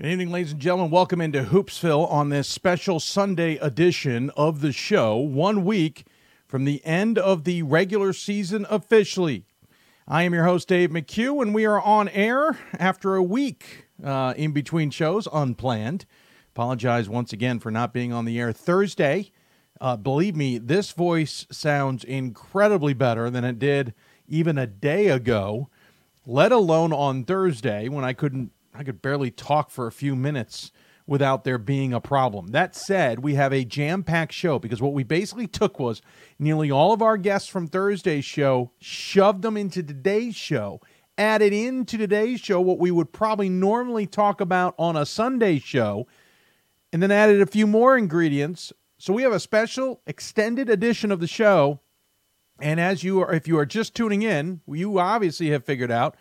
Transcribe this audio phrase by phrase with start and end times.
[0.00, 0.90] Good evening, ladies and gentlemen.
[0.90, 6.06] Welcome into Hoopsville on this special Sunday edition of the show, one week
[6.46, 9.44] from the end of the regular season officially.
[10.08, 14.32] I am your host, Dave McHugh, and we are on air after a week uh,
[14.38, 16.06] in between shows, unplanned.
[16.54, 19.30] Apologize once again for not being on the air Thursday.
[19.82, 23.92] Uh, believe me, this voice sounds incredibly better than it did
[24.26, 25.68] even a day ago,
[26.24, 30.72] let alone on Thursday when I couldn't I could barely talk for a few minutes
[31.06, 32.46] without there being a problem.
[32.52, 36.00] That said, we have a jam packed show because what we basically took was
[36.38, 40.80] nearly all of our guests from Thursday's show, shoved them into today's show,
[41.18, 46.06] added into today's show what we would probably normally talk about on a Sunday show,
[46.90, 48.72] and then added a few more ingredients.
[48.96, 51.80] So we have a special extended edition of the show.
[52.62, 56.16] And as you are, if you are just tuning in, you obviously have figured out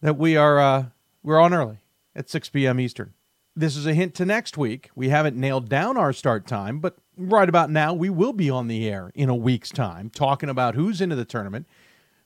[0.00, 0.86] that we are uh,
[1.22, 1.78] we're on early
[2.14, 2.80] at 6 p.m.
[2.80, 3.14] Eastern.
[3.54, 4.90] This is a hint to next week.
[4.94, 8.68] We haven't nailed down our start time, but right about now, we will be on
[8.68, 11.66] the air in a week's time talking about who's into the tournament,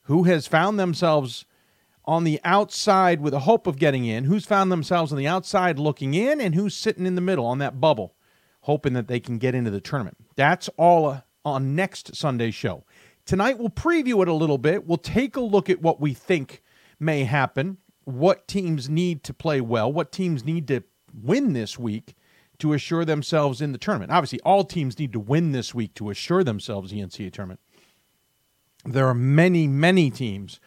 [0.02, 1.46] who has found themselves
[2.04, 5.78] on the outside with a hope of getting in, who's found themselves on the outside
[5.78, 8.14] looking in, and who's sitting in the middle on that bubble,
[8.62, 10.16] hoping that they can get into the tournament.
[10.36, 12.84] That's all uh, on next Sunday's show.
[13.24, 14.86] Tonight, we'll preview it a little bit.
[14.86, 16.62] We'll take a look at what we think
[16.98, 22.14] may happen what teams need to play well, what teams need to win this week
[22.58, 24.12] to assure themselves in the tournament.
[24.12, 27.60] Obviously, all teams need to win this week to assure themselves the NCAA tournament.
[28.84, 30.60] There are many, many teams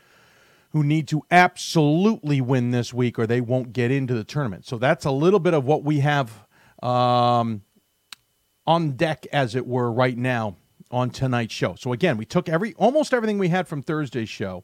[0.72, 4.66] who need to absolutely win this week or they won't get into the tournament.
[4.66, 6.46] So that's a little bit of what we have
[6.84, 7.62] um,
[8.68, 10.58] on deck, as it were, right now
[10.92, 11.76] on tonight's show.
[11.76, 14.64] So again, we took every almost everything we had from Thursday's show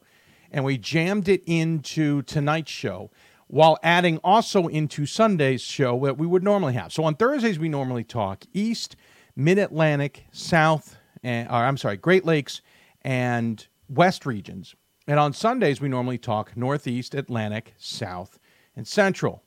[0.52, 3.10] and we jammed it into tonight's show
[3.48, 6.94] while adding also into Sunday's show that we would normally have.
[6.94, 8.96] So on Thursdays, we normally talk East,
[9.36, 12.62] Mid Atlantic, South, and, or I'm sorry, Great Lakes,
[13.02, 14.76] and West regions.
[15.08, 18.40] And on Sundays, we normally talk Northeast, Atlantic, South,
[18.76, 19.44] and Central.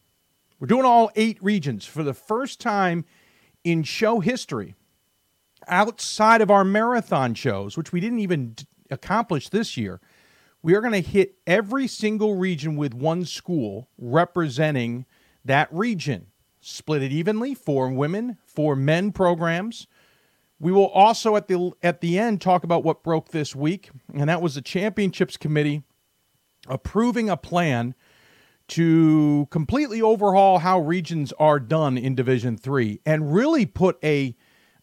[0.59, 3.05] We're doing all eight regions for the first time
[3.63, 4.75] in show history
[5.67, 8.57] outside of our marathon shows, which we didn't even
[8.91, 10.01] accomplish this year
[10.65, 15.05] we are going to hit every single region with one school representing
[15.45, 16.29] that region.
[16.59, 19.87] Split it evenly for women, for men programs.
[20.59, 24.31] We will also at the at the end talk about what broke this week, and
[24.31, 25.83] that was the championships committee
[26.67, 27.95] approving a plan
[28.69, 34.35] to completely overhaul how regions are done in Division 3 and really put a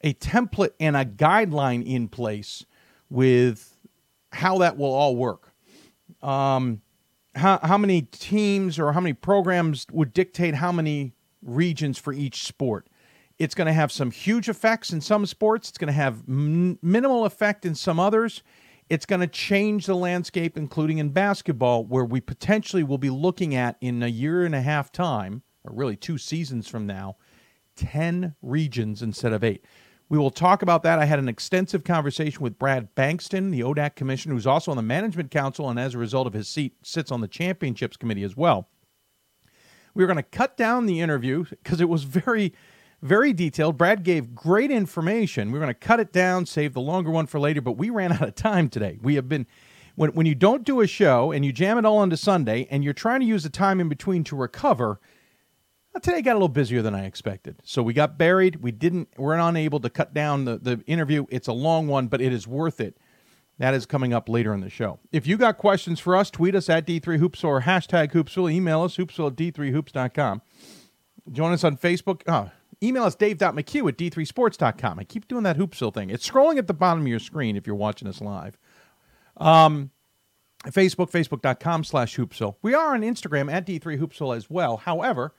[0.02, 2.68] a template and a guideline in place
[3.10, 3.80] with
[4.34, 5.51] how that will all work
[6.22, 6.82] um,
[7.36, 12.44] how, how many teams or how many programs would dictate how many regions for each
[12.44, 12.88] sport.
[13.40, 15.70] It's going to have some huge effects in some sports.
[15.70, 18.44] It's going to have m- minimal effect in some others.
[18.90, 23.56] It's going to change the landscape, including in basketball, where we potentially will be looking
[23.56, 27.16] at in a year and a half time, or really two seasons from now,
[27.78, 29.64] 10 regions instead of eight.
[30.12, 31.00] We will talk about that.
[31.00, 34.84] I had an extensive conversation with Brad Bankston, the ODAC commissioner, who's also on the
[34.84, 38.36] management council and as a result of his seat sits on the championships committee as
[38.36, 38.68] well.
[39.94, 42.54] We were going to cut down the interview because it was very,
[43.02, 43.78] very detailed.
[43.78, 45.50] Brad gave great information.
[45.50, 47.90] We were going to cut it down, save the longer one for later, but we
[47.90, 49.00] ran out of time today.
[49.02, 49.48] We have been
[49.96, 52.84] when when you don't do a show and you jam it all onto Sunday and
[52.84, 55.00] you're trying to use the time in between to recover,
[56.00, 57.58] today got a little busier than I expected.
[57.64, 58.58] So we got buried.
[58.58, 59.10] We didn't.
[59.18, 61.26] We're unable to cut down the the interview.
[61.30, 62.98] It's a long one, but it is worth it.
[63.58, 65.00] That is coming up later in the show.
[65.12, 68.52] If you got questions for us, tweet us at D3Hoops or hashtag Hoopsville.
[68.52, 70.42] Email us, hoopsville at D3Hoops.com.
[71.32, 72.22] Join us on Facebook.
[72.28, 72.50] Oh,
[72.82, 74.98] email us, dave.mchugh at D3Sports.com.
[74.98, 76.10] I keep doing that Hoopsville thing.
[76.10, 78.58] It's scrolling at the bottom of your screen if you're watching us live.
[79.38, 79.92] Um,
[80.66, 82.56] Facebook, facebook.com slash Hoopsville.
[82.64, 84.78] We are on Instagram at D3Hoopsville as well.
[84.78, 85.36] However,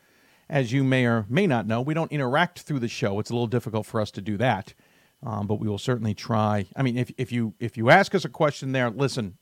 [0.52, 3.18] as you may or may not know, we don't interact through the show.
[3.18, 4.74] It's a little difficult for us to do that,
[5.22, 6.66] um, but we will certainly try.
[6.76, 9.38] I mean, if, if you if you ask us a question there, listen,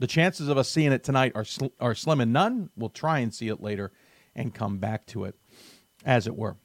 [0.00, 2.70] the chances of us seeing it tonight are sl- are slim and none.
[2.76, 3.92] We'll try and see it later
[4.34, 5.36] and come back to it,
[6.04, 6.56] as it were.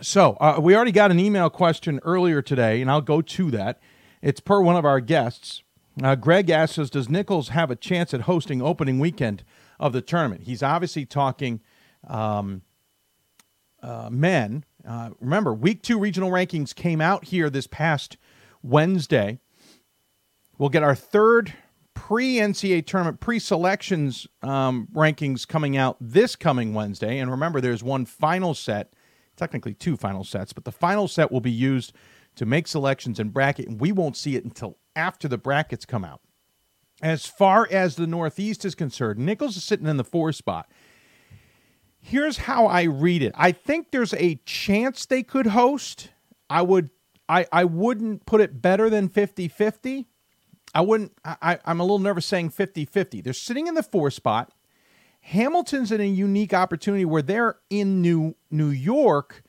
[0.00, 3.78] So uh, we already got an email question earlier today, and I'll go to that.
[4.22, 5.62] It's per one of our guests.
[6.02, 9.44] Uh, Greg asks us, "Does Nichols have a chance at hosting opening weekend
[9.78, 11.60] of the tournament?" He's obviously talking
[12.08, 12.62] um,
[13.82, 14.64] uh, men.
[14.86, 18.16] Uh, remember, week two regional rankings came out here this past
[18.62, 19.38] Wednesday.
[20.58, 21.54] We'll get our third
[21.94, 27.18] pre NCAA tournament, pre selections um, rankings coming out this coming Wednesday.
[27.18, 28.92] And remember, there's one final set,
[29.36, 31.92] technically two final sets, but the final set will be used
[32.36, 36.04] to make selections and bracket, and we won't see it until after the brackets come
[36.04, 36.20] out.
[37.02, 40.70] As far as the Northeast is concerned, Nichols is sitting in the four spot.
[42.00, 43.32] Here's how I read it.
[43.36, 46.10] I think there's a chance they could host.
[46.48, 46.90] I would
[47.28, 50.06] I, I wouldn't put it better than 50-50.
[50.74, 53.22] I wouldn't I, I'm a little nervous saying 50-50.
[53.22, 54.52] They're sitting in the four spot.
[55.20, 59.42] Hamilton's in a unique opportunity where they're in New New York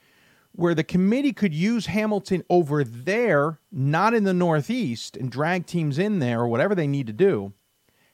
[0.53, 5.98] where the committee could use Hamilton over there, not in the Northeast, and drag teams
[5.98, 7.53] in there or whatever they need to do.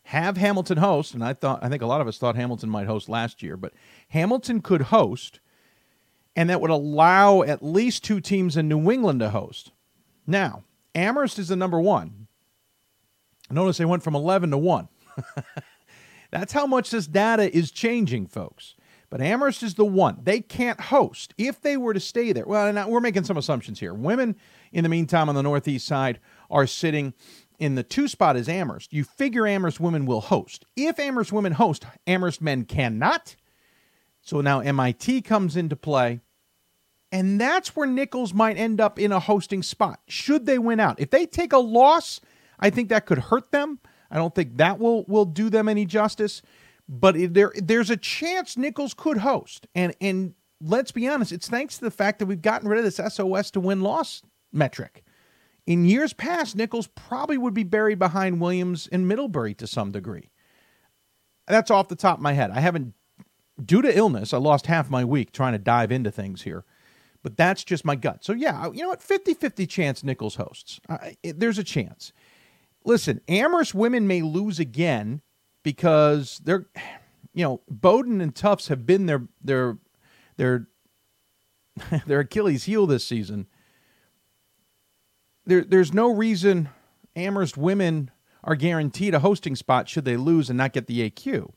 [0.08, 2.88] Have Hamilton host, and I thought I think a lot of us thought Hamilton might
[2.88, 3.74] host last year, but
[4.08, 5.42] Hamilton could host,
[6.34, 9.74] and that would allow at least two teams in New England to host.
[10.26, 10.64] Now,
[10.96, 12.28] Amherst is the number one.
[13.50, 14.88] Notice they went from 11 to 1.
[16.32, 18.76] That's how much this data is changing, folks.
[19.10, 20.20] But Amherst is the one.
[20.24, 22.46] They can't host if they were to stay there.
[22.46, 23.94] Well, we're making some assumptions here.
[23.94, 24.38] Women,
[24.72, 26.20] in the meantime, on the Northeast side,
[26.50, 27.14] are sitting
[27.60, 28.94] in the two spot is Amherst.
[28.94, 30.66] You figure Amherst women will host.
[30.76, 33.36] If Amherst women host, Amherst men cannot.
[34.22, 36.22] So now MIT comes into play.
[37.12, 41.00] And that's where Nichols might end up in a hosting spot, should they win out.
[41.00, 42.20] If they take a loss,
[42.60, 43.80] I think that could hurt them.
[44.12, 46.42] I don't think that will, will do them any justice.
[46.90, 51.78] But there there's a chance Nichols could host, and and let's be honest, it's thanks
[51.78, 54.22] to the fact that we've gotten rid of this SOS to win loss
[54.54, 55.04] metric.
[55.68, 60.30] In years past, Nichols probably would be buried behind Williams and Middlebury to some degree.
[61.46, 62.52] That's off the top of my head.
[62.52, 62.94] I haven't,
[63.64, 66.64] due to illness, I lost half my week trying to dive into things here.
[67.22, 68.24] But that's just my gut.
[68.24, 69.02] So, yeah, you know what?
[69.02, 70.80] 50 50 chance Nichols hosts.
[71.22, 72.14] It, there's a chance.
[72.86, 75.22] Listen, Amherst women may lose again
[75.64, 76.68] because they're,
[77.34, 79.78] you know, Bowdoin and Tufts have been their their
[80.38, 80.68] their
[82.06, 83.48] their Achilles heel this season.
[85.48, 86.70] There, there's no reason
[87.16, 88.12] Amherst women
[88.44, 91.54] are guaranteed a hosting spot should they lose and not get the AQ.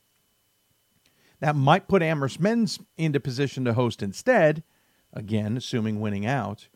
[1.41, 4.63] That might put Amherst men's into position to host instead,
[5.11, 6.69] again, assuming winning out.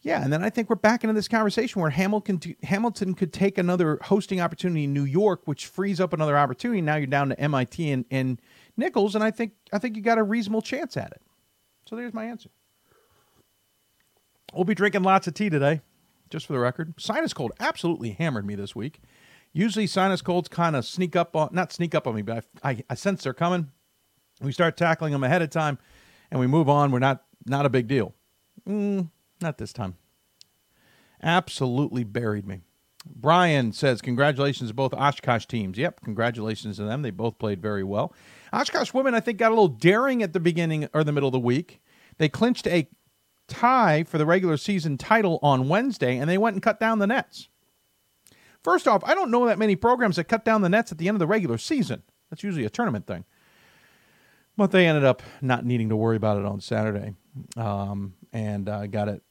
[0.00, 3.56] Yeah, and then I think we're back into this conversation where Hamilton Hamilton could take
[3.56, 6.82] another hosting opportunity in New York, which frees up another opportunity.
[6.82, 8.40] Now you're down to MIT and, and
[8.76, 11.22] Nichols, and I think I think you got a reasonable chance at it.
[11.88, 12.50] So there's my answer.
[14.52, 15.80] We'll be drinking lots of tea today,
[16.30, 16.94] just for the record.
[16.98, 19.00] Sinus cold absolutely hammered me this week.
[19.52, 22.70] Usually sinus colds kind of sneak up on not sneak up on me, but I,
[22.70, 23.70] I, I sense they're coming.
[24.40, 25.78] We start tackling them ahead of time,
[26.30, 26.90] and we move on.
[26.90, 28.14] We're not not a big deal.
[28.68, 29.10] Mm,
[29.40, 29.96] not this time.
[31.22, 32.62] Absolutely buried me.
[33.06, 35.78] Brian says, Congratulations to both Oshkosh teams.
[35.78, 37.02] Yep, congratulations to them.
[37.02, 38.14] They both played very well.
[38.52, 41.32] Oshkosh women, I think, got a little daring at the beginning or the middle of
[41.32, 41.82] the week.
[42.18, 42.88] They clinched a
[43.48, 47.06] tie for the regular season title on Wednesday, and they went and cut down the
[47.06, 47.48] nets.
[48.62, 51.08] First off, I don't know that many programs that cut down the nets at the
[51.08, 52.02] end of the regular season.
[52.30, 53.24] That's usually a tournament thing.
[54.56, 57.14] But they ended up not needing to worry about it on Saturday
[57.56, 59.22] um, and uh, got it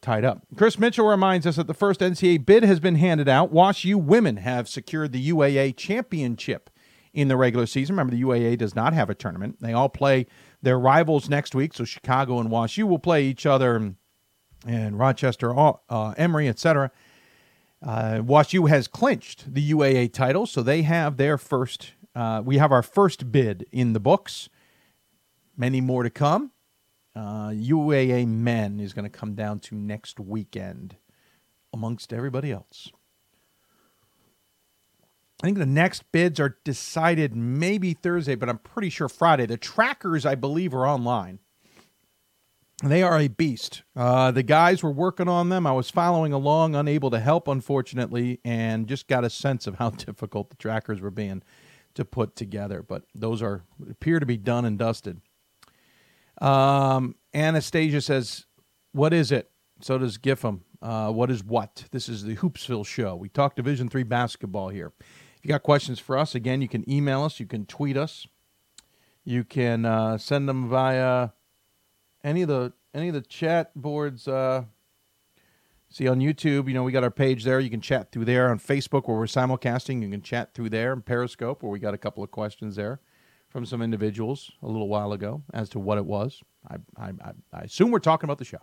[0.00, 0.42] tied up.
[0.56, 3.52] Chris Mitchell reminds us that the first NCAA bid has been handed out.
[3.52, 6.70] Wash U women have secured the UAA championship
[7.12, 7.94] in the regular season.
[7.94, 9.58] Remember, the UAA does not have a tournament.
[9.60, 10.26] They all play
[10.62, 11.74] their rivals next week.
[11.74, 13.94] So Chicago and Wash U will play each other,
[14.66, 16.90] and Rochester, uh, Emory, etc.
[17.82, 21.92] Uh, U has clinched the UAA title, so they have their first.
[22.14, 24.48] Uh, we have our first bid in the books.
[25.56, 26.52] Many more to come.
[27.14, 30.96] Uh, UAA men is going to come down to next weekend
[31.72, 32.90] amongst everybody else.
[35.42, 39.44] I think the next bids are decided maybe Thursday, but I'm pretty sure Friday.
[39.44, 41.40] The trackers, I believe, are online.
[42.84, 43.82] They are a beast.
[43.96, 45.66] Uh, the guys were working on them.
[45.66, 49.90] I was following along, unable to help, unfortunately, and just got a sense of how
[49.90, 51.42] difficult the trackers were being
[51.94, 52.80] to put together.
[52.80, 55.20] But those are appear to be done and dusted.
[56.40, 58.46] Um, Anastasia says,
[58.92, 60.60] "What is it?" So does Giffam.
[60.80, 61.84] Uh, what is what?
[61.92, 63.14] This is the Hoopsville show.
[63.14, 64.92] We talk Division three basketball here.
[65.42, 68.28] If you got questions for us, again, you can email us, you can tweet us,
[69.24, 71.30] you can uh, send them via
[72.22, 74.28] any of the any of the chat boards.
[74.28, 74.66] Uh,
[75.88, 77.58] see on YouTube, you know, we got our page there.
[77.58, 78.52] You can chat through there.
[78.52, 80.92] On Facebook, where we're simulcasting, you can chat through there.
[80.92, 83.00] And Periscope, where we got a couple of questions there
[83.48, 86.40] from some individuals a little while ago as to what it was.
[86.70, 87.12] I, I,
[87.52, 88.62] I assume we're talking about the show.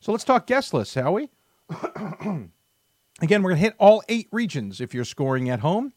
[0.00, 1.30] So let's talk guest list, shall we?
[3.20, 5.92] Again, we're going to hit all eight regions if you're scoring at home.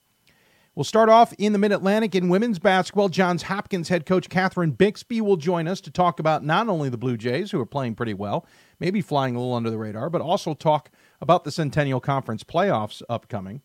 [0.75, 3.09] We'll start off in the Mid Atlantic in women's basketball.
[3.09, 6.99] Johns Hopkins head coach Catherine Bixby will join us to talk about not only the
[6.99, 8.45] Blue Jays, who are playing pretty well,
[8.79, 13.01] maybe flying a little under the radar, but also talk about the Centennial Conference playoffs
[13.09, 13.63] upcoming.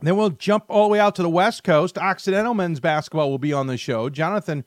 [0.00, 1.98] Then we'll jump all the way out to the West Coast.
[1.98, 4.08] Occidental men's basketball will be on the show.
[4.08, 4.64] Jonathan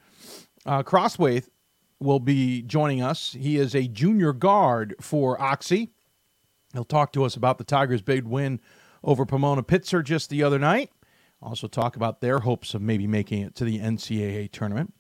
[0.66, 1.48] uh, Crosswaith
[2.02, 3.36] will be joining us.
[3.40, 5.94] He is a junior guard for Oxy.
[6.76, 8.60] He'll talk to us about the Tigers' big win
[9.04, 10.92] over Pomona Pitzer just the other night.
[11.42, 14.94] Also, talk about their hopes of maybe making it to the NCAA tournament.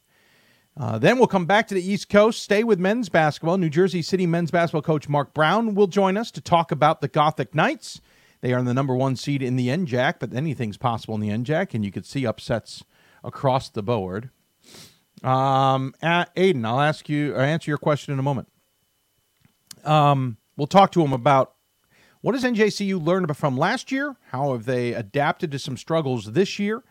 [0.77, 3.57] Uh, then we'll come back to the East Coast, stay with men's basketball.
[3.57, 7.07] New Jersey City men's basketball coach Mark Brown will join us to talk about the
[7.07, 8.01] Gothic Knights.
[8.41, 11.29] They are in the number one seed in the NJAC, but anything's possible in the
[11.29, 12.83] NJAC, and you could see upsets
[13.23, 14.29] across the board.
[15.23, 18.49] Um, Aiden, I'll ask you, or answer your question in a moment.
[19.85, 21.54] Um, we'll talk to him about
[22.25, 24.15] what has NJCU learned from last year?
[24.31, 26.83] How have they adapted to some struggles this year?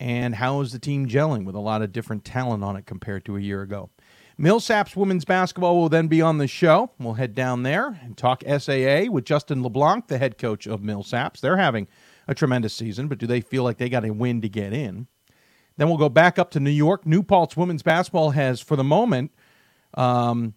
[0.00, 3.26] And how is the team gelling with a lot of different talent on it compared
[3.26, 3.90] to a year ago?
[4.40, 6.92] Millsaps women's basketball will then be on the show.
[6.98, 11.40] We'll head down there and talk SAA with Justin LeBlanc, the head coach of Millsaps.
[11.40, 11.86] They're having
[12.26, 15.08] a tremendous season, but do they feel like they got a win to get in?
[15.76, 17.04] Then we'll go back up to New York.
[17.04, 19.30] New Paltz women's basketball has, for the moment,
[19.92, 20.54] um,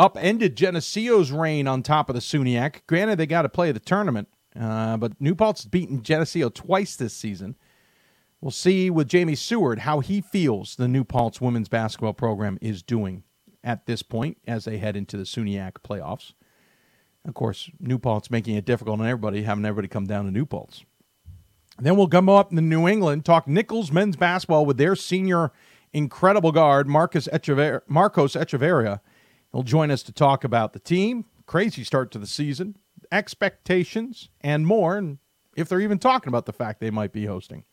[0.00, 2.80] upended Geneseo's reign on top of the SUNYAC.
[2.86, 4.28] Granted, they got to play the tournament,
[4.58, 7.54] uh, but New has beaten Geneseo twice this season.
[8.40, 12.82] We'll see with Jamie Seward how he feels the New Paltz women's basketball program is
[12.82, 13.24] doing
[13.62, 16.32] at this point as they head into the SUNYAC playoffs.
[17.28, 20.46] Of course, New Paltz making it difficult on everybody, having everybody come down to New
[20.46, 20.84] Paltz.
[21.78, 25.52] Then we'll come up in New England, talk Nichols men's basketball with their senior
[25.92, 29.00] incredible guard, Marcus Echever- Marcos Echeverria
[29.52, 32.76] He'll join us to talk about the team, crazy start to the season,
[33.10, 35.18] expectations, and more, and
[35.56, 37.64] if they're even talking about the fact they might be hosting.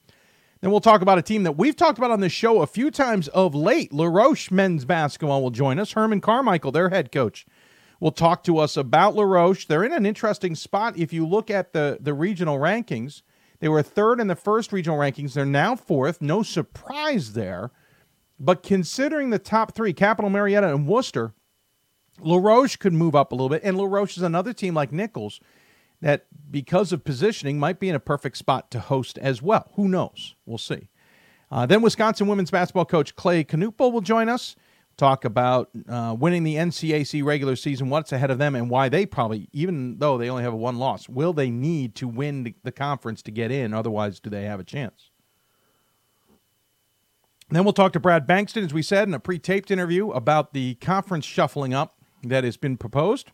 [0.62, 2.90] Then we'll talk about a team that we've talked about on this show a few
[2.90, 3.94] times of late.
[3.94, 5.92] La Roche men's basketball will join us.
[5.92, 7.46] Herman Carmichael, their head coach,
[8.00, 9.68] will talk to us about La Roche.
[9.68, 13.22] They're in an interesting spot if you look at the, the regional rankings.
[13.60, 15.34] They were third in the first regional rankings.
[15.34, 16.22] They're now fourth.
[16.22, 17.72] No surprise there.
[18.40, 21.34] But considering the top three, Capital Marietta and Wooster,
[22.20, 25.40] LaRoche could move up a little bit, and LaRoche is another team like Nichols
[26.02, 29.72] that, because of positioning, might be in a perfect spot to host as well.
[29.76, 30.36] Who knows?
[30.46, 30.90] We'll see.
[31.50, 34.56] Uh, then Wisconsin women's basketball coach Clay Knupel will join us.
[34.98, 39.06] Talk about uh, winning the NCAC regular season, what's ahead of them, and why they
[39.06, 42.72] probably, even though they only have a one loss, will they need to win the,
[42.72, 43.76] conference to get in?
[43.76, 45.12] Otherwise, do they have a chance?
[47.50, 50.54] Then we'll talk to Brad Bankston, as we said in a pre taped interview, about
[50.54, 51.97] the conference shuffling up
[52.30, 53.32] that has been proposed.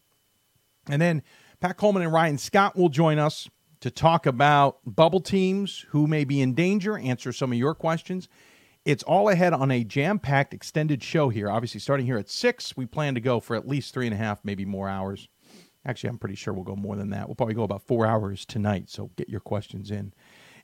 [0.90, 1.24] And then
[1.60, 6.24] Pat Coleman and Ryan Scott will join us to talk about bubble teams who may
[6.24, 8.30] be in danger, answer some of your questions.
[8.86, 11.50] It's all ahead on a jam packed extended show here.
[11.50, 14.18] Obviously, starting here at six, we plan to go for at least three and a
[14.18, 15.30] half, maybe more hours.
[15.86, 17.28] Actually, I'm pretty sure we'll go more than that.
[17.28, 20.14] We'll probably go about four hours tonight, so get your questions in.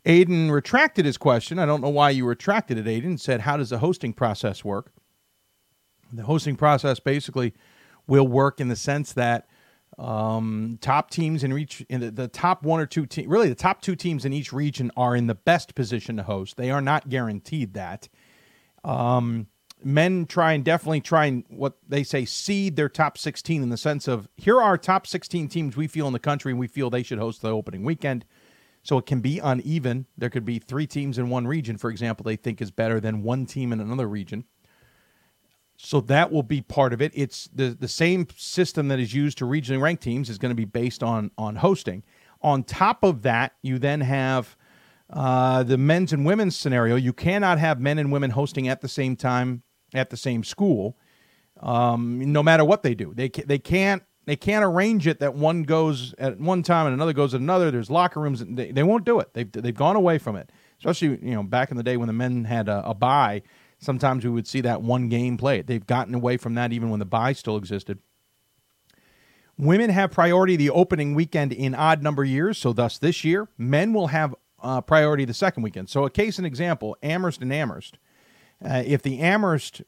[0.06, 1.60] Aiden retracted his question.
[1.60, 3.20] I don't know why you retracted it, Aiden.
[3.20, 4.94] Said, How does the hosting process work?
[6.12, 7.54] The hosting process basically
[8.10, 9.48] will work in the sense that
[9.98, 13.56] um, top teams in each in the, the top one or two teams, really the
[13.56, 16.58] top two teams in each region are in the best position to host.
[16.58, 18.08] They are not guaranteed that.
[18.84, 19.48] Um,
[19.84, 23.78] men try and definitely try and what they say seed their top 16 in the
[23.78, 26.90] sense of here are top 16 teams we feel in the country and we feel
[26.90, 28.26] they should host the opening weekend.
[28.84, 30.06] So it can be uneven.
[30.18, 33.24] There could be three teams in one region, for example, they think is better than
[33.24, 34.46] one team in another region.
[35.82, 37.14] So that will be part of it.
[37.16, 40.56] It's the the same system that is used to regionally ranked teams is going to
[40.56, 42.04] be based on on hosting.
[42.42, 44.58] On top of that, you then have
[45.10, 46.98] uh, the men's and women's scenario.
[46.98, 50.98] You cannot have men and women hosting at the same time at the same school,
[51.62, 53.14] um, no matter what they do.
[53.16, 57.14] They they can't they can't arrange it that one goes at one time and another
[57.14, 57.72] goes at another.
[57.72, 58.44] There's locker rooms.
[58.46, 59.34] They, they won't do it.
[59.34, 60.52] They've they've gone away from it.
[60.78, 63.44] Especially you know back in the day when the men had a, a bye
[63.80, 65.68] sometimes we would see that one game played.
[65.68, 68.00] They've gotten away from that even when the bye still existed.
[69.58, 73.92] Women have priority the opening weekend in odd number years, so thus this year, men
[73.92, 75.90] will have uh, priority the second weekend.
[75.90, 77.98] So, a case and example Amherst and Amherst.
[78.64, 79.82] Uh, if the Amherst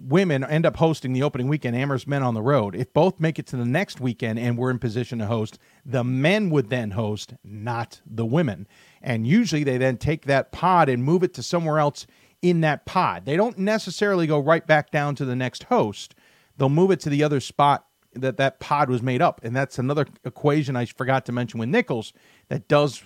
[0.00, 3.38] women end up hosting the opening weekend, Amherst men on the road, if both make
[3.38, 6.92] it to the next weekend and we're in position to host, the men would then
[6.92, 8.66] host, not the women.
[9.02, 12.06] And usually they then take that pod and move it to somewhere else
[12.42, 13.24] in that pod.
[13.24, 16.14] They don't necessarily go right back down to the next host.
[16.56, 19.78] They'll move it to the other spot that that pod was made up, and that's
[19.78, 22.12] another equation I forgot to mention with Nichols
[22.48, 23.02] that does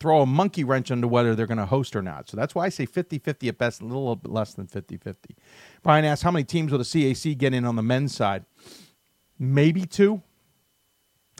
[0.00, 2.28] throw a monkey wrench into whether they're going to host or not.
[2.28, 5.14] So that's why I say 50-50 at best, a little bit less than 50-50.
[5.82, 8.44] Brian asks, how many teams will the CAC get in on the men's side?
[9.38, 10.22] Maybe two,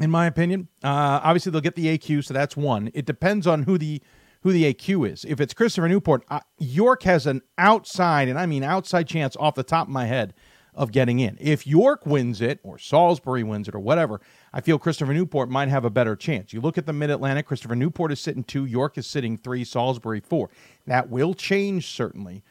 [0.00, 0.68] in my opinion.
[0.82, 2.90] Uh, obviously, they'll get the AQ, so that's one.
[2.94, 4.00] It depends on who the
[4.44, 5.24] who the AQ is.
[5.24, 9.54] If it's Christopher Newport, uh, York has an outside, and I mean outside chance off
[9.54, 10.34] the top of my head
[10.74, 11.38] of getting in.
[11.40, 14.20] If York wins it, or Salisbury wins it, or whatever,
[14.52, 16.52] I feel Christopher Newport might have a better chance.
[16.52, 19.64] You look at the Mid Atlantic, Christopher Newport is sitting two, York is sitting three,
[19.64, 20.50] Salisbury four.
[20.86, 22.42] That will change, certainly,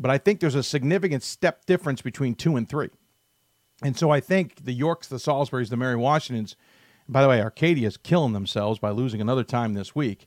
[0.00, 2.90] but I think there's a significant step difference between two and three.
[3.84, 6.56] And so I think the Yorks, the Salisburys, the Mary Washingtons,
[7.08, 10.26] by the way, Arcadia is killing themselves by losing another time this week.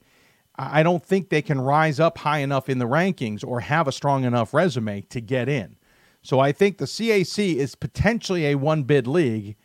[0.60, 3.94] I don't think they can rise up high enough in the rankings or have a
[3.94, 5.78] strong enough resume to get in.
[6.22, 9.56] So I think the CAC is potentially a one bid league.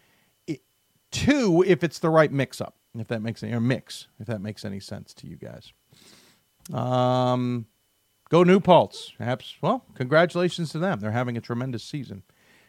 [1.11, 4.41] two, if it's the right mix up, if that makes any or mix, if that
[4.41, 5.73] makes any sense to you guys.
[6.73, 7.67] Um,
[8.31, 9.13] go New Paltz.
[9.19, 11.01] Perhaps, well, congratulations to them.
[11.01, 12.23] They're having a tremendous season,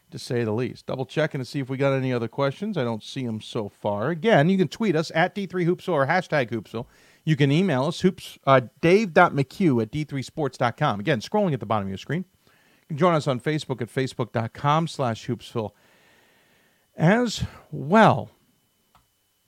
[0.09, 0.87] to say the least.
[0.87, 2.75] Double checking to see if we got any other questions.
[2.75, 4.09] I don't see them so far.
[4.09, 6.87] Again, you can tweet us at D3Hoopsville or hashtag Hoopsville.
[7.25, 10.99] You can email us, hoops, uh, dave.mchugh at d3sports.com.
[10.99, 12.23] Again, scrolling at the bottom of your screen.
[12.45, 15.71] You can join us on Facebook at facebook.com slash hoopsville
[16.95, 18.29] as well.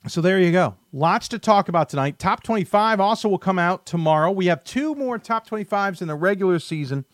[0.08, 0.76] So there you go.
[0.92, 2.18] Lots to talk about tonight.
[2.18, 4.30] Top 25 also will come out tomorrow.
[4.30, 7.04] We have two more top 25s in the regular season.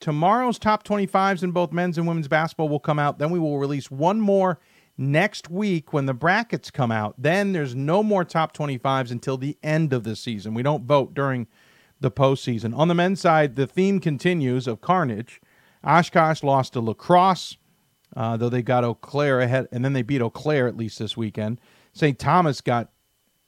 [0.00, 3.18] Tomorrow's top 25s in both men's and women's basketball will come out.
[3.18, 4.58] Then we will release one more
[4.98, 7.14] next week when the brackets come out.
[7.18, 10.54] Then there's no more top 25s until the end of the season.
[10.54, 11.46] We don't vote during
[12.00, 12.76] the postseason.
[12.76, 15.40] On the men's side, the theme continues of carnage.
[15.84, 17.56] Oshkosh lost to La Crosse,
[18.16, 20.98] uh, though they got Eau Claire ahead, and then they beat Eau Claire at least
[20.98, 21.60] this weekend.
[21.92, 22.18] St.
[22.18, 22.90] Thomas got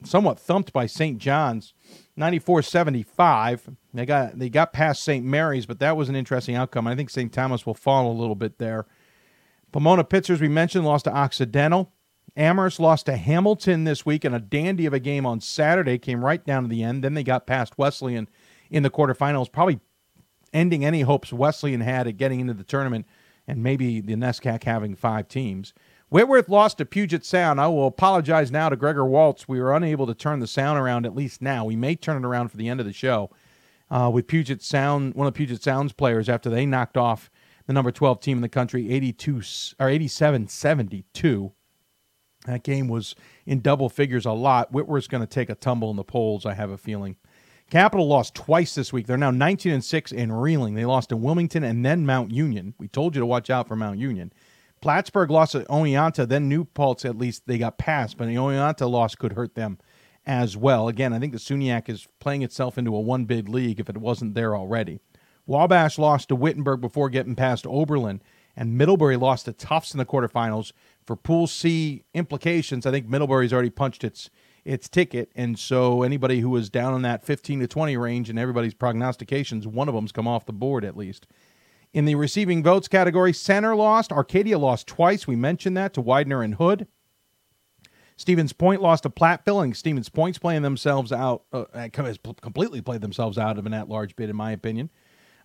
[0.04, 1.18] somewhat thumped by St.
[1.18, 1.74] John's,
[2.18, 3.76] 94-75.
[3.92, 5.24] They got they got past St.
[5.24, 6.86] Mary's, but that was an interesting outcome.
[6.86, 7.32] I think St.
[7.32, 8.86] Thomas will fall a little bit there.
[9.72, 11.92] Pomona Pitzers, we mentioned, lost to Occidental.
[12.36, 16.24] Amherst lost to Hamilton this week in a dandy of a game on Saturday, came
[16.24, 17.02] right down to the end.
[17.02, 18.28] Then they got past Wesleyan
[18.70, 19.80] in the quarterfinals, probably
[20.52, 23.06] ending any hopes Wesleyan had at getting into the tournament
[23.46, 25.74] and maybe the NESCAC having five teams.
[26.10, 27.60] Whitworth lost to Puget Sound.
[27.60, 29.48] I will apologize now to Gregor Waltz.
[29.48, 31.64] We were unable to turn the sound around at least now.
[31.64, 33.30] We may turn it around for the end of the show
[33.90, 37.30] uh, with Puget Sound, one of Puget Sound's players after they knocked off
[37.68, 39.36] the number 12 team in the country 82
[39.78, 41.52] or 87-72.
[42.46, 44.72] That game was in double figures a lot.
[44.72, 47.16] Whitworth's going to take a tumble in the polls, I have a feeling.
[47.70, 49.06] Capital lost twice this week.
[49.06, 50.74] They're now 19 and 6 and reeling.
[50.74, 52.72] They lost to Wilmington and then Mount Union.
[52.78, 54.32] We told you to watch out for Mount Union.
[54.80, 58.88] Plattsburgh lost to Oneonta, then New Paltz at least they got past, but the Oneonta
[58.88, 59.76] loss could hurt them
[60.24, 60.88] as well.
[60.88, 63.98] Again, I think the SUNYAC is playing itself into a one bid league if it
[63.98, 65.00] wasn't there already.
[65.48, 68.20] Wabash lost to Wittenberg before getting past Oberlin,
[68.54, 70.72] and Middlebury lost to Tufts in the quarterfinals.
[71.04, 74.30] For Pool C implications, I think Middlebury's already punched its
[74.64, 75.32] its ticket.
[75.34, 79.66] And so anybody who was down in that 15 to 20 range in everybody's prognostications,
[79.66, 81.26] one of them's come off the board at least.
[81.94, 84.12] In the receiving votes category, Center lost.
[84.12, 85.26] Arcadia lost twice.
[85.26, 86.86] We mentioned that to Widener and Hood.
[88.18, 93.00] Stevens Point lost to Platteville, and Stevens Point's playing themselves out, uh, has completely played
[93.00, 94.90] themselves out of an at large bid, in my opinion.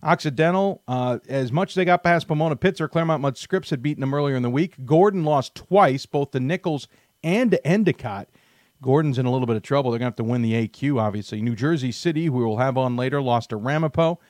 [0.04, 4.02] Occidental, uh, as much as they got past Pomona Pitzer, Claremont Mudd Scripps had beaten
[4.02, 4.84] them earlier in the week.
[4.84, 6.88] Gordon lost twice, both to Nichols
[7.22, 8.28] and to Endicott.
[8.82, 9.90] Gordon's in a little bit of trouble.
[9.90, 11.40] They're going to have to win the AQ, obviously.
[11.40, 14.20] New Jersey City, who we'll have on later, lost to Ramapo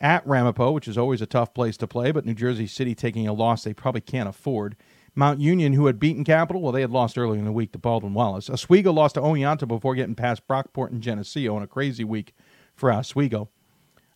[0.00, 3.28] at Ramapo, which is always a tough place to play, but New Jersey City taking
[3.28, 4.76] a loss they probably can't afford.
[5.14, 7.78] Mount Union, who had beaten Capital, well, they had lost earlier in the week to
[7.78, 8.48] Baldwin Wallace.
[8.48, 12.32] Oswego lost to Oneonta before getting past Brockport and Geneseo in a crazy week
[12.74, 13.50] for Oswego.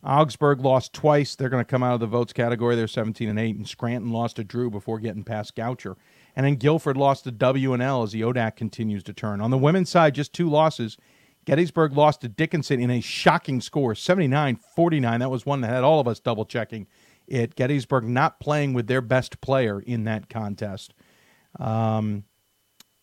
[0.03, 1.35] Augsburg lost twice.
[1.35, 2.75] They're going to come out of the votes category.
[2.75, 3.55] They're 17 and 8.
[3.55, 5.95] And Scranton lost to Drew before getting past Goucher.
[6.35, 9.39] And then Guilford lost to W and L as the ODAC continues to turn.
[9.39, 10.97] On the women's side, just two losses.
[11.45, 15.19] Gettysburg lost to Dickinson in a shocking score, 79 49.
[15.19, 16.87] That was one that had all of us double checking
[17.27, 17.55] it.
[17.55, 20.93] Gettysburg not playing with their best player in that contest.
[21.59, 22.23] Um,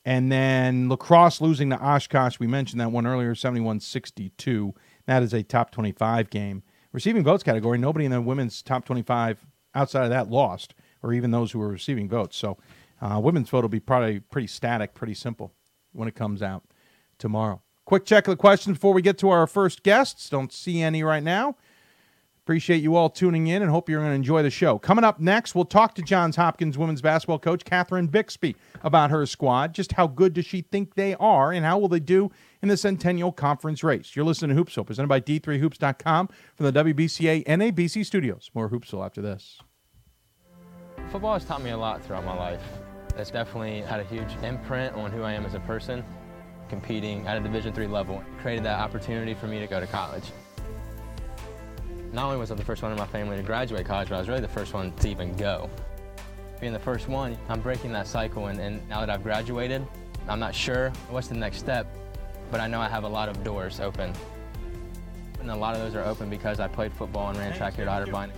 [0.05, 2.39] and then La Crosse losing to Oshkosh.
[2.39, 4.75] We mentioned that one earlier, 71 62.
[5.07, 6.63] That is a top 25 game.
[6.93, 11.31] Receiving votes category, nobody in the women's top 25 outside of that lost, or even
[11.31, 12.37] those who were receiving votes.
[12.37, 12.59] So
[13.01, 15.53] uh, women's vote will be probably pretty static, pretty simple
[15.93, 16.65] when it comes out
[17.19, 17.63] tomorrow.
[17.85, 20.29] Quick check of the questions before we get to our first guests.
[20.29, 21.57] Don't see any right now.
[22.45, 24.79] Appreciate you all tuning in and hope you're going to enjoy the show.
[24.79, 29.25] Coming up next, we'll talk to Johns Hopkins women's basketball coach Catherine Bixby about her
[29.27, 29.75] squad.
[29.75, 32.31] Just how good does she think they are, and how will they do
[32.63, 34.15] in the Centennial Conference race?
[34.15, 38.51] You're listening to Hoopsville, presented by D3Hoops.com from the WBCA NABC studios.
[38.55, 39.61] More Hoopsville after this.
[41.11, 42.63] Football has taught me a lot throughout my life.
[43.17, 46.05] It's definitely had a huge imprint on who I am as a person.
[46.69, 50.25] Competing at a Division three level created that opportunity for me to go to college
[52.13, 54.19] not only was I the first one in my family to graduate college, but I
[54.19, 55.71] was really the first one to even go.
[56.61, 59.87] Being the first one, I'm breaking that cycle, and, and now that I've graduated,
[60.29, 61.87] I'm not sure what's the next step,
[62.51, 64.13] but I know I have a lot of doors open.
[65.41, 67.89] And a lot of those are open because I played football and ran track here
[67.89, 68.31] at Otterbein.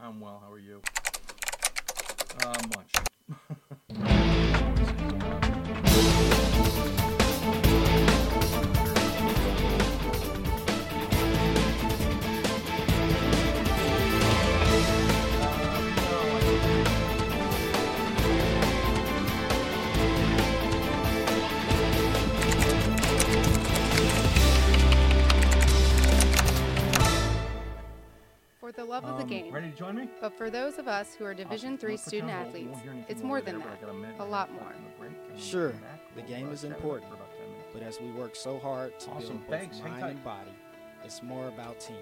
[0.00, 0.42] I'm well.
[0.44, 0.82] How are you?
[2.42, 4.26] Uh, much.
[28.70, 29.52] For the love of the Um, game.
[29.52, 30.08] Ready to join me?
[30.20, 32.54] But for those of us who are Division you student on hold.
[32.54, 34.62] You athletes, won't hear anything it's more than but that, a A lot more.
[34.62, 36.14] on the break, and then Sure, we'll come back.
[36.14, 37.08] the game is important.
[37.10, 37.68] for about 10 minutes.
[37.72, 39.38] But as we work so hard to Awesome.
[39.38, 39.80] build both Thanks.
[39.80, 40.52] Mind and body,
[41.02, 41.96] it's more about team.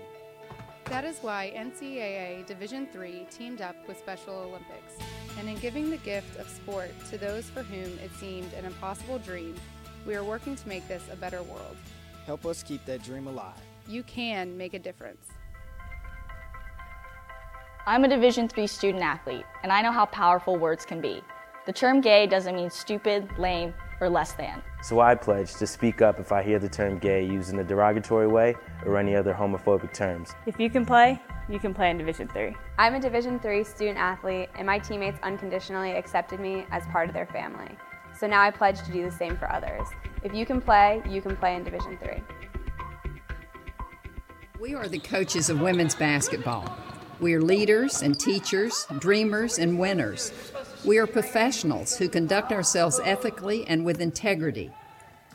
[0.84, 4.98] That is why NCAA Division III teamed up with Special Olympics.
[5.38, 9.18] And in giving the gift of sport to those for whom it seemed an impossible
[9.20, 9.54] dream,
[10.06, 11.78] we are working to make this a better world.
[12.26, 13.56] Help us keep that dream alive.
[13.86, 15.28] You can make a difference.
[17.88, 21.22] I'm a Division III student athlete, and I know how powerful words can be.
[21.64, 24.62] The term gay doesn't mean stupid, lame, or less than.
[24.82, 27.64] So I pledge to speak up if I hear the term gay used in a
[27.64, 30.34] derogatory way or any other homophobic terms.
[30.44, 32.54] If you can play, you can play in Division 3.
[32.76, 37.14] I'm a Division III student athlete, and my teammates unconditionally accepted me as part of
[37.14, 37.74] their family.
[38.14, 39.88] So now I pledge to do the same for others.
[40.22, 42.22] If you can play, you can play in Division III.
[44.60, 46.76] We are the coaches of women's basketball.
[47.20, 50.32] We are leaders and teachers, dreamers and winners.
[50.84, 54.70] We are professionals who conduct ourselves ethically and with integrity.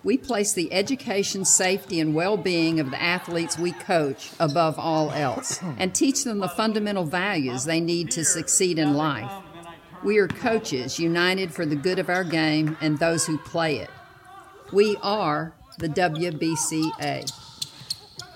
[0.04, 5.12] We place the education, safety, and well being of the athletes we coach above all
[5.12, 9.32] else and teach them the fundamental values they need to succeed in life.
[10.04, 13.89] We are coaches united for the good of our game and those who play it.
[14.72, 17.42] We are the WBCA.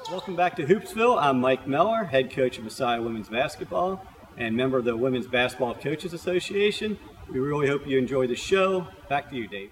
[0.09, 1.21] Welcome back to Hoopsville.
[1.21, 4.01] I'm Mike Miller, head coach of Messiah Women's Basketball
[4.37, 6.97] and member of the Women's Basketball Coaches Association.
[7.29, 8.87] We really hope you enjoy the show.
[9.09, 9.71] Back to you, Dave.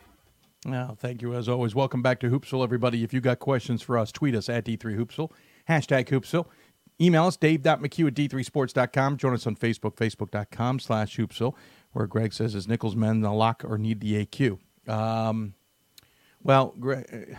[0.66, 1.74] Well, thank you as always.
[1.74, 3.02] Welcome back to Hoopsville, everybody.
[3.02, 5.32] If you got questions for us, tweet us at D3Hoopsville,
[5.70, 6.48] hashtag Hoopsville.
[7.00, 9.16] Email us, dave.mchugh at d3sports.com.
[9.16, 11.54] Join us on Facebook, facebook.com slash Hoopsville,
[11.94, 14.60] where Greg says, is Nichols men the lock or need the AQ?
[14.90, 15.54] Um,
[16.44, 17.38] well, Greg,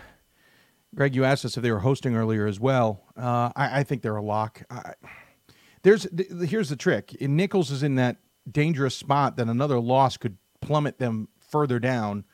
[0.95, 3.03] Greg, you asked us if they were hosting earlier as well.
[3.15, 4.63] Uh, I, I think they're a lock.
[4.69, 4.93] I,
[5.83, 7.13] there's th- here's the trick.
[7.15, 8.17] In Nichols is in that
[8.49, 12.25] dangerous spot that another loss could plummet them further down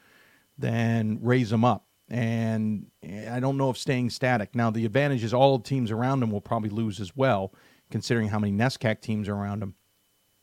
[0.58, 1.88] than raise them up.
[2.10, 4.56] And I don't know if staying static.
[4.56, 7.54] Now the advantage is all teams around them will probably lose as well,
[7.90, 9.76] considering how many NESCAC teams are around them.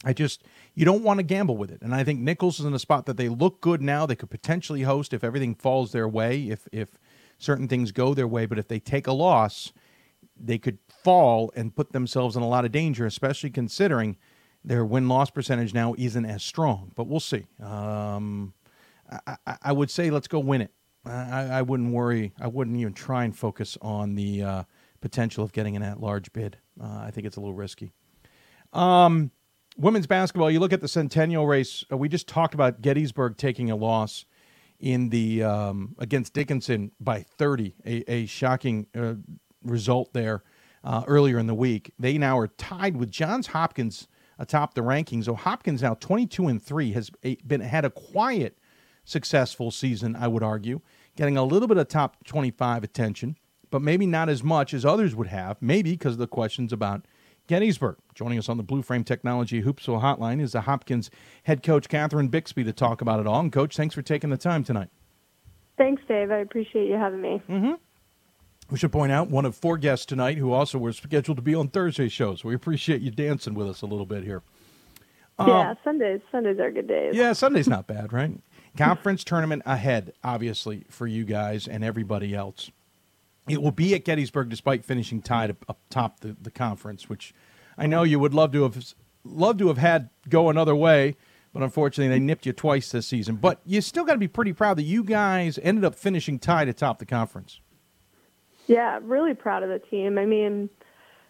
[0.05, 0.45] I just
[0.75, 1.83] you don't want to gamble with it.
[1.83, 4.07] And I think Nichols is in a spot that they look good now.
[4.07, 6.99] They could potentially host if everything falls their way, if if
[7.41, 8.47] certain things go their way.
[8.47, 9.73] But if they take a loss,
[10.39, 14.17] they could fall and put themselves in a lot of danger, especially considering
[14.65, 16.93] their win loss percentage now isn't as strong.
[16.95, 17.47] But we'll see.
[17.63, 18.55] Um,
[19.27, 20.71] I, I, would say let's go win it.
[21.05, 22.33] I, I wouldn't worry.
[22.39, 24.63] I wouldn't even try and focus on the uh,
[25.01, 26.59] potential of getting an at-large bid.
[26.81, 27.93] Uh, I think it's a little risky.
[28.73, 29.31] Um,
[29.77, 30.51] women's basketball.
[30.51, 31.85] You look at the Centennial race.
[31.91, 34.27] Uh, we just talked about Gettysburg taking a loss
[34.81, 37.75] in the um, against Dickinson by 30.
[37.87, 39.15] A, a shocking uh,
[39.63, 40.43] result there
[40.83, 41.93] uh, earlier in the week.
[41.99, 45.27] They now are tied with Johns Hopkins atop the rankings.
[45.27, 47.11] So Hopkins now 22 and three has
[47.47, 48.59] been had a quiet,
[49.05, 50.17] successful season.
[50.17, 50.81] I would argue,
[51.17, 53.37] getting a little bit of top 25 attention,
[53.71, 55.61] but maybe not as much as others would have.
[55.61, 57.05] Maybe because of the questions about
[57.51, 57.97] Gettysburg.
[58.15, 61.11] Joining us on the Blue Frame Technology Hoopsville Hotline is the Hopkins
[61.43, 63.41] head coach, Catherine Bixby, to talk about it all.
[63.41, 64.89] And, Coach, thanks for taking the time tonight.
[65.77, 66.31] Thanks, Dave.
[66.31, 67.43] I appreciate you having me.
[67.49, 67.73] Mm-hmm.
[68.71, 71.57] We should point out one of four guests tonight who also were scheduled to be
[71.57, 72.45] on Thursday shows.
[72.45, 74.45] We appreciate you dancing with us a little bit here.
[75.41, 76.21] yeah, Sundays.
[76.31, 77.17] Sundays are good days.
[77.17, 78.31] Yeah, Sunday's not bad, right?
[78.77, 82.71] Conference tournament ahead, obviously, for you guys and everybody else.
[83.49, 87.35] It will be at Gettysburg despite finishing tied up, top the, the conference, which
[87.77, 91.17] I know you would love to have love to have had go another way,
[91.53, 93.37] but unfortunately they nipped you twice this season.
[93.37, 96.69] But you still got to be pretty proud that you guys ended up finishing tied
[96.69, 97.61] atop the conference.
[98.67, 100.17] Yeah, really proud of the team.
[100.19, 100.71] I mean,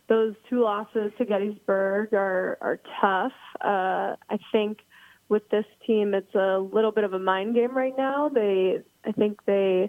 [0.09, 3.33] those two losses to Gettysburg are are tough.
[3.61, 4.81] Uh, I think
[5.31, 8.29] with this team, it's a little bit of a mind game right now.
[8.29, 9.89] They, I think they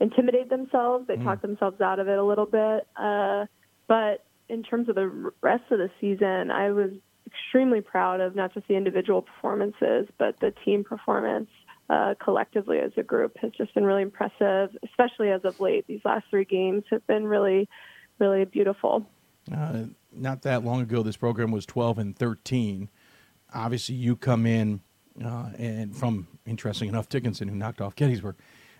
[0.00, 1.06] intimidate themselves.
[1.06, 1.24] They mm.
[1.24, 2.86] talk themselves out of it a little bit.
[2.96, 3.46] Uh,
[3.86, 6.90] but in terms of the rest of the season, I was
[7.26, 11.48] extremely proud of not just the individual performances, but the team performance
[11.90, 15.86] uh, collectively as a group has just been really impressive, especially as of late.
[15.86, 17.68] These last three games have been really,
[18.18, 19.06] really beautiful.
[19.54, 22.88] Uh, not that long ago, this program was 12 and 13.
[23.52, 24.80] Obviously, you come in
[25.22, 28.36] uh, and from interesting enough Dickinson, who knocked off Gettysburg,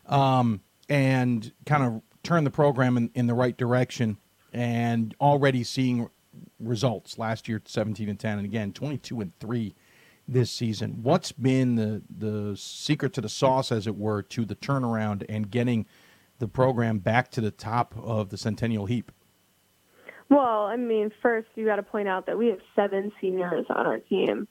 [0.06, 4.18] um, and kind of turn the program in, in the right direction,
[4.52, 6.08] and already seeing
[6.58, 7.18] results.
[7.18, 9.74] Last year, 17 and 10, and again 22 and three
[10.26, 11.00] this season.
[11.02, 15.50] What's been the the secret to the sauce, as it were, to the turnaround and
[15.50, 15.86] getting
[16.38, 19.12] the program back to the top of the Centennial heap?
[20.30, 23.86] Well, I mean, first you got to point out that we have seven seniors on
[23.86, 24.48] our team.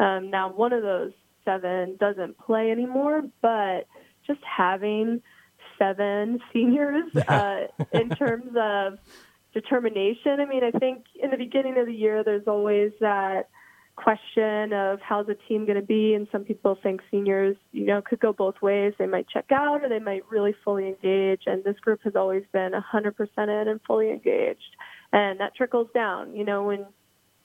[0.00, 1.12] Um, now, one of those
[1.44, 3.86] seven doesn't play anymore, but
[4.26, 5.22] just having
[5.82, 8.98] seven seniors uh, in terms of
[9.52, 10.40] determination.
[10.40, 13.48] I mean, I think in the beginning of the year, there's always that
[13.96, 18.00] question of how's the team going to be, and some people think seniors, you know,
[18.00, 18.94] could go both ways.
[18.98, 21.42] They might check out, or they might really fully engage.
[21.46, 24.76] And this group has always been 100% in and fully engaged,
[25.12, 26.34] and that trickles down.
[26.34, 26.86] You know, when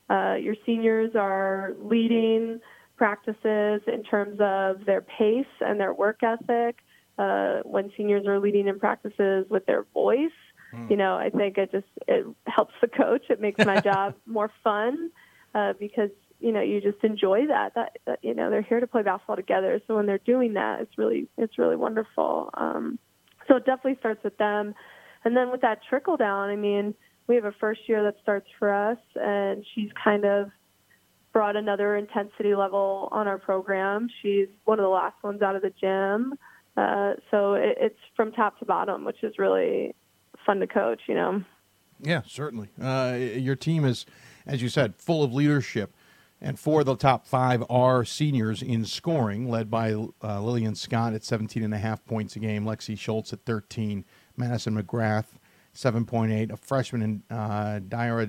[0.09, 2.61] uh, your seniors are leading
[2.97, 6.77] practices in terms of their pace and their work ethic.
[7.17, 10.29] Uh, when seniors are leading in practices with their voice,
[10.73, 10.89] mm.
[10.89, 13.23] you know, I think it just it helps the coach.
[13.29, 15.09] It makes my job more fun
[15.55, 17.73] uh, because you know you just enjoy that.
[17.75, 19.81] That, that you know they're here to play basketball together.
[19.87, 22.51] So when they're doing that, it's really it's really wonderful.
[22.53, 22.99] Um,
[23.47, 24.75] so it definitely starts with them,
[25.25, 26.49] and then with that trickle down.
[26.49, 26.93] I mean,
[27.27, 30.51] we have a first year that starts for us, and she's kind of
[31.33, 34.09] brought another intensity level on our program.
[34.21, 36.33] She's one of the last ones out of the gym.
[36.77, 39.95] Uh, so it, it's from top to bottom, which is really
[40.45, 41.43] fun to coach, you know.
[41.99, 42.69] Yeah, certainly.
[42.79, 44.05] Uh, your team is,
[44.45, 45.93] as you said, full of leadership.
[46.39, 51.15] And four of the top five are seniors in scoring, led by uh, Lillian Scott
[51.15, 55.39] at 17 and a half points a game, Lexi Schultz at 13, Madison McGrath
[55.77, 57.79] 7.8, a freshman in uh,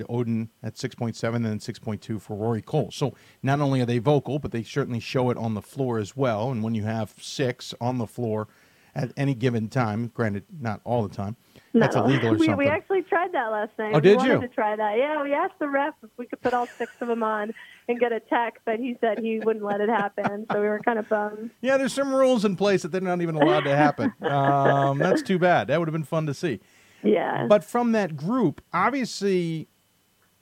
[0.08, 2.90] Odin at 6.7, and then 6.2 for Rory Cole.
[2.92, 6.14] So not only are they vocal, but they certainly show it on the floor as
[6.14, 6.50] well.
[6.50, 8.48] And when you have six on the floor
[8.94, 11.36] at any given time, granted, not all the time,
[11.72, 11.80] no.
[11.80, 12.56] that's illegal or we, something.
[12.56, 13.92] We actually tried that last night.
[13.94, 14.40] Oh, we did wanted you?
[14.42, 14.98] to try that.
[14.98, 17.54] Yeah, we asked the ref if we could put all six of them on
[17.88, 20.44] and get a tech, but he said he wouldn't let it happen.
[20.52, 21.50] So we were kind of bummed.
[21.62, 24.12] Yeah, there's some rules in place that they're not even allowed to happen.
[24.22, 25.68] um, that's too bad.
[25.68, 26.60] That would have been fun to see.
[27.02, 27.46] Yeah.
[27.48, 29.68] But from that group, obviously,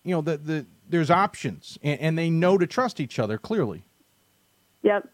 [0.05, 3.85] you know, the, the there's options, and, and they know to trust each other clearly.
[4.83, 5.09] Yep.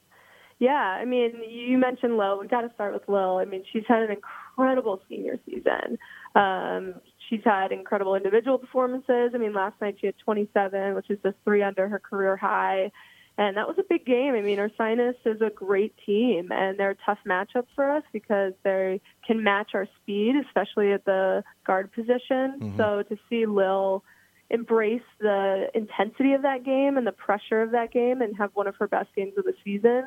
[0.59, 2.39] Yeah, I mean, you mentioned Lil.
[2.39, 3.39] We got to start with Lil.
[3.39, 5.99] I mean, she's had an incredible senior season.
[6.37, 6.95] Um,
[7.29, 9.33] she's had incredible individual performances.
[9.35, 12.93] I mean, last night she had 27, which is just three under her career high.
[13.39, 14.35] And that was a big game.
[14.35, 18.53] I mean, Ursinus is a great team, and they're a tough matchup for us because
[18.63, 22.61] they can match our speed, especially at the guard position.
[22.61, 22.77] Mm-hmm.
[22.77, 24.05] So to see Lil
[24.51, 28.67] embrace the intensity of that game and the pressure of that game and have one
[28.67, 30.05] of her best games of the season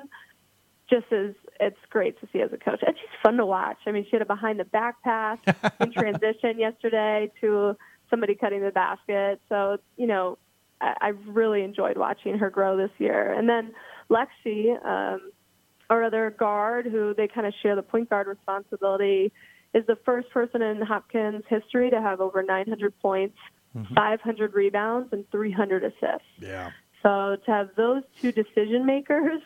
[0.87, 2.81] just as it's great to see as a coach.
[2.85, 3.77] And she's fun to watch.
[3.87, 5.39] I mean, she had a behind the back pass
[5.79, 7.75] in transition yesterday to
[8.09, 9.41] somebody cutting the basket.
[9.49, 10.37] So, you know,
[10.81, 13.33] I, really enjoyed watching her grow this year.
[13.33, 13.73] And then
[14.09, 15.31] Lexi, um,
[15.89, 19.31] our other guard, who they kind of share the point guard responsibility,
[19.73, 23.37] is the first person in Hopkins history to have over 900 points,
[23.75, 23.93] mm-hmm.
[23.93, 26.27] 500 rebounds, and 300 assists.
[26.39, 26.71] Yeah.
[27.03, 29.41] So to have those two decision makers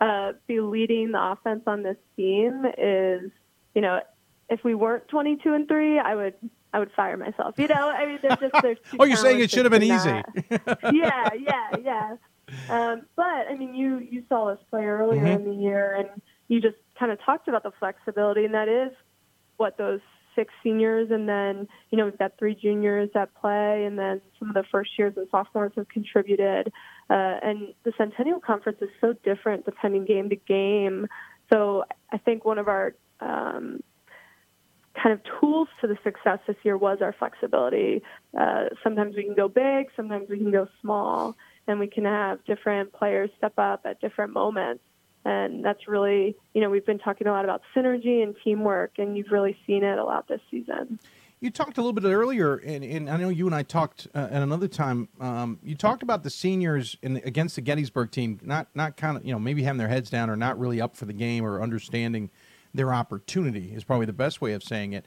[0.00, 3.30] uh, be leading the offense on this team is,
[3.74, 4.00] you know,
[4.48, 6.34] if we weren't 22 and three, I would
[6.72, 7.54] I would fire myself.
[7.58, 8.78] You know, I mean, they're just there's.
[8.90, 10.08] Too Oh, you're saying it should have been easy.
[10.92, 12.16] yeah, yeah, yeah.
[12.68, 15.42] Um, but I mean, you you saw us play earlier mm-hmm.
[15.42, 18.92] in the year, and you just kind of talked about the flexibility, and that is
[19.56, 20.00] what those
[20.34, 24.48] six seniors, and then you know we've got three juniors at play, and then some
[24.48, 26.72] of the first years and sophomores have contributed.
[27.08, 31.06] Uh, and the Centennial Conference is so different depending game to game.
[31.52, 33.80] So I think one of our um,
[34.94, 38.02] kind of tools to the success this year was our flexibility.
[38.38, 42.44] Uh, sometimes we can go big, sometimes we can go small, and we can have
[42.44, 44.82] different players step up at different moments.
[45.24, 49.16] And that's really, you know, we've been talking a lot about synergy and teamwork, and
[49.16, 50.98] you've really seen it a lot this season.
[51.40, 54.28] You talked a little bit earlier, and, and I know you and I talked uh,
[54.30, 55.08] at another time.
[55.20, 59.24] Um, you talked about the seniors in against the Gettysburg team, not not kind of
[59.24, 61.62] you know maybe having their heads down or not really up for the game or
[61.62, 62.30] understanding
[62.74, 65.04] their opportunity is probably the best way of saying it.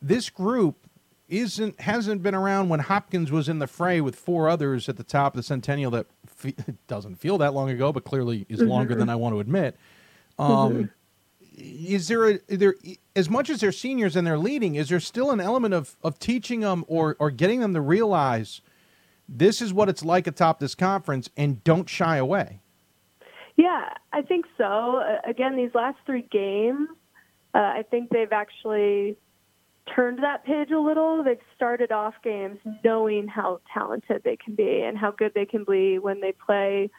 [0.00, 0.86] This group
[1.28, 5.04] isn't hasn't been around when Hopkins was in the fray with four others at the
[5.04, 5.90] top of the Centennial.
[5.90, 6.54] That fe-
[6.88, 9.00] doesn't feel that long ago, but clearly is longer Mm-hmm.
[9.00, 9.76] than I want to admit.
[10.38, 10.90] Um,
[11.56, 12.74] Is there a there
[13.14, 14.74] as much as they're seniors and they're leading?
[14.76, 18.60] Is there still an element of of teaching them or or getting them to realize
[19.28, 22.60] this is what it's like atop this conference and don't shy away?
[23.56, 25.02] Yeah, I think so.
[25.28, 26.88] Again, these last three games,
[27.54, 29.16] uh, I think they've actually
[29.94, 31.22] turned that page a little.
[31.24, 35.64] They've started off games knowing how talented they can be and how good they can
[35.64, 36.90] be when they play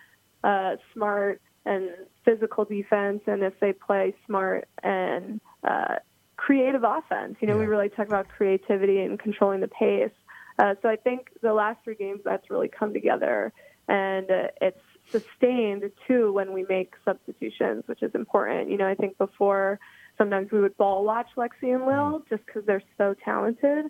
[0.44, 1.90] uh, smart and
[2.26, 5.96] physical defense, and if they play smart and uh,
[6.36, 7.38] creative offense.
[7.40, 10.10] You know, we really talk about creativity and controlling the pace.
[10.58, 13.54] Uh, so I think the last three games that's really come together,
[13.88, 18.70] and uh, it's sustained too when we make substitutions, which is important.
[18.72, 19.80] You know, I think before
[20.22, 23.86] sometimes we would ball watch Lexi and Will just because they're so talented,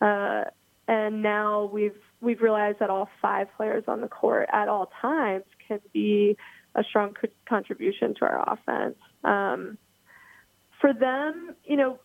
[0.00, 0.44] uh,
[0.88, 5.44] and now we've we've realized that all five players on the court at all times
[5.68, 6.38] can be
[6.74, 8.96] a strong co- contribution to our offense.
[9.24, 9.76] Um,
[10.80, 11.98] for them, you know,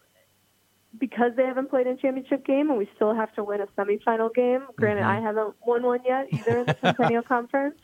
[0.97, 3.67] because they haven't played in a championship game and we still have to win a
[3.79, 4.63] semifinal game.
[4.75, 7.79] Granted, I haven't won one yet either in the Centennial Conference.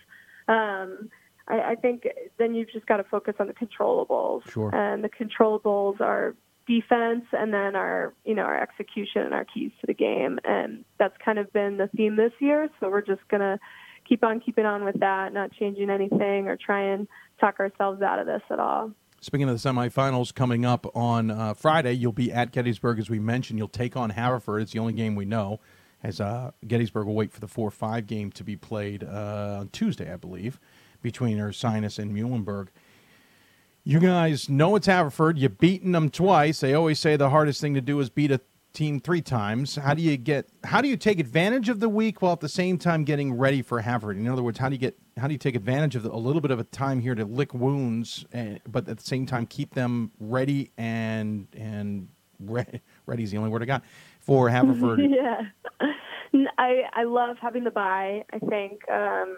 [0.47, 1.09] Um,
[1.47, 4.49] I, I think then you've just got to focus on the controllables.
[4.49, 4.73] Sure.
[4.73, 6.35] And the controllables are
[6.67, 10.83] defense and then our you know our execution and our keys to the game and
[10.97, 13.59] that's kind of been the theme this year so we're just going to
[14.09, 17.07] keep on keeping on with that not changing anything or try and
[17.39, 21.55] talk ourselves out of this at all Speaking of the semifinals coming up on uh,
[21.55, 23.57] Friday, you'll be at Gettysburg, as we mentioned.
[23.57, 24.61] You'll take on Haverford.
[24.61, 25.59] It's the only game we know,
[26.03, 29.69] as uh, Gettysburg will wait for the 4 5 game to be played uh, on
[29.69, 30.59] Tuesday, I believe,
[31.05, 32.69] between Ursinus and Muhlenberg.
[33.83, 35.37] You guys know it's Haverford.
[35.37, 36.61] You've beaten them twice.
[36.61, 38.41] They always say the hardest thing to do is beat a
[38.73, 39.75] team three times.
[39.75, 40.49] How do you get?
[40.63, 43.61] How do you take advantage of the week while at the same time getting ready
[43.61, 44.17] for Haverford?
[44.17, 44.97] In other words, how do you get?
[45.17, 47.23] How do you take advantage of the, a little bit of a time here to
[47.23, 52.07] lick wounds, and, but at the same time keep them ready and and
[52.39, 53.83] re- ready is the only word I got
[54.19, 54.99] for Haverford.
[54.99, 55.41] yeah,
[56.57, 58.23] I I love having the bye.
[58.33, 59.37] I think um,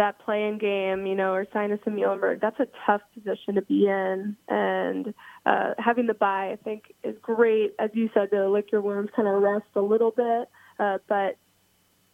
[0.00, 4.36] that playing game, you know, Ursinus and Muhlenberg, that's a tough position to be in,
[4.48, 5.14] and
[5.46, 7.74] uh, having the bye, I think, is great.
[7.78, 11.36] As you said, to lick your wounds, kind of rest a little bit, uh, but.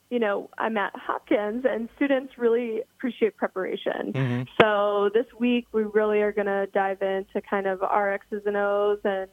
[0.09, 4.13] You know, I'm at Hopkins, and students really appreciate preparation.
[4.13, 4.43] Mm-hmm.
[4.61, 8.57] So this week, we really are going to dive into kind of our X's and
[8.57, 9.29] O's and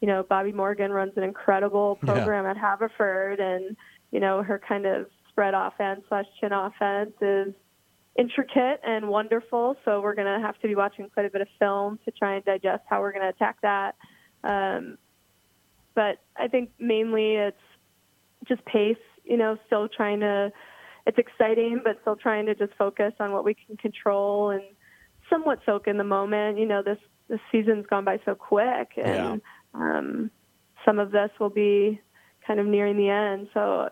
[0.00, 2.12] you know, Bobbi Morgan runs an incredible Yeah.
[2.12, 3.76] program at Haverford, and
[4.10, 7.54] you know, her kind of spread offense slash chin offense is
[8.18, 9.76] intricate and wonderful.
[9.84, 12.34] So we're going to have to be watching quite a bit of film to try
[12.36, 13.94] and digest how we're going to attack that.
[14.44, 14.98] Um,
[15.94, 17.56] but I think mainly it's
[18.46, 18.96] just pace.
[19.24, 20.52] You know, still trying to.
[21.06, 24.62] It's exciting, but still trying to just focus on what we can control and
[25.30, 26.58] somewhat soak in the moment.
[26.58, 26.98] You know, this
[27.28, 29.40] this season's gone by so quick, and
[29.74, 30.30] um,
[30.84, 32.00] some of this will be
[32.46, 33.48] kind of nearing the end.
[33.52, 33.88] So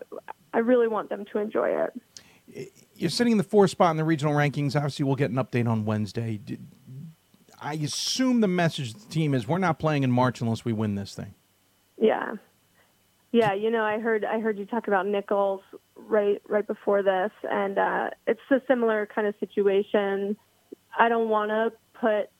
[0.53, 2.73] I really want them to enjoy it.
[2.97, 4.77] You're sitting in the fourth spot in the regional rankings.
[4.77, 6.41] Obviously, we'll get an update on Wednesday.
[7.61, 10.73] I assume the message to the team is we're not playing in March unless we
[10.73, 11.35] win this thing.
[12.01, 12.35] Yeah.
[13.33, 15.61] Yeah, you know, I heard I heard you talk about Nichols
[15.97, 20.37] right right before this, and uh, it's a similar kind of situation.
[20.97, 22.31] I don't want to put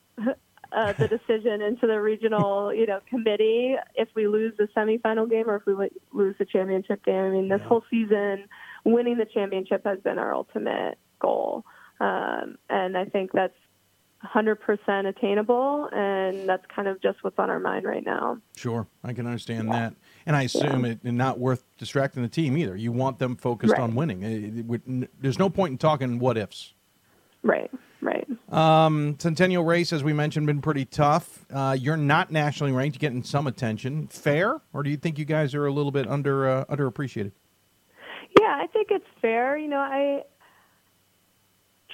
[0.71, 5.49] uh, the decision into the regional, you know, committee if we lose the semifinal game
[5.49, 5.73] or if we
[6.13, 7.23] lose the championship game.
[7.23, 8.45] I mean, this whole season,
[8.85, 11.65] winning the championship has been our ultimate goal,
[11.99, 13.53] um, and I think that's
[14.23, 18.37] 100% attainable, and that's kind of just what's on our mind right now.
[18.55, 19.93] Sure, I can understand that,
[20.25, 22.75] and I assume it's not worth distracting the team either.
[22.75, 23.81] You want them focused Right.
[23.81, 24.23] on winning.
[24.23, 26.73] It- it would- there's no point in talking what ifs.
[27.43, 27.69] Right,
[28.01, 28.27] right.
[28.51, 31.45] Um, Centennial race, as we mentioned, been pretty tough.
[31.53, 34.07] Uh, you're not nationally ranked, you're getting some attention.
[34.07, 37.31] Fair, or do you think you guys are a little bit under uh, underappreciated?
[38.39, 39.57] Yeah, I think it's fair.
[39.57, 40.23] You know, I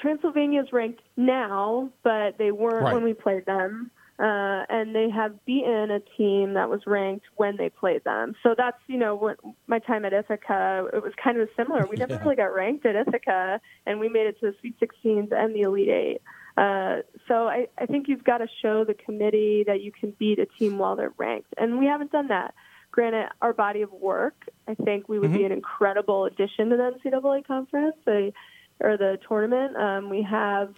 [0.02, 2.94] Transylvania's ranked now, but they weren't Right.
[2.94, 3.92] when we played them.
[4.20, 8.36] uh, and they have beaten a team that was ranked when they played them.
[8.44, 11.88] So that's you know what my time at Ithaca it was kind of similar.
[11.88, 12.20] We never Yeah.
[12.22, 15.62] really got ranked at Ithaca, and we made it to the Sweet 16s and the
[15.62, 16.22] Elite Eight.
[16.56, 20.38] Uh, so I, I think you've got to show the committee that you can beat
[20.38, 22.54] a team while they're ranked, and we haven't done that.
[22.92, 24.36] Granted, our body of work,
[24.68, 25.46] I think we would be Mhm.
[25.48, 29.78] an incredible addition to the NCAA conference or the tournament.
[29.78, 30.76] Um, we have,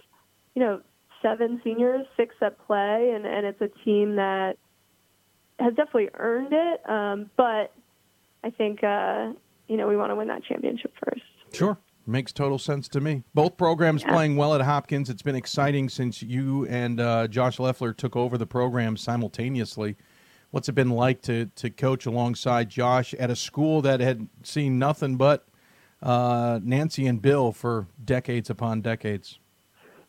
[0.54, 0.80] you know,
[1.22, 4.56] seven seniors, six at play, and, and it's a team that
[5.58, 6.88] has definitely earned it.
[6.88, 7.72] Um, but
[8.44, 9.32] I think, uh,
[9.66, 11.22] you know, we want to win that championship first.
[11.52, 11.78] Sure.
[12.06, 13.22] Makes total sense to me.
[13.32, 14.12] Both programs Yeah.
[14.12, 15.08] playing well at Hopkins.
[15.08, 19.96] It's been exciting since you and uh, Josh Loeffler took over the program simultaneously.
[20.54, 24.78] What's it been like to, to coach alongside Josh at a school that had seen
[24.78, 25.48] nothing but
[26.00, 29.40] uh, Nancy and Bill for decades upon decades?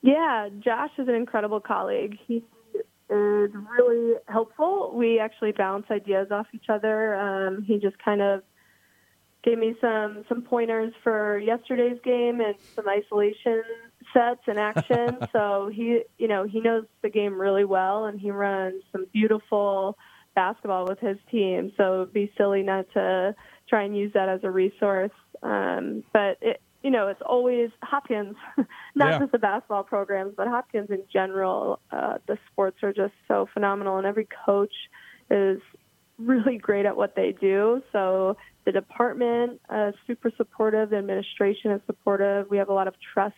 [0.03, 2.19] Yeah, Josh is an incredible colleague.
[2.27, 2.43] He
[3.09, 4.91] is really helpful.
[4.93, 7.15] We actually bounce ideas off each other.
[7.15, 8.43] Um, he just kind of
[9.43, 13.63] gave me some some pointers for yesterday's game and some isolation
[14.13, 15.17] sets and action.
[15.31, 19.97] so he, you know, he knows the game really well, and he runs some beautiful
[20.36, 21.71] basketball with his team.
[21.77, 23.36] So it'd be silly not to
[23.67, 25.11] try and use that as a resource.
[25.41, 28.36] Um, but it, you know, it's always Hopkins,
[28.95, 29.19] not Yeah.
[29.19, 31.79] just the basketball programs, but Hopkins in general.
[31.91, 34.73] Uh, the sports are just so phenomenal, and every coach
[35.31, 35.59] is
[36.19, 37.81] really great at what they do.
[37.91, 40.91] So the department uh, is super supportive.
[40.91, 42.49] The administration is supportive.
[42.49, 43.36] We have a lot of trust,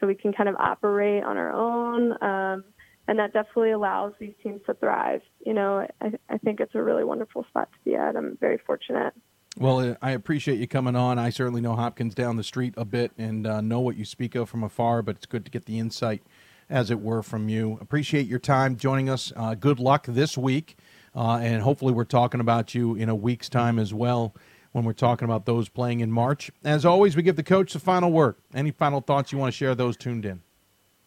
[0.00, 2.12] so we can kind of operate on our own.
[2.22, 2.64] Um,
[3.10, 5.20] and that definitely allows these teams to thrive.
[5.44, 8.14] You know, I, I think it's a really wonderful spot to be at.
[8.14, 9.12] I'm very fortunate.
[9.58, 11.18] Well, uh, I appreciate you coming on.
[11.18, 14.36] I certainly know Hopkins down the street a bit and uh, know what you speak
[14.36, 16.22] of from afar, but it's good to get the insight,
[16.70, 17.78] as it were, from you.
[17.80, 19.32] Appreciate your time joining us.
[19.34, 20.78] Uh, good luck this week,
[21.12, 24.36] uh, and hopefully, we're talking about you in a week's time as well
[24.70, 26.52] when we're talking about those playing in March.
[26.64, 28.36] As always, we give the coach the final word.
[28.54, 29.74] Any final thoughts you want to share?
[29.74, 30.42] Those tuned in.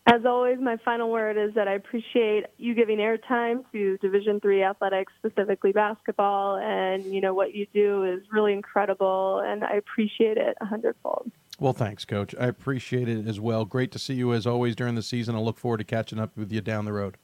[0.06, 4.62] As always, my final word is that I appreciate you giving airtime to Division three
[4.62, 10.36] athletics, specifically basketball, and you know what you do is really incredible, and I appreciate
[10.36, 11.32] it a hundredfold.
[11.58, 12.36] Well, thanks, Coach.
[12.38, 13.64] I appreciate it as well.
[13.64, 15.36] Great to see you as always during the season.
[15.36, 17.18] I look forward to catching up with you down the road.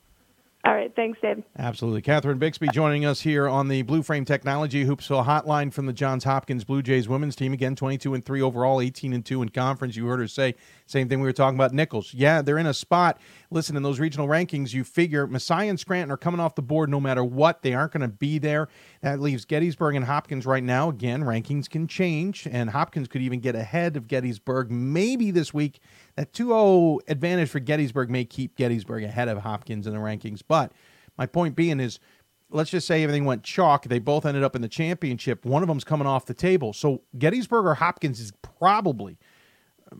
[0.66, 1.42] All right, thanks, Dave.
[1.58, 2.02] Absolutely.
[2.02, 6.26] Catherine Bixby joining us here on the Blue Frame Technology Hoopsville hotline from the Johns
[6.26, 7.54] Hopkins Blue Jays women's team.
[7.54, 9.96] Again, 22 and 3 overall, 18 and 2 in conference.
[9.96, 10.56] You heard her say
[10.86, 12.14] same thing we were talking about Nichols.
[12.14, 13.22] Yeah, they're in a spot.
[13.52, 16.90] Listen, in those regional rankings, you figure Messiah and Scranton are coming off the board
[16.90, 17.62] no matter what.
[17.62, 18.68] They aren't going to be there.
[19.02, 20.90] That leaves Gettysburg and Hopkins right now.
[20.90, 25.80] Again, rankings can change, and Hopkins could even get ahead of Gettysburg maybe this week.
[26.20, 30.42] That 2 0 advantage for Gettysburg may keep Gettysburg ahead of Hopkins in the rankings.
[30.46, 30.74] But
[31.18, 32.02] my point being is,
[32.50, 33.86] let's just say everything went chalk.
[33.86, 35.46] They both ended up in the championship.
[35.46, 36.74] One of them's coming off the table.
[36.74, 39.18] So Gettysburg or Hopkins is probably,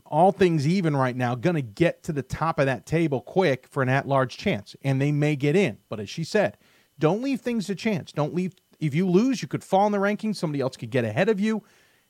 [0.04, 3.66] all things even right now, going to get to the top of that table quick
[3.66, 4.76] for an at large chance.
[4.82, 5.78] And they may get in.
[5.88, 6.58] But as she said,
[6.98, 8.12] don't leave things to chance.
[8.12, 8.52] Don't leave.
[8.78, 10.36] If you lose, you could fall in the rankings.
[10.36, 11.62] Somebody else could get ahead of you.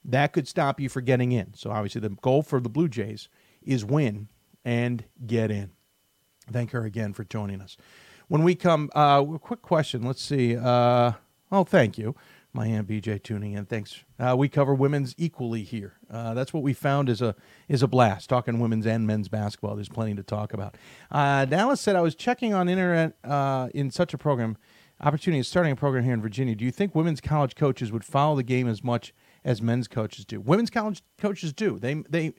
[0.05, 1.55] That could stop you from getting in.
[1.55, 3.29] So obviously, the goal for the Blue Jays
[3.63, 4.29] is win
[4.65, 5.71] and get in.
[6.51, 7.77] Thank her again for joining us.
[8.29, 10.03] When we come, uh, quick question.
[10.05, 10.57] Let's see.
[10.57, 11.13] Uh,
[11.51, 12.15] oh, thank you,
[12.53, 13.67] my aunt BJ, tuning in.
[13.67, 14.05] Thanks.
[14.19, 15.95] Uh, we cover women's equally here.
[16.11, 17.35] Uh, that's what we found is a
[17.69, 19.75] is a blast talking women's and men's basketball.
[19.75, 20.77] There's plenty to talk about.
[21.11, 24.57] Uh, Dallas said I was checking on internet uh, in such a program.
[25.01, 26.55] Opportunity starting a program here in Virginia.
[26.55, 30.25] Do you think women's college coaches would follow the game as much as men's coaches
[30.25, 30.41] do?
[30.41, 31.79] Women's college coaches do.
[31.79, 32.35] They they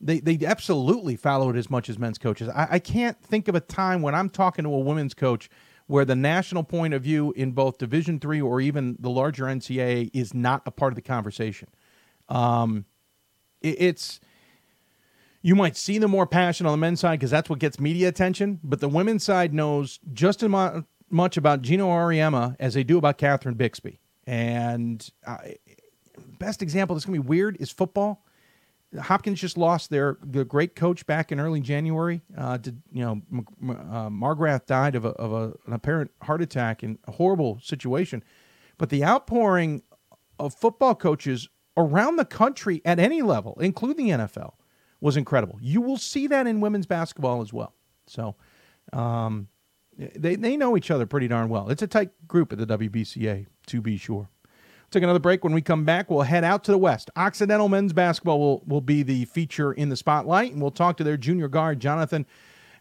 [0.00, 2.48] they they absolutely follow it as much as men's coaches.
[2.48, 5.50] I, I can't think of a time when I'm talking to a women's coach
[5.86, 10.10] where the national point of view in both Division three or even the larger NCAA
[10.14, 11.68] is not a part of the conversation.
[12.28, 12.84] Um,
[13.60, 14.20] it, it's
[15.42, 18.08] you might see the more passion on the men's side because that's what gets media
[18.08, 20.50] attention, but the women's side knows just as
[21.10, 24.00] much about Geno Auriemma as they do about Catherine Bixby.
[24.26, 25.38] And uh,
[26.38, 28.24] best example that's going to be weird is football.
[28.98, 32.22] Hopkins just lost their the great coach back in early January.
[32.36, 33.22] Uh, to, you know,
[33.70, 38.24] uh, Margraff died of, a, of a, an apparent heart attack in a horrible situation.
[38.78, 39.82] But the outpouring
[40.38, 44.54] of football coaches around the country at any level, including the NFL,
[45.00, 45.58] was incredible.
[45.60, 47.74] You will see that in women's basketball as well.
[48.06, 48.34] So
[48.92, 49.48] um,
[49.96, 51.68] they, they know each other pretty darn well.
[51.68, 54.28] It's a tight group at the WBCA, to be sure.
[54.90, 55.44] Take another break.
[55.44, 57.10] When we come back, we'll head out to the West.
[57.14, 61.04] Occidental men's basketball will, will be the feature in the spotlight, and we'll talk to
[61.04, 62.26] their junior guard, Jonathan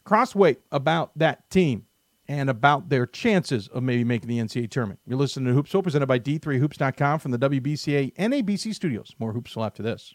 [0.05, 1.85] Crossway, about that team.
[2.27, 4.99] and about their chances of maybe making the NCAA tournament.
[5.07, 9.15] You're listening to Hoopsville, presented by D3Hoops.com from the WBCA NABC studios.
[9.17, 10.13] More Hoopsville after this.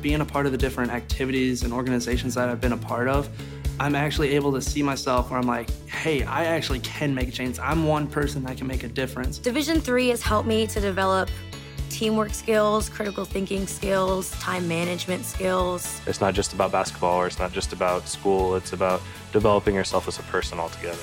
[0.00, 3.28] Being a part of the different activities and organizations that I've been a part of,
[3.82, 7.32] I'm actually able to see myself where I'm like, hey, I actually can make a
[7.32, 7.58] change.
[7.58, 9.38] I'm one person that can make a difference.
[9.38, 11.28] Division three has helped me to develop
[11.90, 16.00] teamwork skills, critical thinking skills, time management skills.
[16.06, 19.02] It's not just about basketball or it's not just about school, it's about
[19.32, 21.02] developing yourself as a person altogether.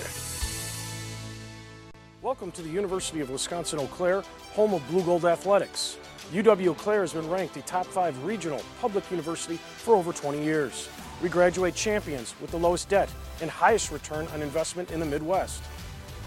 [2.22, 4.24] Welcome to the University of Wisconsin Eau Claire,
[4.54, 5.98] home of Blue Gold Athletics.
[6.32, 10.44] UW Eau Claire has been ranked a top five regional public university for over 20
[10.44, 10.88] years.
[11.24, 13.10] We graduate champions with the lowest debt
[13.42, 15.64] and highest return on investment in the Midwest.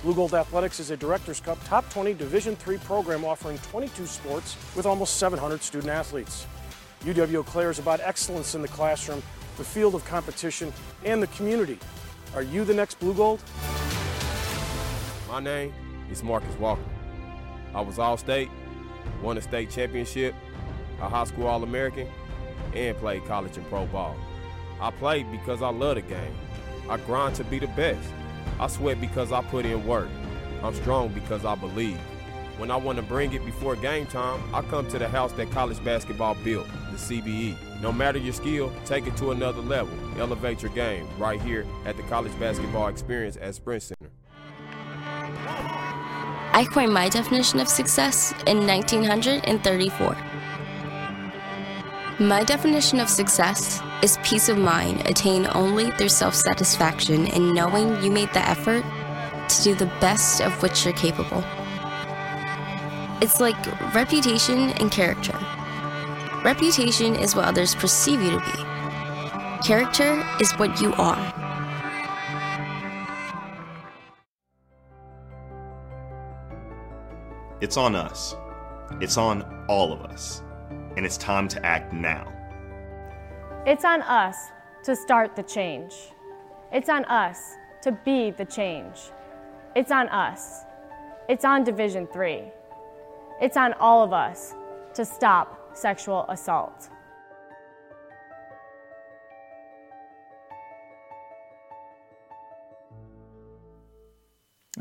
[0.02, 4.56] Blue Gold Athletics is a Directors Cup Top 20 Division III program offering 22 sports
[4.74, 6.48] with almost 700 student athletes.
[7.04, 9.22] UW Eau Claire is about excellence in the classroom,
[9.56, 10.72] the field of competition,
[11.04, 11.78] and the community.
[12.34, 13.40] Are you the next Blue Gold?
[15.28, 15.72] My name
[16.10, 16.82] is Marcus Walker.
[17.72, 18.50] I was All State,
[19.22, 20.34] won a state championship,
[21.00, 22.08] a high school All American,
[22.74, 24.16] and played college and pro ball.
[24.80, 26.34] I play because I love the game.
[26.88, 28.08] I grind to be the best.
[28.58, 30.08] I sweat because I put in work.
[30.62, 31.98] I'm strong because I believe.
[32.58, 35.50] When I want to bring it before game time, I come to the house that
[35.50, 37.80] college basketball built, the CBE.
[37.80, 39.92] No matter your skill, take it to another level.
[40.18, 44.10] Elevate your game right here at the College Basketball Experience at Sprint Center.
[46.54, 50.16] I coined my definition of success in 1934.
[52.18, 58.02] My definition of success is peace of mind attained only through self satisfaction in knowing
[58.02, 58.84] you made the effort
[59.48, 61.42] to do the best of which you're capable.
[63.22, 63.56] It's like
[63.94, 65.38] reputation and character.
[66.44, 71.41] Reputation is what others perceive you to be, character is what you are.
[77.62, 78.34] It's on us.
[79.00, 80.42] It's on all of us.
[80.96, 82.26] And it's time to act now.
[83.64, 84.50] It's on us
[84.82, 85.94] to start the change.
[86.72, 88.98] It's on us to be the change.
[89.76, 90.64] It's on us.
[91.28, 92.42] It's on Division 3.
[93.40, 94.56] It's on all of us
[94.94, 96.90] to stop sexual assault.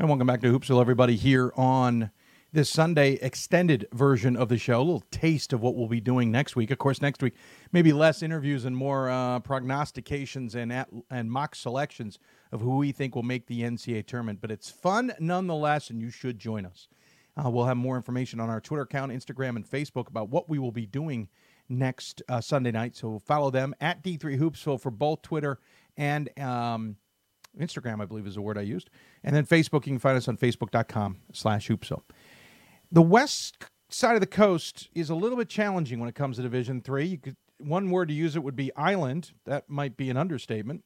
[0.00, 2.10] And welcome back to Hoopsville, everybody, here on
[2.52, 4.78] this Sunday extended version of the show.
[4.78, 6.70] A little taste of what we'll be doing next week.
[6.70, 7.34] Of course, next week,
[7.72, 12.18] maybe less interviews and more uh, prognostications and, at, and mock selections
[12.52, 14.40] of who we think will make the NCAA tournament.
[14.40, 16.88] But it's fun nonetheless, and you should join us.
[17.36, 20.58] Uh, we'll have more information on our Twitter account, Instagram, and Facebook about what we
[20.58, 21.28] will be doing
[21.70, 22.94] next uh, Sunday night.
[22.94, 25.58] So follow them at D3 Hoopsville for both Twitter
[25.96, 26.96] and um,
[27.58, 28.90] Instagram, I believe is the word I used.
[29.24, 32.02] And then Facebook, you can find us on facebook.com slash hoopsville.
[32.92, 36.42] The west side of the coast is a little bit challenging when it comes to
[36.42, 37.06] Division Three.
[37.06, 39.32] You could one word to use it would be island.
[39.46, 40.84] That might be an understatement.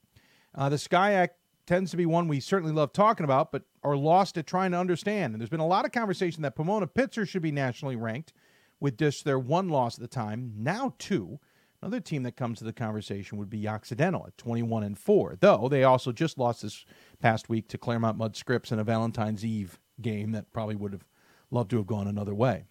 [0.54, 1.30] Uh, the SCIAC
[1.66, 4.78] tends to be one we certainly love talking about, but are lost at trying to
[4.78, 5.34] understand.
[5.34, 8.32] And there's been a lot of conversation that Pomona Pitzer should be nationally ranked
[8.78, 11.40] with just their one loss at the time, now two.
[11.82, 15.68] Another team that comes to the conversation would be Occidental at 21 and 4, though
[15.68, 16.84] they also just lost this
[17.20, 21.04] past week to Claremont Mudd Scripps in a Valentine's Eve game that probably would have
[21.51, 22.64] loved to have gone another way.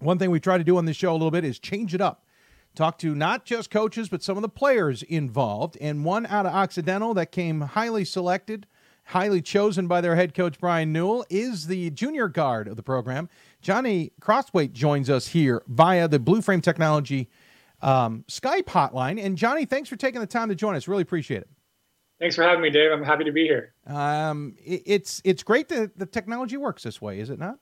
[0.00, 2.00] One thing we try to do on this show a little bit is change it
[2.00, 2.24] up.
[2.74, 5.78] Talk to not just coaches, but some of the players involved.
[5.80, 8.66] And one out of Occidental that came highly selected,
[9.04, 13.30] highly chosen by their head coach, Brian Newhall, is the junior guard of the program.
[13.62, 17.30] Johnny Crosthwaite joins us here via the Blue Frame Technology
[17.80, 19.24] um, Skype hotline.
[19.24, 20.86] And Johnny, thanks for taking the time to join us.
[20.86, 21.48] Really appreciate it.
[22.18, 22.92] Thanks for having me, Dave.
[22.92, 23.74] I'm happy to be here.
[23.86, 27.58] Um, it, it's it's great that the technology works this way, is it not?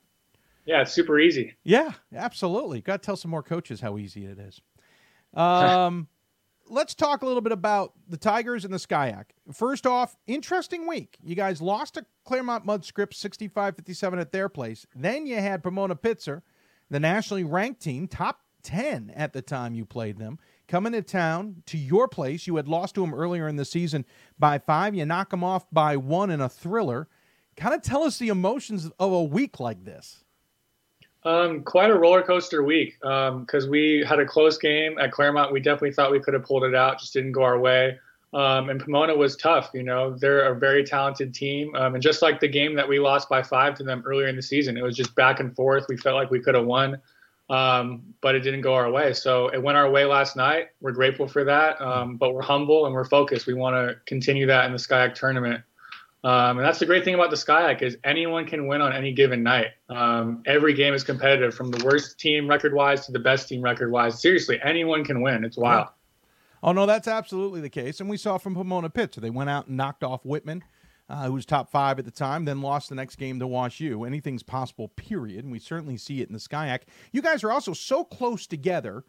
[0.65, 1.55] Yeah, it's super easy.
[1.63, 2.81] Yeah, absolutely.
[2.81, 4.61] Got to tell some more coaches how easy it is.
[5.33, 6.07] Um,
[6.67, 9.25] let's talk a little bit about the Tigers and the SCIAC.
[9.53, 11.17] First off, interesting week.
[11.23, 14.85] You guys lost to Claremont Mudd Scripps 65 57 at their place.
[14.95, 16.41] Then you had Pomona Pitzer,
[16.89, 21.61] the nationally ranked team, top 10 at the time you played them, coming to town
[21.67, 22.47] to your place.
[22.47, 24.05] You had lost to them earlier in the season
[24.39, 24.95] by five.
[24.95, 27.07] You knock them off by one in a thriller.
[27.55, 30.24] Kind of tell us the emotions of a week like this.
[31.25, 35.51] Um, quite a roller coaster week because um, we had a close game at Claremont.
[35.51, 37.99] We definitely thought we could have pulled it out, just didn't go our way.
[38.33, 39.71] Um, and Pomona was tough.
[39.73, 41.73] You know, they're a very talented team.
[41.75, 44.35] Um, and just like the game that we lost by five to them earlier in
[44.35, 45.85] the season, it was just back and forth.
[45.89, 47.01] We felt like we could have won.
[47.49, 49.13] um, but it didn't go our way.
[49.13, 50.69] So it went our way last night.
[50.81, 53.45] We're grateful for that, um, but we're humble and we're focused.
[53.45, 55.63] We want to continue that in the SCIAC tournament.
[56.25, 59.13] Um, and that's the great thing about the SCIAC is anyone can win on any
[59.13, 59.67] given night.
[59.89, 64.19] Um, every game is competitive, from the worst team record-wise to the best team record-wise.
[64.19, 65.45] Seriously, anyone can win.
[65.45, 65.89] It's wild.
[66.63, 69.13] Oh no, that's absolutely the case, and we saw from Pomona Pitt.
[69.13, 70.63] So they went out and knocked off Whitman,
[71.07, 73.79] uh, who was top five at the time, then lost the next game to Wash
[73.79, 74.03] U.
[74.03, 75.43] Anything's possible, period.
[75.43, 76.85] And we certainly see it in the SCIAC.
[77.11, 79.03] You guys are also so close together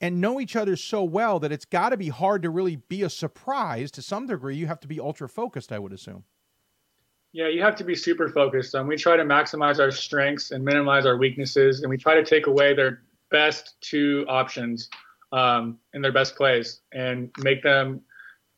[0.00, 3.02] and know each other so well that it's got to be hard to really be
[3.02, 4.56] a surprise to some degree.
[4.56, 6.24] You have to be ultra focused, I would assume.
[7.36, 8.74] Yeah, you have to be super focused.
[8.74, 12.24] Um, we try to maximize our strengths and minimize our weaknesses, and we try to
[12.24, 14.88] take away their best two options
[15.32, 18.00] um, in their best plays and make them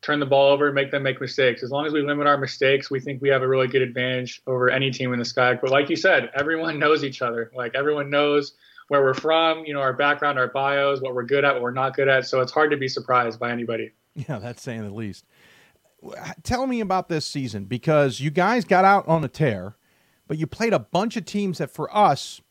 [0.01, 1.61] turn the ball over, make them make mistakes.
[1.61, 4.41] As long as we limit our mistakes, we think we have a really good advantage
[4.47, 5.55] over any team in the sky.
[5.55, 7.51] But like you said, everyone knows each other.
[7.53, 8.53] Like everyone knows
[8.87, 11.71] where we're from, you know, our background, our bios, what we're good at, what we're
[11.71, 12.27] not good at.
[12.27, 13.91] So it's hard to be surprised by anybody.
[14.27, 15.23] Yeah, that's saying the least.
[16.43, 19.75] Tell me about this season because you guys got out on a tear,
[20.27, 22.41] but you played a bunch of teams that for us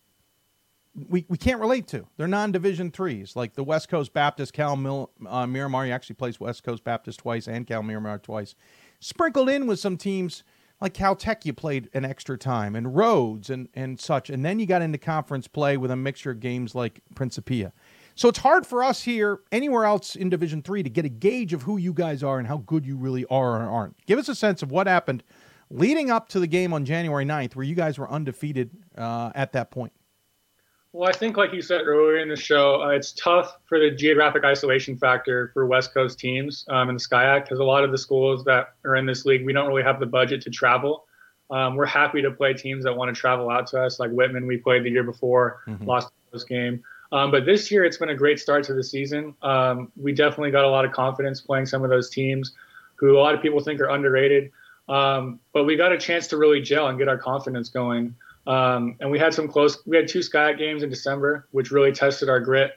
[1.09, 2.07] we, we can't relate to.
[2.17, 5.85] They're non-division threes, like the West Coast Baptist, Cal Mil, uh, Miramar.
[5.85, 8.55] He actually plays West Coast Baptist twice and Cal Miramar twice.
[9.01, 10.43] Sprinkled in with some teams
[10.81, 14.67] like Caltech, you played an extra time, and Rhodes and and such, and then you
[14.67, 17.73] got into conference play with a mixture of games like Principia.
[18.19, 21.53] So it's hard for us here, anywhere else in Division Three, to get a gauge
[21.53, 24.05] of who you guys are and how good you really are or aren't.
[24.07, 25.23] Give us a sense of what happened
[25.71, 29.53] leading up to the game on January 9th, where you guys were undefeated uh, at
[29.53, 29.93] that point.
[30.93, 33.93] Well, I think, like you said earlier in the show, uh, it's tough for the
[33.93, 37.93] geographic isolation factor for West Coast teams um, in the SCIAC because a lot of
[37.93, 41.05] the schools that are in this league, we don't really have the budget to travel.
[41.51, 44.49] Um, we're happy to play teams that want to travel out to us, like Whitman.
[44.49, 45.85] We played the year before, mm-hmm.
[45.85, 46.83] lost this game.
[47.11, 49.35] Um, but this year, it's been a great start to the season.
[49.43, 52.53] Um, we definitely got a lot of confidence playing some of those teams
[52.97, 54.51] who a lot of people think are underrated.
[54.89, 58.15] Um, but we got a chance to really gel and get our confidence going.
[58.47, 59.79] Um, and we had some close.
[59.87, 62.73] We had two SCIAC games in December, which really tested our grit.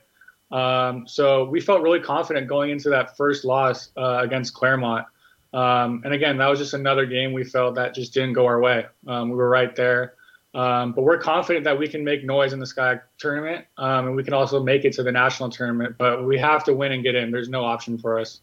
[0.52, 5.06] Um, so we felt really confident going into that first loss uh, against Claremont.
[5.54, 8.60] Um, and again, that was just another game we felt that just didn't go our
[8.60, 8.86] way.
[9.04, 10.16] We were right there.
[10.54, 14.16] Um, but we're confident that we can make noise in the Sky tournament, um, and
[14.16, 15.96] we can also make it to the national tournament.
[15.98, 17.32] But we have to win and get in.
[17.32, 18.42] There's no option for us.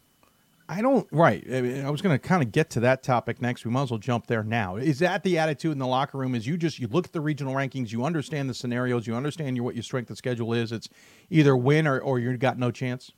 [0.67, 1.07] I don't.
[1.11, 1.43] Right.
[1.51, 3.65] I, mean, I was going to kind of get to that topic next.
[3.65, 4.77] We might as well jump there now.
[4.77, 6.35] Is that the attitude in the locker room?
[6.35, 9.55] Is you just you look at the regional rankings, you understand the scenarios, you understand
[9.55, 10.71] your, what your strength of schedule is.
[10.71, 10.89] It's
[11.29, 13.11] either win or or you got no chance.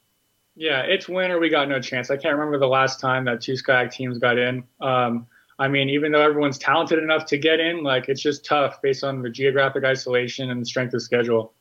[0.56, 2.12] Yeah, it's win or we got no chance.
[2.12, 4.64] I can't remember the last time that two Sky teams got in.
[4.80, 5.28] Um,
[5.62, 9.04] I mean, even though everyone's talented enough to get in, like it's just tough based
[9.04, 11.54] on the geographic isolation and the strength of schedule.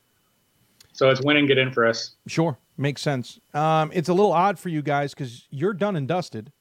[0.91, 2.15] So it's win and get in for us.
[2.25, 2.57] Sure.
[2.77, 3.39] Makes sense.
[3.53, 6.51] Um, it's a little odd for you guys because you're done and dusted.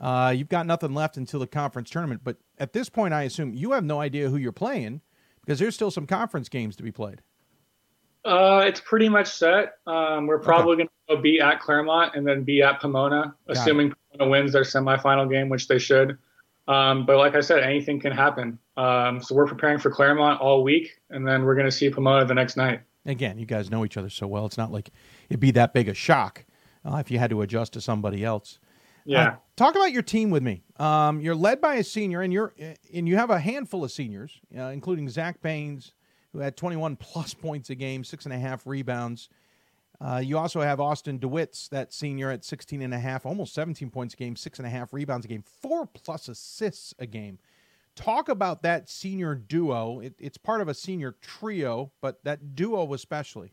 [0.00, 2.22] Uh, you've got nothing left until the conference tournament.
[2.24, 5.02] But at this point, I assume you have no idea who you're playing
[5.40, 7.22] because there's still some conference games to be played.
[8.24, 9.74] Uh, it's pretty much set.
[9.86, 10.88] Um, we're probably okay.
[11.08, 14.18] going to be at Claremont and then be at Pomona, got assuming it.
[14.18, 16.18] Pomona wins their semifinal game, which they should.
[16.68, 18.58] Um, but like I said, anything can happen.
[18.76, 22.24] Um, so we're preparing for Claremont all week, and then we're going to see Pomona
[22.24, 22.80] the next night.
[23.04, 24.46] Again, you guys know each other so well.
[24.46, 24.90] It's not like
[25.28, 26.44] it'd be that big a shock
[26.84, 28.58] uh, if you had to adjust to somebody else.
[29.04, 29.26] Yeah.
[29.26, 30.62] Uh, talk about your team with me.
[30.76, 32.54] Um, you're led by a senior, and you're
[32.94, 35.92] and you have a handful of seniors, uh, including Zach Baines,
[36.32, 39.28] who had 21 plus points a game, six and a half rebounds.
[40.02, 43.88] Uh, you also have Austin DeWitts, that senior at 16 and a half, almost 17
[43.88, 47.38] points a game, six and a half rebounds a game, four plus assists a game.
[47.94, 50.00] Talk about that senior duo.
[50.00, 53.52] It, it's part of a senior trio, but that duo especially.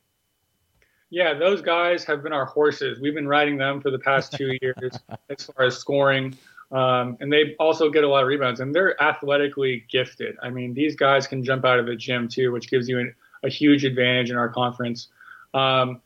[1.11, 2.99] Yeah, those guys have been our horses.
[2.99, 4.97] We've been riding them for the past two years
[5.29, 6.35] as far as scoring.
[6.71, 10.35] Um, and they also get a lot of rebounds, and they're athletically gifted.
[10.41, 13.13] I mean, these guys can jump out of the gym too, which gives you an,
[13.43, 15.07] a huge advantage in our conference.
[15.53, 16.01] Um,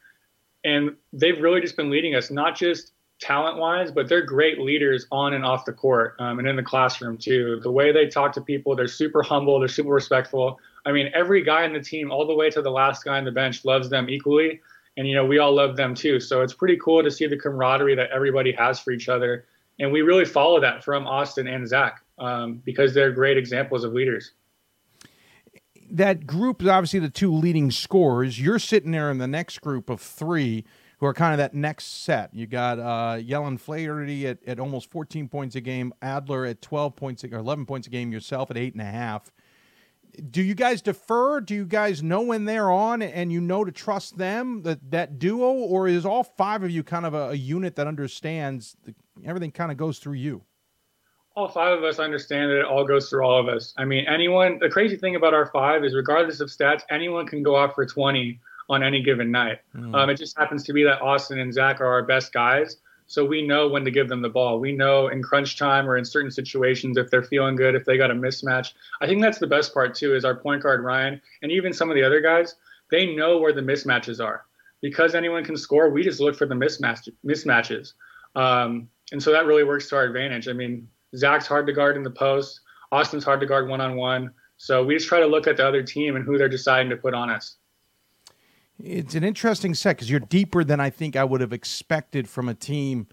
[0.63, 5.07] and they've really just been leading us, not just talent wise, but they're great leaders
[5.11, 7.59] on and off the court um, and in the classroom too.
[7.63, 10.59] The way they talk to people, they're super humble, they're super respectful.
[10.85, 13.23] I mean, every guy in the team, all the way to the last guy on
[13.23, 14.59] the bench, loves them equally.
[14.97, 16.19] And, you know, we all love them too.
[16.19, 19.45] So it's pretty cool to see the camaraderie that everybody has for each other.
[19.79, 23.93] And we really follow that from Austin and Zach um, because they're great examples of
[23.93, 24.33] leaders.
[25.91, 28.39] That group is obviously the two leading scorers.
[28.39, 30.65] You're sitting there in the next group of three
[30.99, 32.33] who are kind of that next set.
[32.33, 36.95] You got uh, Yellen Flaherty at, at almost 14 points a game, Adler at 12
[36.95, 39.31] points or 11 points a game, yourself at eight and a half.
[40.29, 41.41] do you guys defer?
[41.41, 45.19] Do you guys know when they're on and you know to trust them, that, that
[45.19, 48.95] duo, or is all five of you kind of a, a unit that understands the,
[49.25, 50.43] everything kind of goes through you?
[51.35, 53.73] All five of us understand that it all goes through all of us.
[53.77, 57.41] I mean, anyone, the crazy thing about our five is regardless of stats, anyone can
[57.41, 59.59] go off for 20 on any given night.
[59.75, 59.95] Mm.
[59.95, 62.77] Um, it just happens to be that Austin and Zach are our best guys.
[63.07, 64.59] So we know when to give them the ball.
[64.59, 67.97] We know in crunch time or in certain situations if they're feeling good, if they
[67.97, 68.73] got a mismatch.
[69.01, 70.15] I think that's the best part too.
[70.15, 72.55] Is our point guard Ryan and even some of the other guys,
[72.91, 74.45] they know where the mismatches are
[74.81, 75.89] because anyone can score.
[75.89, 77.93] We just look for the mismatch mismatches,
[78.35, 80.47] um, and so that really works to our advantage.
[80.47, 82.61] I mean, Zach's hard to guard in the post.
[82.91, 84.31] Austin's hard to guard one on one.
[84.57, 86.97] So we just try to look at the other team and who they're deciding to
[86.97, 87.57] put on us.
[88.79, 92.49] It's an interesting set because you're deeper than I think I would have expected from
[92.49, 93.07] a team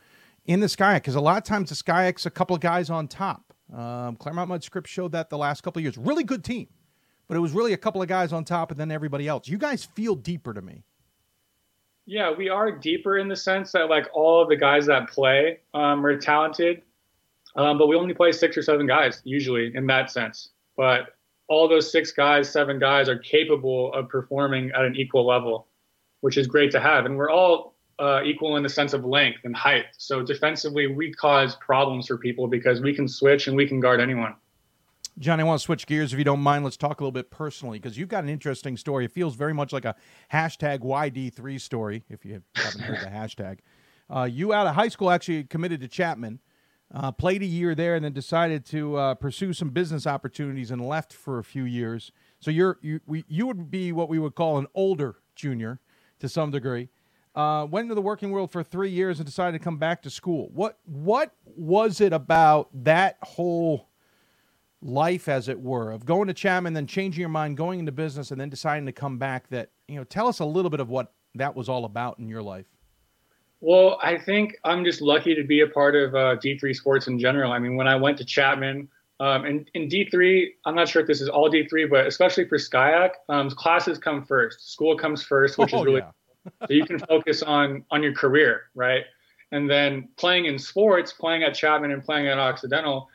[0.46, 0.96] in the SCIAC.
[0.96, 3.54] Because a lot of times the SCIAC's a couple of guys on top.
[3.72, 5.96] Um, Claremont Mudd Scripps showed that the last couple of years.
[5.96, 6.66] Really good team,
[7.28, 9.48] but it was really a couple of guys on top and then everybody else.
[9.48, 10.82] You guys feel deeper to me.
[12.06, 15.60] Yeah, we are deeper in the sense that like all of the guys that play
[15.74, 16.82] um, are talented,
[17.56, 20.50] um, but we only play six or seven guys usually in that sense.
[20.76, 21.14] But
[21.48, 25.66] all those six guys, seven guys are capable of performing at an equal level,
[26.20, 27.06] which is great to have.
[27.06, 29.86] And we're all uh, equal in the sense of length and height.
[29.98, 34.00] So defensively, we cause problems for people because we can switch and we can guard
[34.00, 34.34] anyone.
[35.18, 36.64] John, I want to switch gears if you don't mind.
[36.64, 39.04] Let's talk a little bit personally because you've got an interesting story.
[39.04, 39.94] It feels very much like a
[40.32, 43.58] hashtag YD3 story, if you haven't heard the hashtag.
[44.08, 46.40] Uh, you out of high school actually committed to Chapman
[46.92, 50.86] uh, played a year there, and then decided to uh, pursue some business opportunities and
[50.86, 52.10] left for a few years.
[52.40, 55.78] So you're you we, you would be what we would call an older junior
[56.18, 56.88] to some degree.
[57.34, 60.10] Uh, went into the working world for three years and decided to come back to
[60.10, 60.50] school.
[60.52, 63.88] What what was it about that whole
[64.82, 68.32] life, as it were, of going to Chapman, then changing your mind, going into business,
[68.32, 69.48] and then deciding to come back?
[69.50, 72.28] That you know, tell us a little bit of what that was all about in
[72.28, 72.66] your life.
[73.60, 77.18] Well, I think I'm just lucky to be a part of uh, D3 sports in
[77.18, 77.52] general.
[77.52, 78.88] I mean, when I went to Chapman,
[79.20, 82.56] um, and in D3, I'm not sure if this is all D3, but especially for
[82.56, 84.72] SCIAC, um, classes come first.
[84.72, 86.50] School comes first, which oh, is really yeah.
[86.66, 89.04] so you can focus on on your career, right?
[89.52, 93.08] And then playing in sports, playing at Chapman and playing at Occidental,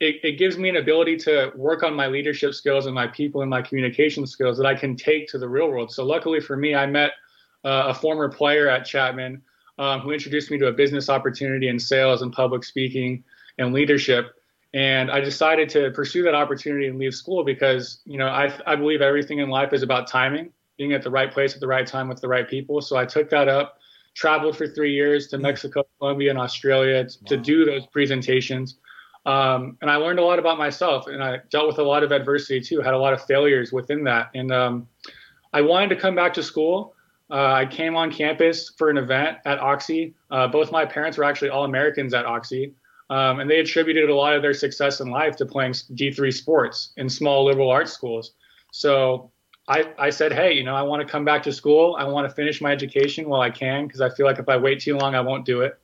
[0.00, 3.42] it, it gives me an ability to work on my leadership skills and my people
[3.42, 5.92] and my communication skills that I can take to the real world.
[5.92, 7.12] So luckily for me, I met
[7.64, 9.42] uh, a former player at Chapman
[9.78, 13.24] um, who introduced me to a business opportunity in sales and public speaking
[13.58, 14.34] and leadership.
[14.74, 18.76] And I decided to pursue that opportunity and leave school because, you know, I, I
[18.76, 21.86] believe everything in life is about timing, being at the right place at the right
[21.86, 22.80] time with the right people.
[22.80, 23.78] So I took that up,
[24.14, 27.28] traveled for three years to Mexico, Colombia, and Australia to, wow.
[27.28, 28.78] to do those presentations.
[29.24, 32.10] Um, and I learned a lot about myself and I dealt with a lot of
[32.10, 34.30] adversity too, had a lot of failures within that.
[34.34, 34.88] And um,
[35.52, 36.94] I wanted to come back to school
[37.32, 40.14] uh, I came on campus for an event at Oxy.
[40.30, 42.74] Uh, both my parents were actually all Americans at Oxy,
[43.08, 46.92] um, and they attributed a lot of their success in life to playing D3 sports
[46.98, 48.34] in small liberal arts schools.
[48.70, 49.30] So
[49.66, 51.96] I, I said, hey, you know, I want to come back to school.
[51.98, 54.58] I want to finish my education while I can because I feel like if I
[54.58, 55.78] wait too long, I won't do it.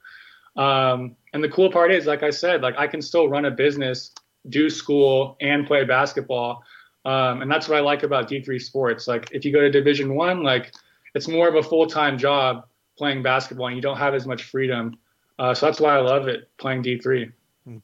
[0.57, 3.51] Um, and the cool part is, like I said, like I can still run a
[3.51, 4.13] business,
[4.51, 6.63] do school, and play basketball.
[7.07, 9.09] Um, and that's what I like about D3 sports.
[9.09, 10.75] Like if you go to Division One, like
[11.15, 14.45] it's more of a full time job playing basketball, and you don't have as much
[14.45, 14.99] freedom.
[15.39, 17.31] Uh, so that's why I love it playing D three.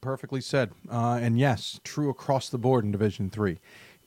[0.01, 3.59] Perfectly said, uh, and yes, true across the board in Division three.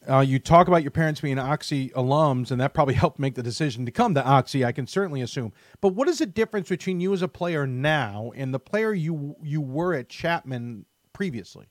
[0.09, 3.43] Uh, you talk about your parents being Oxy alums, and that probably helped make the
[3.43, 4.65] decision to come to Oxy.
[4.65, 5.53] I can certainly assume.
[5.81, 9.37] But what is the difference between you as a player now and the player you
[9.43, 11.67] you were at Chapman previously?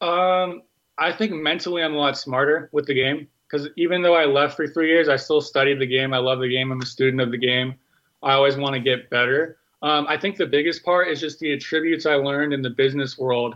[0.00, 0.62] Um,
[0.98, 4.56] I think mentally I'm a lot smarter with the game because even though I left
[4.56, 6.12] for three years, I still studied the game.
[6.12, 6.72] I love the game.
[6.72, 7.76] I'm a student of the game.
[8.20, 9.58] I always want to get better.
[9.80, 13.16] Um, I think the biggest part is just the attributes I learned in the business
[13.16, 13.54] world,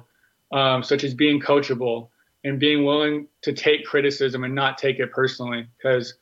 [0.53, 2.11] um, such as being coachable
[2.45, 5.67] and being willing to take criticism and not take it personally.
[5.77, 6.15] Because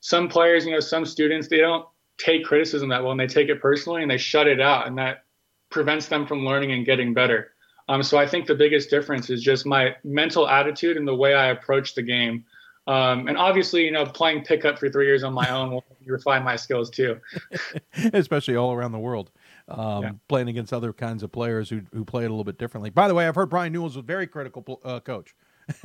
[0.00, 1.86] some players, you know, some students, they don't
[2.18, 4.98] take criticism that well and they take it personally and they shut it out, and
[4.98, 5.22] that
[5.70, 7.52] prevents them from learning and getting better.
[7.88, 11.34] Um, so I think the biggest difference is just my mental attitude and the way
[11.34, 12.44] I approach the game.
[12.86, 16.42] Um, and obviously, you know, playing pickup for three years on my own will refine
[16.42, 17.20] my skills too.
[18.12, 19.30] Especially all around the world,
[19.68, 20.10] um, yeah.
[20.28, 22.90] playing against other kinds of players who who play it a little bit differently.
[22.90, 25.34] By the way, I've heard Brian Newhall's a very critical uh, coach.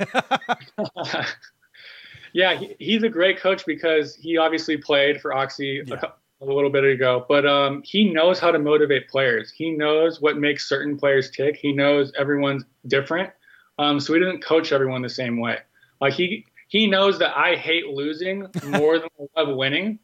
[2.32, 6.00] yeah, he, he's a great coach because he obviously played for Oxy yeah.
[6.02, 9.52] a, a, little bit ago, but um, he knows how to motivate players.
[9.52, 11.56] He knows what makes certain players tick.
[11.56, 13.30] He knows everyone's different,
[13.78, 15.58] um, so he doesn't coach everyone the same way.
[16.00, 19.98] Like he he knows that I hate losing more than I love winning.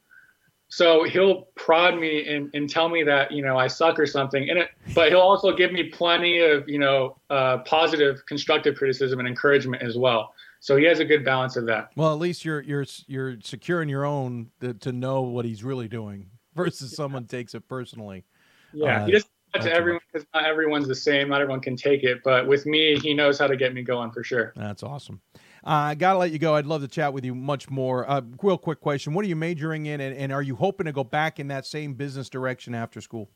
[0.69, 4.49] So he'll prod me and, and tell me that you know I suck or something,
[4.49, 9.19] and it, but he'll also give me plenty of you know uh, positive, constructive criticism
[9.19, 10.33] and encouragement as well.
[10.61, 11.91] So he has a good balance of that.
[11.95, 15.63] Well, at least you're you're you're secure in your own to, to know what he's
[15.63, 18.25] really doing versus someone takes it personally.
[18.73, 19.29] Yeah, uh, he doesn't
[19.61, 21.29] to everyone because not everyone's the same.
[21.29, 24.11] Not everyone can take it, but with me, he knows how to get me going
[24.11, 24.53] for sure.
[24.57, 25.21] That's awesome.
[25.65, 26.57] Uh, I got to let you go.
[26.57, 28.09] I'd love to chat with you much more.
[28.09, 30.93] Uh, real quick question: What are you majoring in, and, and, are you hoping to
[30.93, 33.31] go back in that same business direction after school?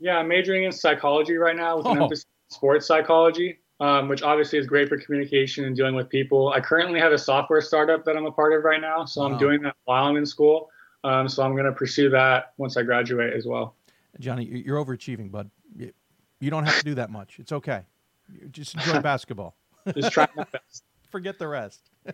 [0.00, 1.92] Yeah, I'm majoring in psychology right now with oh.
[1.92, 6.08] an emphasis in sports psychology, um, which obviously is great for communication and dealing with
[6.08, 6.52] people.
[6.52, 9.38] I currently have a software startup that I'm a part of right now, so I'm
[9.38, 10.70] doing that while I'm in school.
[11.04, 13.76] Um, so I'm going to pursue that once I graduate as well.
[14.18, 15.50] Johnny, you're overachieving, bud.
[16.40, 17.38] You don't have to do that much.
[17.38, 17.82] It's okay.
[18.50, 19.54] Just enjoy basketball.
[19.94, 21.90] Just try my best forget the rest.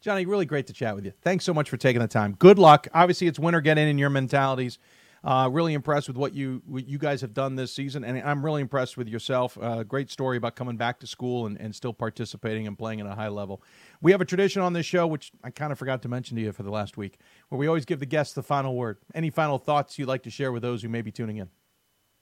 [0.00, 1.12] Johnny, really great to chat with you.
[1.22, 2.34] Thanks so much for taking the time.
[2.38, 2.88] Good luck.
[2.94, 3.60] Obviously, it's winter.
[3.60, 4.78] Get in in your mentalities.
[5.24, 8.44] Uh, really impressed with what you what you guys have done this season, and I'm
[8.44, 9.56] really impressed with yourself.
[9.60, 13.06] Uh, great story about coming back to school and, and still participating and playing at
[13.06, 13.62] a high level.
[14.00, 16.42] We have a tradition on this show, which I kind of forgot to mention to
[16.42, 17.18] you for the last week,
[17.50, 18.98] where we always give the guests the final word.
[19.14, 21.48] Any final thoughts you'd like to share with those who may be tuning in?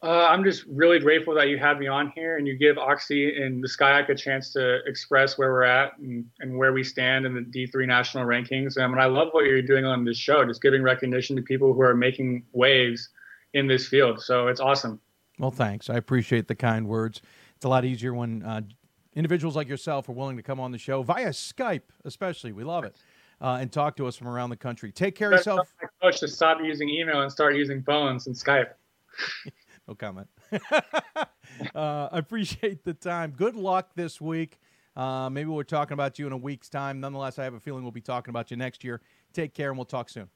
[0.02, 3.36] Uh, I'm just really grateful that you had me on here and you give Oxy
[3.36, 7.26] and the SCIAC a chance to express where we're at and, and where we stand
[7.26, 8.78] in the D3 national rankings.
[8.78, 11.74] Um, and I love what you're doing on this show, just giving recognition to people
[11.74, 13.10] who are making waves
[13.52, 14.22] in this field.
[14.22, 15.00] So it's awesome.
[15.38, 15.90] Well, thanks.
[15.90, 17.20] I appreciate the kind words.
[17.56, 18.62] It's a lot easier when uh,
[19.14, 22.52] individuals like yourself are willing to come on the show via Skype, especially.
[22.52, 22.96] We love it.
[23.38, 24.92] Uh, and talk to us from around the country.
[24.92, 25.74] Take care of yourself.
[26.00, 28.68] Coach to stop using email and start using phones and Skype.
[29.90, 30.28] No comment.
[31.74, 33.32] uh, I appreciate the time.
[33.36, 34.60] Good luck this week.
[34.94, 37.00] Uh, maybe we're talking about you in a week's time.
[37.00, 39.00] Nonetheless, I have a feeling we'll be talking about you next year.
[39.32, 40.28] Take care, and we'll talk soon.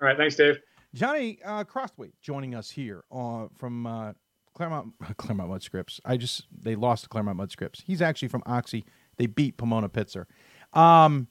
[0.00, 0.16] All right.
[0.16, 0.60] Thanks, Dave.
[0.94, 4.14] Johnny uh, Crosthwaite joining us here uh, from uh,
[4.54, 6.00] Claremont Claremont Mudd Scripps.
[6.06, 7.82] I just they lost to Claremont Mudd Scripps.
[7.86, 8.82] He's actually from Oxy.
[9.18, 10.24] They beat Pomona Pitzer.
[10.72, 11.28] Um,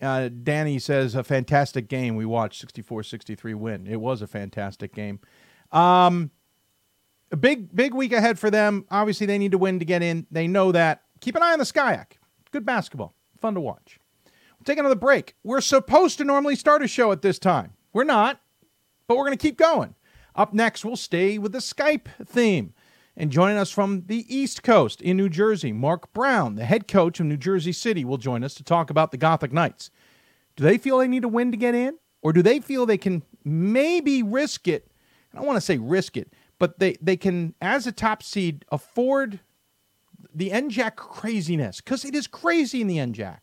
[0.00, 2.14] uh, Danny says a fantastic game.
[2.14, 3.88] We watched 64-63 win.
[3.88, 5.18] It was a fantastic game.
[5.72, 6.30] Um,
[7.30, 8.84] a big big week ahead for them.
[8.90, 10.26] Obviously, they need to win to get in.
[10.30, 11.02] They know that.
[11.20, 12.12] Keep an eye on the SCIAC.
[12.50, 14.00] Good basketball, fun to watch.
[14.26, 15.34] We'll take another break.
[15.44, 17.72] We're supposed to normally start a show at this time.
[17.92, 18.40] We're not,
[19.06, 19.94] but we're going to keep going.
[20.34, 22.74] Up next, we'll stay with the Skype theme.
[23.16, 27.20] And joining us from the East Coast in New Jersey, Mark Brown, the head coach
[27.20, 29.90] of New Jersey City, will join us to talk about the Gothic Knights.
[30.56, 31.98] Do they feel they need to win to get in?
[32.22, 34.90] Or do they feel they can maybe risk it?
[35.32, 38.64] I don't want to say risk it, but they, they can, as a top seed,
[38.70, 39.40] afford
[40.32, 43.38] the NJAC craziness because it is crazy in the NJAC.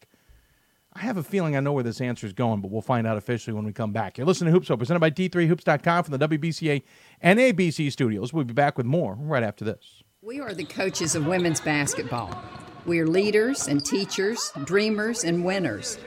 [0.94, 3.18] I have a feeling I know where this answer is going, but we'll find out
[3.18, 4.18] officially when we come back.
[4.18, 6.84] You're listening to Hoopsville, presented by D3Hoops.com from the WBCA
[7.24, 8.32] NABC studios.
[8.32, 10.04] We'll be back with more right after this.
[10.22, 12.40] We are the coaches of women's basketball.
[12.86, 16.00] We are leaders and teachers, dreamers and winners.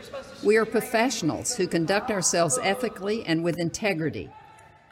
[0.43, 4.31] We are professionals who conduct ourselves ethically and with integrity.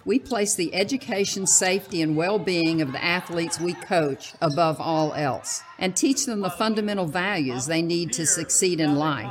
[0.08, 5.12] We place the education, safety, and well being of the athletes we coach above all
[5.12, 9.30] else and teach them the fundamental values they need to succeed in life.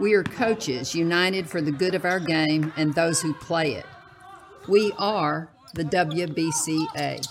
[0.00, 3.86] We are coaches united for the good of our game and those who play it.
[4.66, 7.24] We are the WBCA.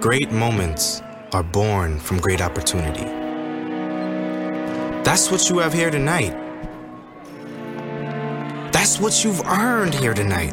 [0.00, 1.02] Great moments
[1.32, 3.06] are born from great opportunity.
[5.02, 6.45] That's what you have here tonight
[8.76, 10.52] that's what you've earned here tonight.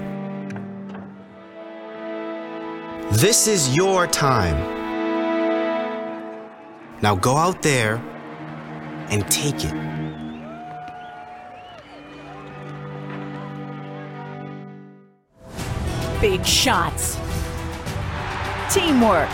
[3.12, 4.56] This is your time.
[7.02, 7.96] Now go out there
[9.10, 9.74] and take it.
[16.22, 17.18] Big shots.
[18.74, 19.28] Teamwork.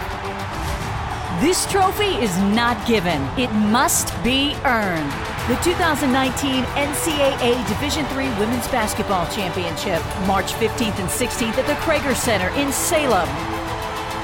[1.42, 8.68] This trophy is not given, it must be earned the 2019 NCAA Division III Women's
[8.68, 13.28] Basketball Championship, March 15th and 16th at the Cregger Center in Salem.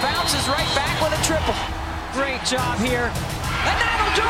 [0.03, 1.55] Bounces right back with a triple.
[2.13, 3.11] Great job here.
[3.65, 4.30] And that'll do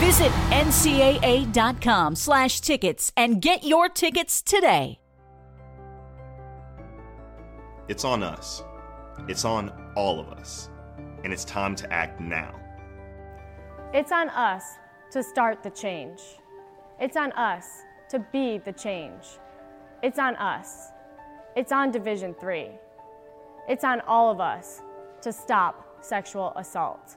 [0.00, 0.06] it!
[0.06, 0.32] Visit
[1.52, 4.98] ncaa.com slash tickets and get your tickets today.
[7.88, 8.64] It's on us.
[9.28, 10.70] It's on all of us.
[11.24, 12.58] And it's time to act now.
[13.92, 14.64] It's on us
[15.16, 16.20] to start the change.
[17.00, 19.24] It's on us to be the change.
[20.02, 20.88] It's on us.
[21.56, 22.68] It's on Division 3.
[23.66, 24.82] It's on all of us
[25.22, 27.16] to stop sexual assault.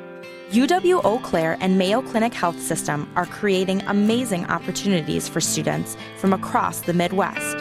[0.51, 6.33] UW Eau Claire and Mayo Clinic Health System are creating amazing opportunities for students from
[6.33, 7.55] across the Midwest.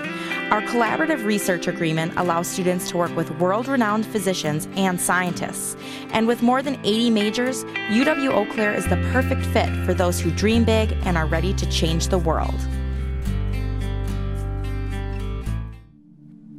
[0.51, 5.76] Our collaborative research agreement allows students to work with world renowned physicians and scientists.
[6.11, 10.18] And with more than 80 majors, UW Eau Claire is the perfect fit for those
[10.18, 12.59] who dream big and are ready to change the world.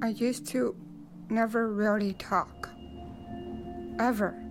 [0.01, 0.77] I used to
[1.29, 2.69] never really talk.
[3.99, 4.50] Ever.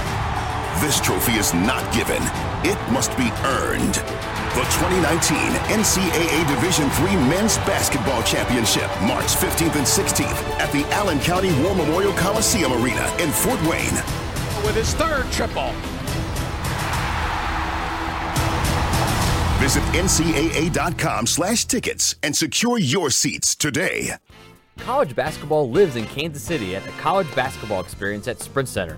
[0.81, 2.23] This trophy is not given,
[2.63, 3.93] it must be earned.
[4.57, 5.37] The 2019
[5.69, 11.75] NCAA Division III Men's Basketball Championship, March 15th and 16th at the Allen County War
[11.75, 13.93] Memorial Coliseum Arena in Fort Wayne.
[14.65, 15.71] With his third triple.
[19.61, 24.15] Visit ncaa.com slash tickets and secure your seats today.
[24.79, 28.97] College basketball lives in Kansas City at the College Basketball Experience at Sprint Center.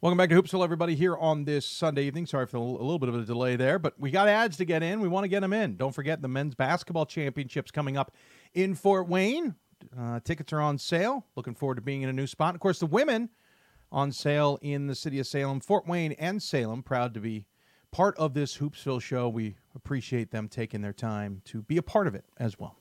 [0.00, 2.24] Welcome back to Hoopsville, everybody, here on this Sunday evening.
[2.24, 4.80] Sorry for a little bit of a delay there, but we got ads to get
[4.80, 5.00] in.
[5.00, 5.74] We want to get them in.
[5.74, 8.14] Don't forget the men's basketball championships coming up
[8.54, 9.56] in Fort Wayne.
[9.98, 11.26] Uh, tickets are on sale.
[11.34, 12.54] Looking forward to being in a new spot.
[12.54, 13.30] Of course, the women
[13.90, 16.84] on sale in the city of Salem, Fort Wayne, and Salem.
[16.84, 17.46] Proud to be
[17.90, 19.28] part of this Hoopsville show.
[19.28, 22.77] We appreciate them taking their time to be a part of it as well.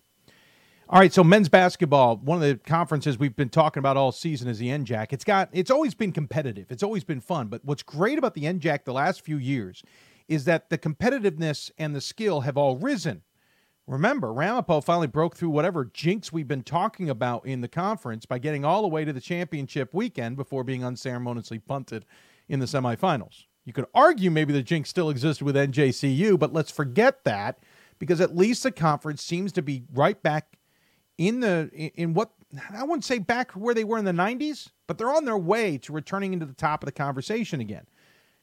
[0.89, 4.47] All right, so men's basketball, one of the conferences we've been talking about all season
[4.47, 5.11] is the NJAC.
[5.11, 6.71] It's got it's always been competitive.
[6.71, 9.83] It's always been fun, but what's great about the NJAC the last few years
[10.29, 13.23] is that the competitiveness and the skill have all risen.
[13.85, 18.39] Remember, Ramapo finally broke through whatever jinx we've been talking about in the conference by
[18.39, 22.05] getting all the way to the championship weekend before being unceremoniously punted
[22.47, 23.43] in the semifinals.
[23.65, 27.59] You could argue maybe the jinx still existed with NJCU, but let's forget that
[27.99, 30.56] because at least the conference seems to be right back
[31.17, 32.31] in the in what
[32.73, 35.77] I wouldn't say back where they were in the 90s, but they're on their way
[35.79, 37.85] to returning into the top of the conversation again.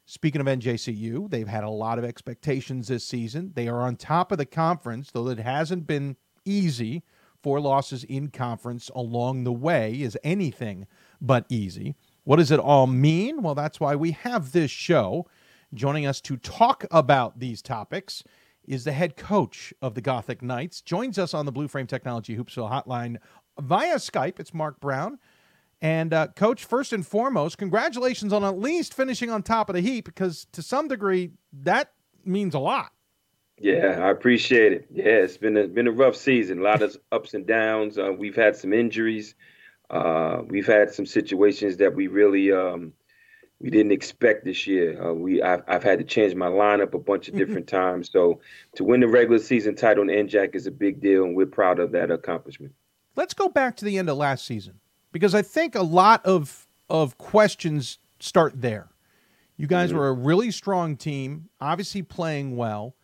[0.06, 3.52] Speaking of NJCU, they've had a lot of expectations this season.
[3.54, 7.02] They are on top of the conference, though it hasn't been easy.
[7.42, 10.86] Four losses in conference along the way is anything
[11.22, 11.94] but easy.
[12.24, 13.42] What does it all mean?
[13.42, 15.26] Well, that's why we have this show.
[15.72, 18.22] Joining us to talk about these topics
[18.66, 20.80] is the head coach of the Gothic Knights.
[20.80, 23.16] Joins us on the Blue Frame Technology Hoopsville hotline
[23.60, 24.40] via Skype.
[24.40, 25.18] It's Mark Brown.
[25.80, 29.82] And uh, coach, first and foremost, congratulations on at least finishing on top of the
[29.82, 31.92] heap because to some degree that
[32.24, 32.92] means a lot.
[33.58, 34.86] Yeah, I appreciate it.
[34.90, 36.60] Yeah, it's been a been a rough season.
[36.60, 37.98] A lot of ups and downs.
[37.98, 39.34] Uh, we've had some injuries.
[39.90, 42.92] Uh, we've had some situations that we really um,
[43.60, 45.00] we didn't expect this year.
[45.02, 47.44] Uh, we I've, I've, had to change my lineup a bunch of mm-hmm.
[47.44, 48.10] different times.
[48.10, 48.40] So
[48.76, 51.78] to win the regular season title in NJAC is a big deal, and we're proud
[51.78, 52.74] of that accomplishment.
[53.16, 54.80] Let's go back to the end of last season
[55.12, 58.88] because I think a lot of of questions start there.
[59.56, 59.98] You guys mm-hmm.
[59.98, 62.96] were a really strong team, obviously playing well.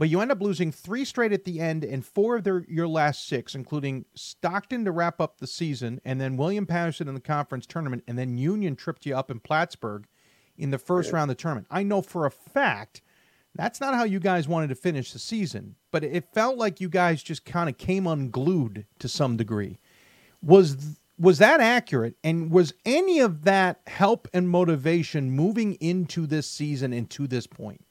[0.00, 2.88] But you end up losing three straight at the end and four of their, your
[2.88, 7.20] last six, including Stockton to wrap up the season, and then William Paterson in the
[7.20, 10.06] conference tournament, and then Union tripped you up in Plattsburgh
[10.56, 11.16] in the first yeah.
[11.16, 11.66] round of the tournament.
[11.70, 13.02] I know for a fact
[13.54, 16.88] that's not how you guys wanted to finish the season, but it felt like you
[16.88, 19.80] guys just kind of came unglued to some degree.
[20.40, 22.14] Was was that accurate?
[22.24, 27.46] And was any of that help and motivation moving into this season and to this
[27.46, 27.84] point?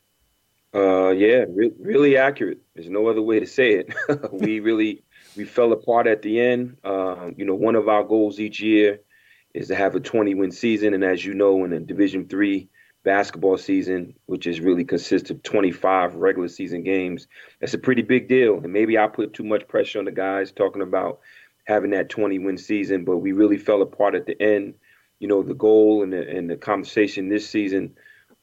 [0.73, 2.59] Uh, yeah, re- really accurate.
[2.75, 3.93] There's no other way to say it.
[4.31, 5.03] we really
[5.35, 6.77] we fell apart at the end.
[6.83, 8.99] Uh, you know, one of our goals each year
[9.53, 12.69] is to have a 20 win season, and as you know, in a Division three
[13.03, 17.27] basketball season, which is really consists of 25 regular season games,
[17.59, 18.59] that's a pretty big deal.
[18.59, 21.19] And maybe I put too much pressure on the guys talking about
[21.65, 24.75] having that 20 win season, but we really fell apart at the end.
[25.19, 27.95] You know, the goal and the, and the conversation this season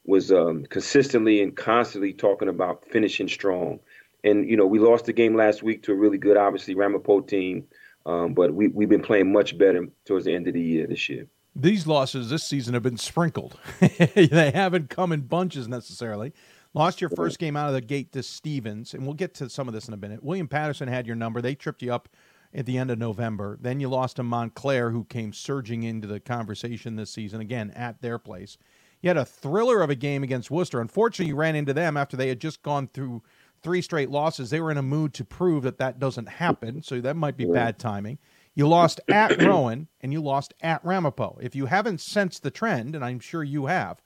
[0.06, 3.80] was um, consistently and constantly talking about finishing strong.
[4.24, 7.20] And, you know, we lost the game last week to a really good, obviously, Ramapo
[7.20, 7.64] team,
[8.06, 11.08] um, but we, we've been playing much better towards the end of the year this
[11.08, 11.26] year
[11.56, 13.58] these losses this season have been sprinkled.
[13.80, 16.34] they haven't come in bunches necessarily.
[16.74, 19.66] Lost your first game out of the gate to Stevens, and we'll get to some
[19.66, 20.22] of this in a minute.
[20.22, 21.40] William Paterson had your number.
[21.40, 22.10] They tripped you up
[22.52, 23.56] at the end of November.
[23.58, 28.02] Then you lost to Montclair, who came surging into the conversation this season, again, at
[28.02, 28.58] their place.
[29.00, 30.80] You had a thriller of a game against Wooster.
[30.80, 33.22] Unfortunately, you ran into them after they had just gone through
[33.62, 34.50] three straight losses.
[34.50, 37.44] They were in a mood to prove that that doesn't happen, so that might be
[37.44, 38.18] bad timing.
[38.54, 41.38] You lost at Rowan and you lost at Ramapo.
[41.40, 44.00] If you haven't sensed the trend, and I'm sure you have,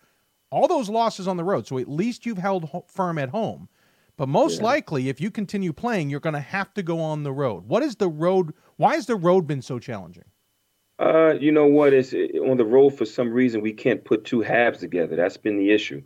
[0.51, 1.66] all those losses on the road.
[1.66, 3.68] So at least you've held firm at home.
[4.16, 4.66] But most yeah.
[4.66, 7.68] likely, if you continue playing, you're going to have to go on the road.
[7.68, 8.53] What is the road?
[8.76, 10.24] Why has the road been so challenging?
[11.01, 11.95] Uh, you know what?
[11.95, 15.17] It's on the road for some reason we can't put two halves together.
[15.17, 16.03] That's been the issue.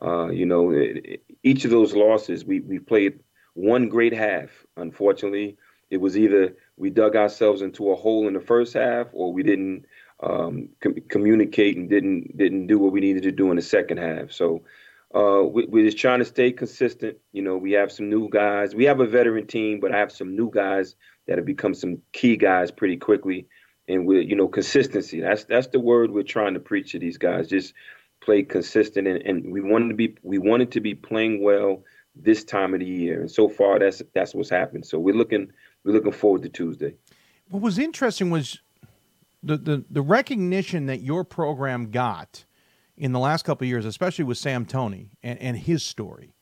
[0.00, 3.20] Uh, you know, it, each of those losses, we we played
[3.54, 4.48] one great half.
[4.78, 5.58] Unfortunately,
[5.90, 9.42] it was either we dug ourselves into a hole in the first half, or we
[9.42, 9.84] didn't
[10.22, 13.98] um, com- communicate and didn't didn't do what we needed to do in the second
[13.98, 14.32] half.
[14.32, 14.62] So
[15.14, 17.18] uh, we, we're just trying to stay consistent.
[17.32, 18.74] You know, we have some new guys.
[18.74, 20.96] We have a veteran team, but I have some new guys
[21.26, 23.46] that have become some key guys pretty quickly.
[23.88, 25.20] And with you know, consistency.
[25.20, 27.48] That's that's the word we're trying to preach to these guys.
[27.48, 27.72] Just
[28.20, 31.82] play consistent, and, and we wanted to be we wanted to be playing well
[32.14, 33.20] this time of the year.
[33.20, 34.84] And so far, that's that's what's happened.
[34.84, 35.50] So we're looking
[35.84, 36.94] we're looking forward to Tuesday.
[37.50, 38.60] What was interesting was
[39.42, 42.44] the, the, the recognition that your program got
[42.96, 46.34] in the last couple years, especially with Sam Tony and, and his story,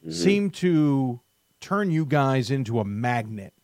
[0.00, 0.12] mm-hmm.
[0.12, 1.20] seemed to
[1.60, 3.54] turn you guys into a magnet.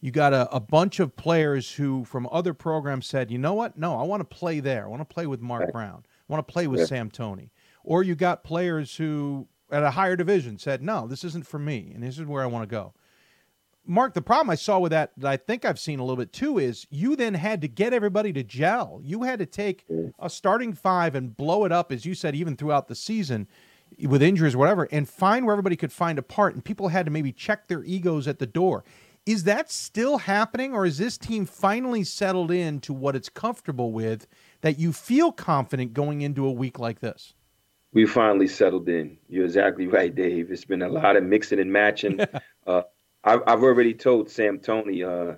[0.00, 3.78] You got a, a bunch of players who from other programs said, you know what?
[3.78, 4.84] No, I want to play there.
[4.84, 5.72] I want to play with Mark right.
[5.72, 6.04] Brown.
[6.06, 6.86] I want to play with yeah.
[6.86, 7.50] Sam Tony.
[7.84, 11.92] Or you got players who at a higher division said, no, this isn't for me,
[11.94, 12.94] and this is where I want to go.
[13.86, 16.32] Mark, the problem I saw with that, that I think I've seen a little bit
[16.32, 19.00] too, is you then had to get everybody to gel.
[19.02, 19.84] You had to take
[20.18, 23.48] a starting five and blow it up, as you said, even throughout the season
[24.06, 26.54] with injuries or whatever, and find where everybody could find a part.
[26.54, 28.84] And people had to maybe check their egos at the door.
[29.30, 33.92] Is that still happening, or is this team finally settled in to what it's comfortable
[33.92, 34.26] with
[34.62, 37.32] that you feel confident going into a week like this?
[37.92, 39.18] We finally settled in.
[39.28, 40.50] You're exactly right, Dave.
[40.50, 42.18] It's been a lot of mixing and matching.
[42.66, 42.82] uh,
[43.22, 45.34] I've, I've already told Sam Tony, uh,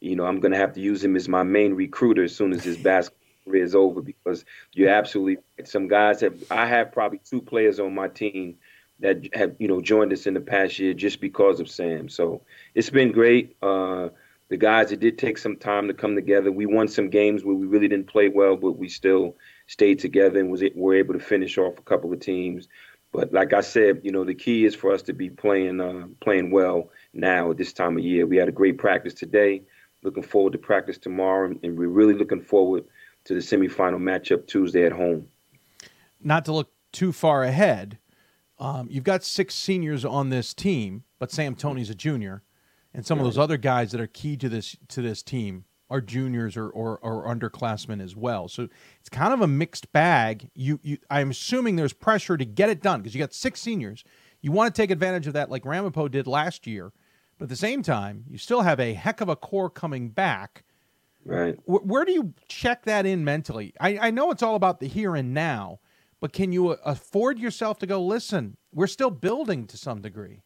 [0.00, 2.52] you know, I'm going to have to use him as my main recruiter as soon
[2.52, 6.34] as his basketball career is over because you're absolutely some guys have.
[6.50, 8.56] I have probably two players on my team
[9.00, 12.08] that have you know joined us in the past year just because of Sam.
[12.08, 12.42] So
[12.74, 13.56] it's been great.
[13.62, 14.08] Uh,
[14.48, 16.52] the guys, it did take some time to come together.
[16.52, 20.38] We won some games where we really didn't play well, but we still stayed together
[20.38, 22.68] and was were able to finish off a couple of teams.
[23.12, 26.06] But like I said, you know, the key is for us to be playing uh,
[26.20, 28.26] playing well now at this time of year.
[28.26, 29.62] We had a great practice today.
[30.02, 32.84] Looking forward to practice tomorrow, and we're really looking forward
[33.24, 35.26] to the semifinal matchup Tuesday at home.
[36.22, 37.98] Not to look too far ahead,
[38.58, 42.42] um, you've got six seniors on this team, but Sam Tony's a junior,
[42.94, 46.00] and some of those other guys that are key to this to this team are
[46.00, 48.48] juniors or, or, or underclassmen as well.
[48.48, 48.68] So
[48.98, 50.50] it's kind of a mixed bag.
[50.54, 54.02] You, you I'm assuming there's pressure to get it done because you got six seniors.
[54.40, 56.92] You want to take advantage of that like Ramapo did last year
[57.38, 60.64] but at the same time, you still have a heck of a core coming back.
[61.24, 61.56] Right.
[61.66, 63.74] W- where do you check that in mentally?
[63.80, 65.80] I, I know it's all about the here and now,
[66.20, 70.42] but can you afford yourself to go, listen, we're still building to some degree?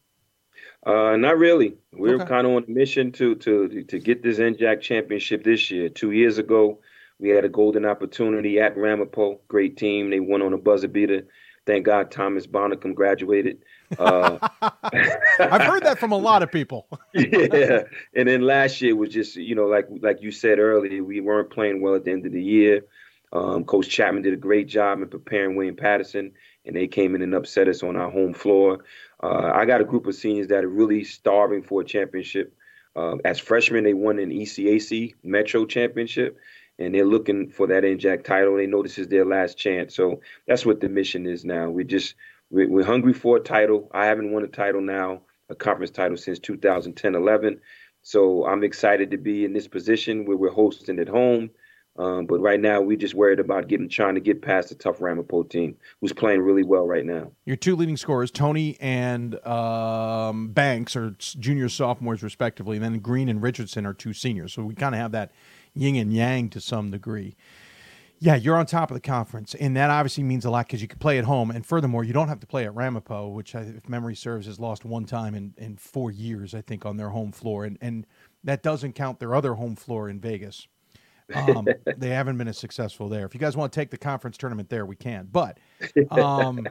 [0.87, 1.75] Uh, not really.
[1.93, 2.27] We're okay.
[2.27, 5.89] kind of on a mission to to to get this NJAC championship this year.
[5.89, 6.81] Two years ago,
[7.19, 9.41] we had a golden opportunity at Ramapo.
[9.47, 10.11] Great team.
[10.11, 11.27] They won on a buzzer beater.
[11.67, 13.59] Thank God Thomas Bonnicum graduated.
[13.99, 16.89] Uh, I've heard that from a lot of people.
[17.15, 17.83] yeah,
[18.15, 21.51] and then last year was just you know like like you said earlier, we weren't
[21.51, 22.83] playing well at the end of the year.
[23.33, 26.33] Um, Coach Chapman did a great job in preparing William Paterson,
[26.65, 28.85] and they came in and upset us on our home floor.
[29.23, 32.55] Uh, I got a group of seniors that are really starving for a championship.
[32.97, 36.39] Uh, as freshmen, they won an ECAC Metro Championship,
[36.79, 38.57] and they're looking for that NJAC title.
[38.57, 41.71] They know this is their last chance, so that's what the mission is now.
[41.71, 42.15] We just
[42.51, 43.89] we're, hungry for a title.
[43.93, 47.61] I haven't won a title now, a conference title since 2010 11.
[48.03, 51.51] So I'm excited to be in this position where we're hosting at home.
[52.01, 55.03] Um, but right now, we're just worried about getting trying to get past the tough
[55.03, 57.31] Ramapo team, who's playing really well right now.
[57.45, 63.29] Your two leading scorers, Tony and um, Banks, are junior sophomores respectively, and then Green
[63.29, 64.55] and Richardson are two seniors.
[64.55, 65.31] So we kind of have that
[65.75, 67.37] yin and yang to some degree.
[68.19, 70.89] Yeah, you're on top of the conference, and that obviously means a lot because you
[70.89, 73.91] can play at home, and furthermore, you don't have to play at Ramapo, which, if
[73.91, 77.31] memory serves, has lost one time in, in four years, I think, on their home
[77.31, 78.07] floor, and and
[78.43, 80.67] that doesn't count their other home floor in Vegas.
[81.35, 81.67] Um,
[81.97, 83.27] they haven't been as successful there.
[83.27, 85.59] If you guys want to take the conference tournament there, we can, but
[86.11, 86.67] um,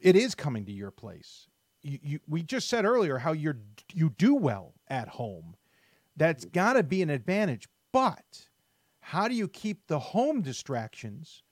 [0.00, 1.46] it is coming to your place.
[1.82, 3.58] You, you, we just said earlier how you're
[3.92, 5.56] you do well at home.
[6.16, 8.46] That's got to be an advantage, but
[9.00, 11.42] how do you keep the home distractions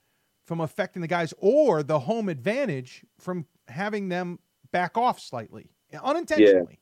[0.46, 4.38] from affecting the guys or the home advantage from having them
[4.70, 5.70] back off slightly
[6.02, 6.78] unintentionally?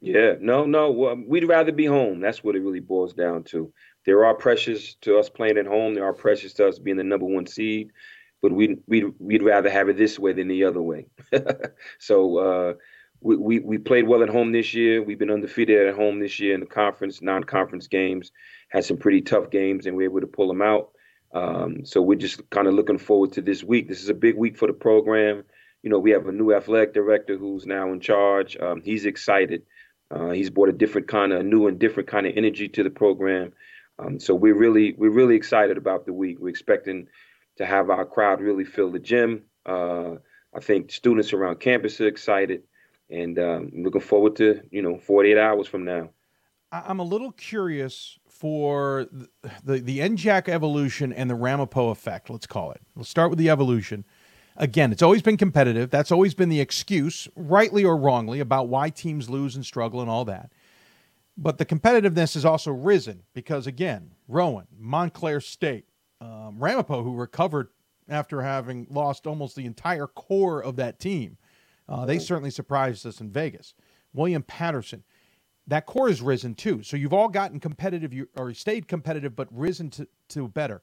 [0.00, 0.34] Yeah, yeah.
[0.40, 0.90] no, no.
[1.26, 2.20] We'd rather be home.
[2.20, 3.72] That's what it really boils down to.
[4.08, 5.94] There are pressures to us playing at home.
[5.94, 7.92] There are pressures to us being the number one seed,
[8.40, 11.08] but we we we'd rather have it this way than the other way.
[11.98, 12.74] so uh,
[13.20, 15.02] we, we we played well at home this year.
[15.02, 18.32] We've been undefeated at home this year in the conference, non-conference games
[18.68, 20.90] had some pretty tough games and we were able to pull them out.
[21.32, 23.88] Um, so we're just kind of looking forward to this week.
[23.88, 25.44] This is a big week for the program.
[25.82, 28.56] You know, we have a new athletic director who's now in charge.
[28.56, 29.62] Um, he's excited.
[30.10, 32.90] Uh, he's brought a different kind of new and different kind of energy to the
[32.90, 33.52] program.
[33.98, 36.38] Um, so we're really we're really excited about the week.
[36.40, 37.08] We're expecting
[37.56, 39.44] to have our crowd really fill the gym.
[39.66, 40.16] Uh,
[40.54, 42.62] I think students around campus are excited,
[43.10, 46.10] and um, looking forward to you know 48 hours from now.
[46.70, 49.28] I'm a little curious for the,
[49.64, 52.82] the, the NJAC evolution and the Ramapo effect, let's call it.
[52.94, 54.04] Let's start with the evolution.
[54.54, 55.88] Again, it's always been competitive.
[55.88, 60.10] That's always been the excuse, rightly or wrongly, about why teams lose and struggle and
[60.10, 60.52] all that.
[61.40, 65.84] But the competitiveness has also risen because, again, Rowan, Montclair State,
[66.20, 67.68] um, Ramapo, who recovered
[68.08, 71.36] after having lost almost the entire core of that team,
[71.88, 73.74] uh, they certainly surprised us in Vegas.
[74.12, 75.04] William Paterson,
[75.68, 76.82] that core has risen too.
[76.82, 80.82] So you've all gotten competitive or stayed competitive, but risen to, to better.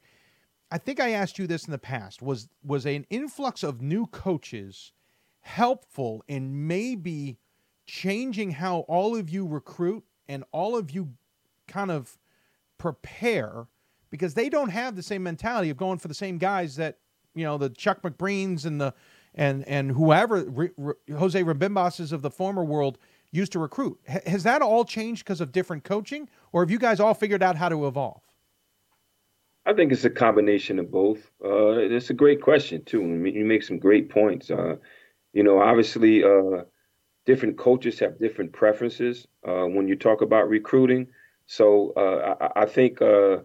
[0.72, 2.22] I think I asked you this in the past.
[2.22, 4.94] Was was an influx of new coaches
[5.42, 7.38] helpful in maybe
[7.86, 11.10] changing how all of you recruit and all of you
[11.68, 12.18] kind of
[12.78, 13.68] prepare
[14.10, 16.98] because they don't have the same mentality of going for the same guys that
[17.34, 18.94] you know the Chuck McBreens and the
[19.34, 20.42] and and whoever
[21.18, 22.98] Jose Rebimbases of the former world
[23.32, 24.00] used to recruit.
[24.08, 27.44] H- has that all changed because of different coaching, or have you guys all figured
[27.44, 28.22] out how to evolve?
[29.66, 31.32] I think it's a combination of both.
[31.44, 33.02] Uh, it's a great question too.
[33.02, 34.52] You make some great points.
[34.52, 34.76] Uh,
[35.34, 36.64] you know, obviously, uh,
[37.26, 41.08] different coaches have different preferences uh, when you talk about recruiting.
[41.48, 43.38] So uh, I, I, think uh,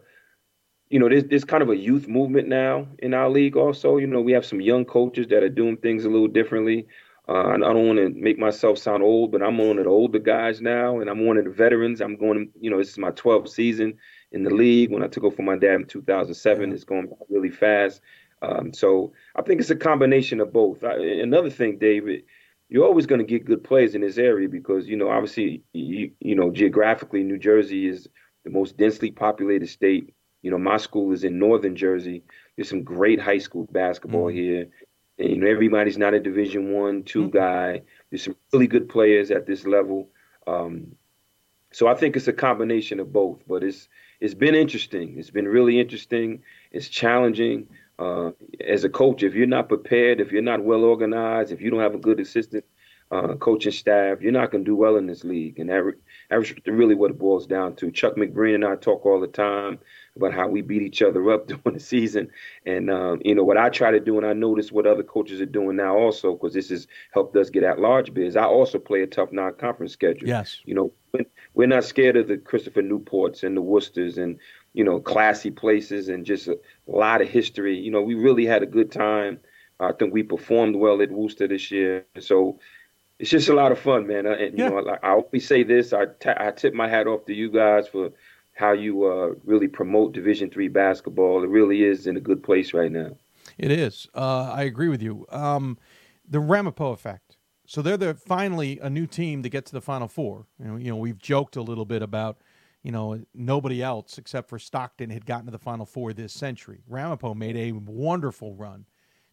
[0.89, 3.57] you know there's, there's kind of a youth movement now in our league.
[3.57, 6.87] Also, you know, we have some young coaches that are doing things a little differently.
[7.29, 10.19] Uh, I don't want to make myself sound old, but I'm one of the older
[10.19, 12.01] guys now, and I'm one of the veterans.
[12.01, 13.99] I'm going, you know, this is my 12th season
[14.33, 14.91] in the league.
[14.91, 18.01] When I took over from my dad in 2007, it's going really fast.
[18.43, 20.83] Um, so I think it's a combination of both.
[20.83, 22.25] I, another thing, David,
[22.71, 26.13] you're always going to get good players in this area because, you know, obviously, you,
[26.21, 28.09] you know, geographically, New Jersey is
[28.45, 30.15] the most densely populated state.
[30.43, 32.23] You know, my school is in northern Jersey.
[32.57, 34.37] There's some great high school basketball mm-hmm.
[34.37, 34.69] here.
[35.19, 37.37] And, you know, everybody's not a Division One, 2 mm-hmm.
[37.37, 37.83] guy.
[38.09, 40.09] There's some really good players at this level.
[40.47, 40.93] Um,
[41.73, 43.41] so I think it's a combination of both.
[43.49, 43.89] But it's
[44.21, 45.19] it's been interesting.
[45.19, 46.43] It's been really interesting.
[46.71, 47.67] It's challenging.
[48.01, 48.31] Uh,
[48.67, 51.81] as a coach, if you're not prepared, if you're not well organized, if you don't
[51.81, 52.65] have a good assistant
[53.11, 55.59] uh, coaching staff, you're not going to do well in this league.
[55.59, 55.93] And that,
[56.31, 57.91] that's really what it boils down to.
[57.91, 59.81] Chuck McBreen and I talk all the time
[60.17, 62.31] about how we beat each other up during the season.
[62.65, 65.41] And, um, you know, what I try to do, and I notice what other coaches
[65.41, 68.37] are doing now also, because this has helped us get at large bids.
[68.37, 70.29] I also play a tough non conference schedule.
[70.29, 70.61] Yes.
[70.65, 70.93] You know,
[71.55, 74.39] we're not scared of the Christopher Newports and the Woosters and,
[74.73, 77.79] you know, classy places and just a lot of history.
[77.79, 79.41] You know, we really had a good time.
[79.79, 82.05] I think we performed well at Wooster this year.
[82.19, 82.59] So,
[83.19, 84.25] it's just a lot of fun, man.
[84.27, 84.71] And you yeah.
[84.71, 87.87] know, I always say this: I, t- I tip my hat off to you guys
[87.87, 88.13] for
[88.55, 91.45] how you uh, really promote Division three basketball.
[91.45, 93.17] It really is in a good place right now.
[93.59, 94.09] It is.
[94.15, 95.27] Uh, I agree with you.
[95.29, 95.77] Um,
[96.27, 97.37] the Ramapo effect.
[97.67, 100.47] So they're the finally a new team to get to the Final Four.
[100.59, 102.39] You know, you know, we've joked a little bit about,
[102.83, 106.81] you know, nobody else except for Stockton had gotten to the Final Four this century.
[106.89, 108.87] Ramapo made a wonderful run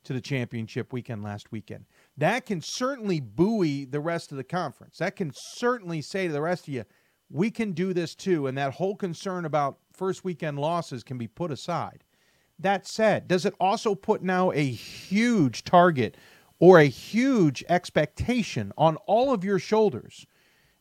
[0.03, 1.85] to the championship weekend last weekend.
[2.17, 4.97] That can certainly buoy the rest of the conference.
[4.97, 6.85] That can certainly say to the rest of you,
[7.29, 8.47] we can do this too.
[8.47, 12.03] And that whole concern about first weekend losses can be put aside.
[12.59, 16.15] That said, does it also put now a huge target
[16.59, 20.25] or a huge expectation on all of your shoulders?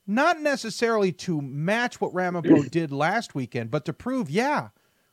[0.07, 4.69] Not necessarily to match what Ramapo did last weekend, but to prove, yeah,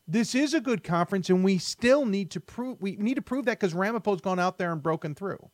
[0.07, 3.45] this is a good conference, and we still need to prove we need to prove
[3.45, 5.49] that because Ramapo's gone out there and broken through.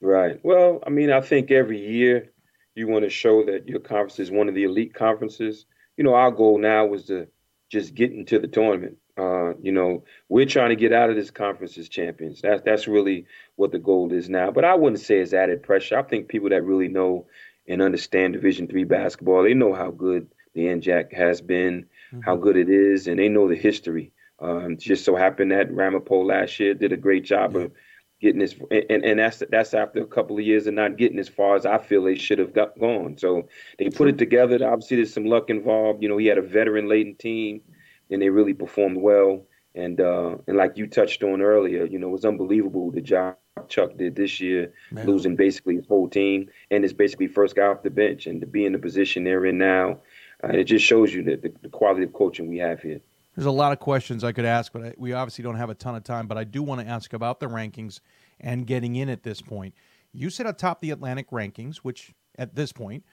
[0.00, 0.38] Right.
[0.42, 2.30] Well, I mean, I think every year
[2.74, 5.64] you want to show that your conference is one of the elite conferences.
[5.96, 7.26] You know, our goal now was to
[7.70, 8.98] just get into the tournament.
[9.18, 12.42] Uh, you know, we're trying to get out of this conference as champions.
[12.42, 13.24] That's that's really
[13.56, 14.50] what the goal is now.
[14.50, 15.98] But I wouldn't say it's added pressure.
[15.98, 17.26] I think people that really know
[17.68, 22.20] and understand Division three basketball, they know how good the NJAC has been, mm-hmm.
[22.20, 24.12] how good it is, and they know the history.
[24.38, 27.62] Um, just so happened that Ramapo last year did a great job yeah.
[27.62, 27.72] of
[28.20, 31.28] getting this, and, and that's that's after a couple of years of not getting as
[31.28, 33.16] far as I feel they should have got gone.
[33.18, 33.48] So
[33.78, 34.58] they put it together.
[34.66, 36.02] Obviously, there's some luck involved.
[36.02, 37.62] You know, he had a veteran laden team,
[38.10, 39.46] and they really performed well.
[39.74, 43.36] And uh, and like you touched on earlier, you know, it was unbelievable the job
[43.68, 45.06] Chuck did this year, Man.
[45.06, 48.46] losing basically his whole team, and is basically first guy off the bench, and to
[48.46, 50.00] be in the position they're in now,
[50.44, 53.00] uh, it just shows you that the, the quality of coaching we have here.
[53.36, 55.74] There's a lot of questions I could ask, but I, we obviously don't have a
[55.74, 56.26] ton of time.
[56.26, 58.00] But I do want to ask about the rankings
[58.40, 59.74] and getting in at this point.
[60.12, 63.04] You sit atop the Atlantic rankings, which at this point,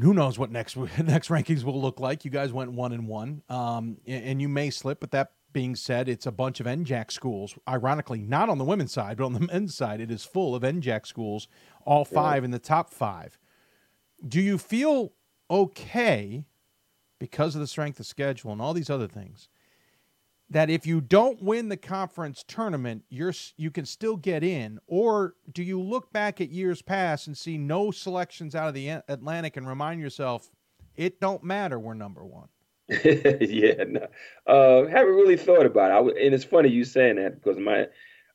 [0.00, 2.24] who knows what next next rankings will look like?
[2.24, 5.00] You guys went one and one, um, and you may slip.
[5.00, 7.54] But that being said, it's a bunch of NJAC schools.
[7.66, 10.62] Ironically, not on the women's side, but on the men's side, it is full of
[10.62, 11.48] NJAC schools.
[11.86, 12.44] All five yeah.
[12.44, 13.38] in the top five.
[14.28, 15.14] Do you feel
[15.50, 16.44] okay
[17.18, 19.48] because of the strength of schedule and all these other things
[20.50, 25.34] that if you don't win the conference tournament you're you can still get in or
[25.52, 29.56] do you look back at years past and see no selections out of the Atlantic
[29.56, 30.50] and remind yourself
[30.96, 32.48] it don't matter we're number 1
[33.04, 34.06] yeah no.
[34.46, 37.86] uh haven't really thought about it I, and it's funny you saying that because my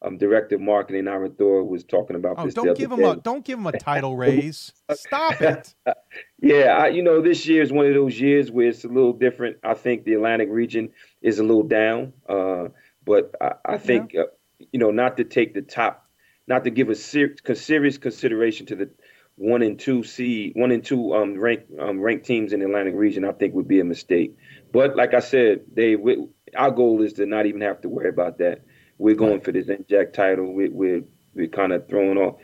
[0.02, 2.54] um, director of marketing Ira Thor was talking about oh, this.
[2.54, 4.72] Don't give him a don't give him a title raise.
[4.94, 5.74] Stop it.
[6.42, 9.14] yeah, I, you know this year is one of those years where it's a little
[9.14, 9.58] different.
[9.64, 10.90] I think the Atlantic region
[11.22, 12.70] is a little down, uh,
[13.06, 14.22] but I, I think yeah.
[14.22, 14.26] uh,
[14.72, 16.08] you know not to take the top,
[16.48, 18.90] not to give a ser- serious consideration to the
[19.36, 22.96] one and two seed, one and two um, ranked um, ranked teams in the Atlantic
[22.96, 23.26] region.
[23.26, 24.38] I think would be a mistake.
[24.72, 28.10] But like I said, they we, our goal is to not even have to worry
[28.10, 28.62] about that
[29.02, 30.54] we're going for this NJAC title.
[30.54, 31.04] We, we're
[31.34, 32.36] we're kind of throwing off,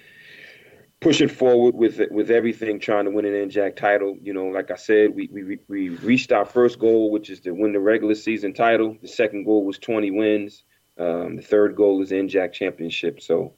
[0.99, 4.17] pushing forward with with everything, trying to win an NJAC title.
[4.19, 7.51] You know, like I said, we we we reached our first goal, which is to
[7.51, 8.97] win the regular season title.
[9.01, 10.63] The second goal was 20 wins.
[10.97, 13.21] Um, the third goal is NJAC championship.
[13.21, 13.53] So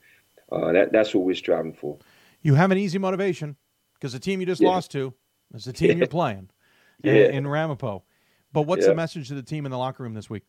[0.52, 2.00] uh, that that's what we're striving for.
[2.42, 3.56] You have an easy motivation
[3.94, 4.70] because the team you just yeah.
[4.70, 5.14] lost to
[5.54, 6.50] is the team you're playing
[7.04, 7.14] yeah.
[7.14, 8.04] in, in Ramapo.
[8.52, 8.90] But what's yeah.
[8.90, 10.44] the message to the team in the locker room this week?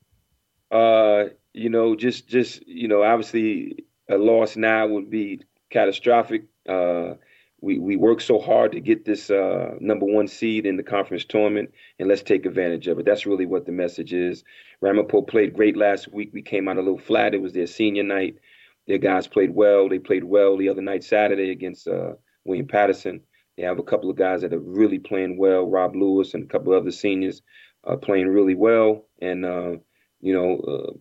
[0.71, 6.45] Uh, you know, just just you know, obviously a loss now would be catastrophic.
[6.69, 7.15] Uh,
[7.61, 11.25] we we work so hard to get this uh, number one seed in the conference
[11.25, 13.05] tournament, and let's take advantage of it.
[13.05, 14.45] That's really what the message is.
[14.81, 16.31] Ramapo played great last week.
[16.33, 17.35] We came out a little flat.
[17.35, 18.39] It was their senior night.
[18.87, 19.89] Their guys played well.
[19.89, 23.21] They played well the other night, Saturday, against uh, William Paterson.
[23.57, 25.69] They have a couple of guys that are really playing well.
[25.69, 27.43] Rob Lewis and a couple of other seniors
[27.85, 29.73] uh, playing really well, and uh,
[30.21, 30.93] you know, uh,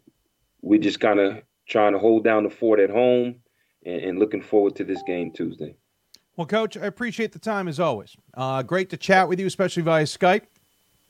[0.61, 3.35] we're just kind of trying to hold down the fort at home
[3.85, 5.75] and, and, looking forward to this game Tuesday.
[6.35, 8.15] Well, Coach, I appreciate the time as always.
[8.33, 10.43] Uh, great to chat with you, especially via Skype.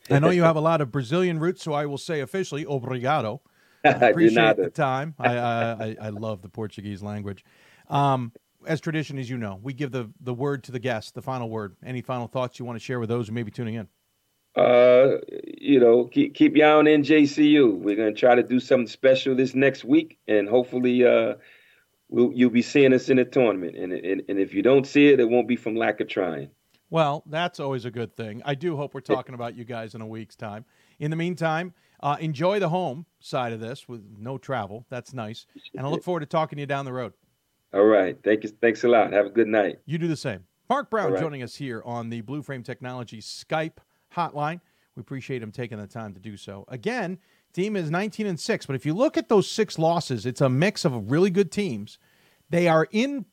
[0.09, 3.41] I know you have a lot of Brazilian roots, so I will say officially, obrigado.
[3.85, 5.15] I appreciate the time.
[5.19, 7.45] I, I, I love the Portuguese language.
[7.89, 8.31] Um,
[8.68, 11.49] as tradition, as you know, we give the, the word to the guest, the final
[11.49, 11.76] word.
[11.85, 13.88] Any final thoughts you want to share with those who may be tuning in?
[14.56, 15.18] uh,
[15.57, 17.77] you know, keep keep you on NJCU.
[17.77, 21.35] We're gonna try to do something special this next week, and hopefully, uh,
[22.10, 23.76] we'll, you'll be seeing us in the tournament.
[23.76, 26.49] And, and and if you don't see it, it won't be from lack of trying.
[26.89, 28.41] Well, that's always a good thing.
[28.43, 30.65] I do hope we're talking about you guys in a week's time.
[30.97, 34.85] In the meantime, uh, enjoy the home side of this with no travel.
[34.89, 35.45] That's nice,
[35.76, 37.13] and I look forward to talking to you down the road.
[37.73, 38.17] All right.
[38.23, 38.49] Thank you.
[38.61, 39.13] Thanks a lot.
[39.13, 39.80] Have a good night.
[39.85, 40.45] You do the same.
[40.69, 41.21] Mark Brown right.
[41.21, 43.77] joining us here on the Blue Frame Technology Skype
[44.15, 44.59] hotline.
[44.95, 46.65] We appreciate him taking the time to do so.
[46.67, 47.19] Again,
[47.53, 50.49] team is 19 and 6, but if you look at those six losses, it's a
[50.49, 51.99] mix of really good teams.
[52.49, 53.26] They are in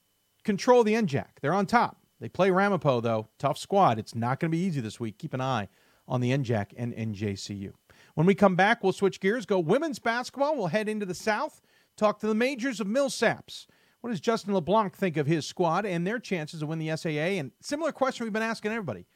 [0.44, 1.40] control of the NJAC.
[1.40, 1.98] They're on top.
[2.20, 3.28] They play Ramapo, though.
[3.38, 3.98] Tough squad.
[3.98, 5.18] It's not going to be easy this week.
[5.18, 5.68] Keep an eye
[6.09, 7.72] on the NJAC and NJCU.
[8.16, 10.56] When we come back, we'll switch gears, go women's basketball.
[10.56, 11.60] We'll head into the South,
[11.98, 13.66] talk to the majors of Millsaps.
[14.01, 17.36] What does Justin LeBlanc think of his squad and their chances to win the SAA?
[17.38, 19.06] And similar question we've been asking everybody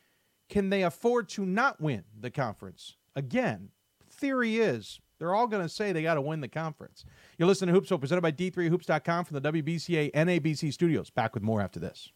[0.50, 2.96] can they afford to not win the conference?
[3.16, 3.70] Again,
[4.10, 7.06] theory is they're all going to say they got to win the conference.
[7.38, 11.08] You're listening to Hoops Hoopsville, presented by D3Hoops.com from the WBCA NABC studios.
[11.08, 12.10] Back with more after this.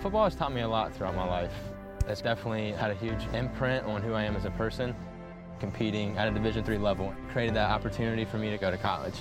[0.00, 1.52] Football has taught me a lot throughout my life.
[2.08, 4.94] It's definitely had a huge imprint on who I am as a person.
[5.64, 9.14] Competing at a Division III level created that opportunity for me to go to college.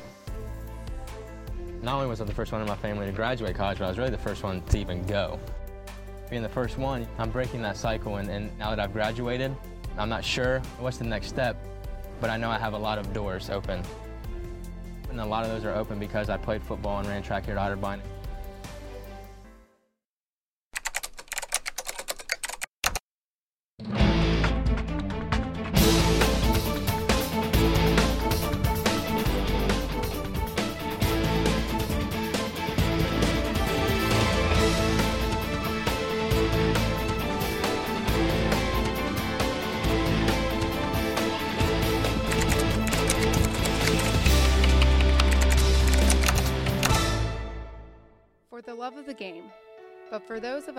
[1.81, 3.87] Not only was I the first one in my family to graduate college, but I
[3.87, 5.39] was really the first one to even go.
[6.29, 9.55] Being the first one, I'm breaking that cycle, and, and now that I've graduated,
[9.97, 11.65] I'm not sure what's the next step,
[12.19, 13.81] but I know I have a lot of doors open.
[15.09, 17.57] And a lot of those are open because I played football and ran track here
[17.57, 18.01] at Otterbein.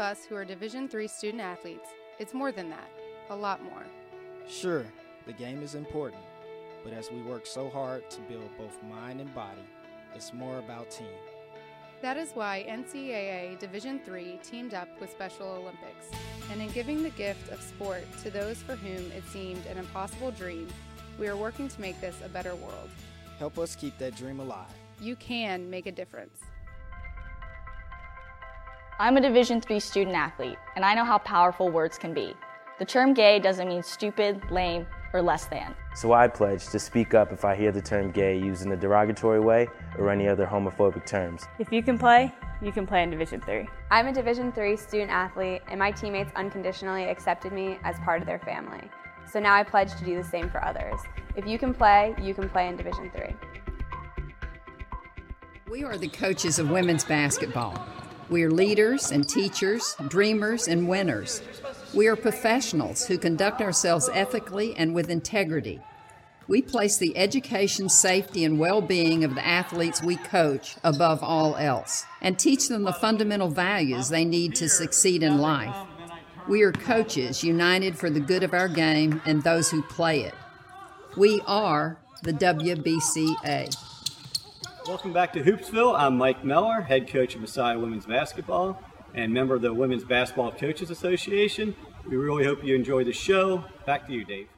[0.04, 2.90] Us who are Division III student athletes, it's more than that,
[3.30, 3.84] a lot more.
[4.46, 4.84] Sure,
[5.26, 6.22] the game is important,
[6.84, 9.64] but as we work so hard to build both mind and body,
[10.14, 11.08] it's more about team.
[12.02, 16.10] That is why NCAA Division III teamed up with Special Olympics.
[16.52, 20.30] And in giving the gift of sport to those for whom it seemed an impossible
[20.30, 20.68] dream,
[21.18, 22.90] we are working to make this a better world.
[23.38, 24.68] Help us keep that dream alive.
[25.00, 26.40] You can make a difference.
[29.00, 32.36] I'm a Division III student athlete, and I know how powerful words can be.
[32.78, 35.74] The term gay doesn't mean stupid, lame, or less than.
[35.96, 38.76] So I pledge to speak up if I hear the term gay used in a
[38.76, 39.66] derogatory way
[39.98, 41.42] or any other homophobic terms.
[41.58, 43.68] If you can play, you can play in Division III.
[43.90, 48.26] I'm a Division III student athlete, and my teammates unconditionally accepted me as part of
[48.28, 48.88] their family.
[49.28, 51.00] So now I pledge to do the same for others.
[51.34, 53.34] If you can play, you can play in Division III.
[55.68, 57.84] We are the coaches of women's basketball.
[58.30, 61.42] We are leaders and teachers, dreamers and winners.
[61.92, 65.80] We are professionals who conduct ourselves ethically and with integrity.
[66.48, 71.56] We place the education, safety, and well being of the athletes we coach above all
[71.56, 75.76] else and teach them the fundamental values they need to succeed in life.
[76.48, 80.34] We are coaches united for the good of our game and those who play it.
[81.16, 83.93] We are the WBCA.
[84.86, 85.98] Welcome back to Hoopsville.
[85.98, 88.78] I'm Mike Miller, head coach of Messiah Women's Basketball
[89.14, 91.74] and member of the Women's Basketball Coaches Association.
[92.06, 93.64] We really hope you enjoy the show.
[93.86, 94.48] Back to you, Dave.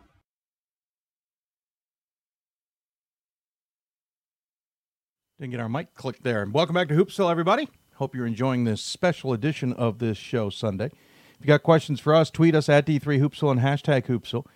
[5.38, 6.42] Didn't get our mic clicked there.
[6.42, 7.68] And welcome back to Hoopsville, everybody.
[7.94, 10.86] Hope you're enjoying this special edition of this show Sunday.
[10.86, 14.46] If you got questions for us, tweet us at D3Hoopsville and hashtag Hoopsville.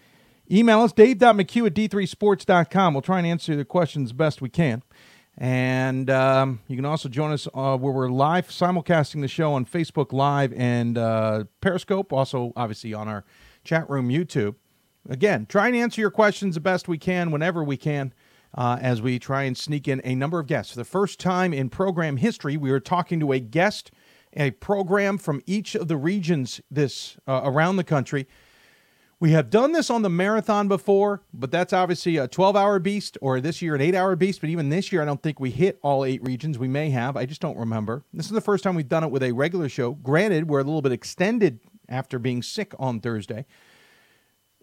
[0.50, 2.94] Email us, dave.mchugh at d3sports.com.
[2.94, 4.82] We'll try and answer the questions best we can.
[5.42, 9.64] And um, you can also join us uh, where we're live simulcasting the show on
[9.64, 13.24] Facebook Live and uh, Periscope, also obviously on our
[13.64, 14.56] chat room YouTube.
[15.08, 18.12] Again, try and answer your questions the best we can whenever we can
[18.54, 20.72] uh, as we try and sneak in a number of guests.
[20.72, 23.90] For the first time in program history, we are talking to a guest,
[24.34, 28.28] a program from each of the regions this uh, around the country.
[29.20, 33.18] We have done this on the marathon before, but that's obviously a 12 hour beast,
[33.20, 34.40] or this year an eight hour beast.
[34.40, 36.58] But even this year, I don't think we hit all eight regions.
[36.58, 38.02] We may have, I just don't remember.
[38.14, 39.92] This is the first time we've done it with a regular show.
[39.92, 43.44] Granted, we're a little bit extended after being sick on Thursday.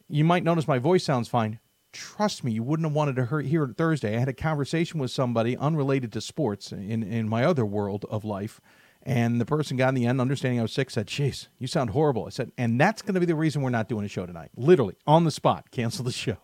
[0.09, 1.59] You might notice my voice sounds fine.
[1.93, 4.15] Trust me, you wouldn't have wanted to hear it Thursday.
[4.15, 8.25] I had a conversation with somebody unrelated to sports in, in my other world of
[8.25, 8.59] life.
[9.07, 11.91] And the person got in the end, understanding I was sick, said, Jeez, you sound
[11.91, 12.25] horrible.
[12.25, 14.51] I said, And that's going to be the reason we're not doing a show tonight.
[14.57, 16.35] Literally, on the spot, cancel the show.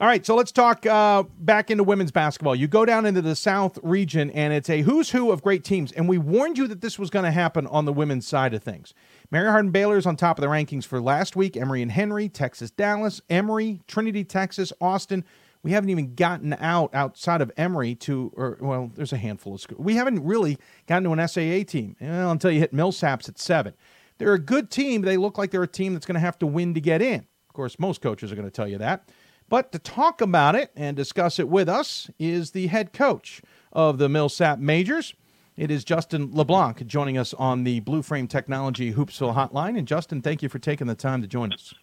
[0.00, 2.56] All right, so let's talk uh, back into women's basketball.
[2.56, 5.92] You go down into the South region, and it's a who's who of great teams.
[5.92, 8.62] And we warned you that this was going to happen on the women's side of
[8.64, 8.92] things.
[9.30, 11.56] Mary Hardin Baylor is on top of the rankings for last week.
[11.56, 15.24] Emory and Henry, Texas, Dallas, Emory, Trinity, Texas, Austin.
[15.62, 19.60] We haven't even gotten out outside of Emory to, or well, there's a handful of
[19.60, 19.80] schools.
[19.80, 23.74] We haven't really gotten to an SAA team well, until you hit Millsaps at seven.
[24.18, 25.02] They're a good team.
[25.02, 27.26] They look like they're a team that's going to have to win to get in.
[27.48, 29.08] Of course, most coaches are going to tell you that.
[29.48, 33.40] But to talk about it and discuss it with us is the head coach
[33.72, 35.14] of the Millsaps Majors.
[35.56, 39.76] It is Justin LeBlanc joining us on the Blue Frame Technology Hoopsville Hotline.
[39.76, 41.74] And Justin, thank you for taking the time to join us.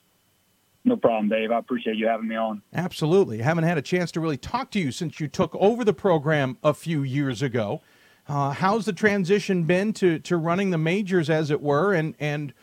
[0.87, 1.51] No problem, Dave.
[1.51, 2.61] I appreciate you having me on.
[2.73, 3.41] Absolutely.
[3.41, 5.93] I haven't had a chance to really talk to you since you took over the
[5.93, 7.81] program a few years ago.
[8.27, 11.93] Uh, how's the transition been to, to running the majors, as it were?
[11.93, 12.53] And and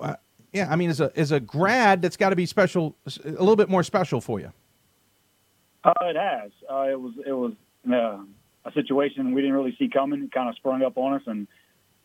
[0.00, 0.16] uh,
[0.52, 3.56] Yeah, I mean, as a as a grad, that's got to be special, a little
[3.56, 4.50] bit more special for you.
[5.84, 6.50] Uh, it has.
[6.70, 7.52] Uh, it was it was
[7.90, 8.18] uh,
[8.64, 10.24] a situation we didn't really see coming.
[10.24, 11.46] It kind of sprung up on us, and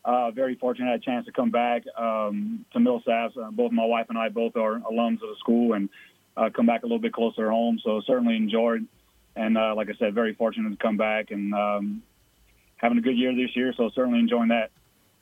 [0.05, 3.37] uh, very fortunate I had a chance to come back um, to Millsaps.
[3.37, 5.89] Uh, both my wife and I both are alums of the school, and
[6.35, 7.79] uh, come back a little bit closer home.
[7.83, 8.85] So certainly enjoyed,
[9.35, 12.03] and uh, like I said, very fortunate to come back and um,
[12.77, 13.73] having a good year this year.
[13.75, 14.71] So certainly enjoying that.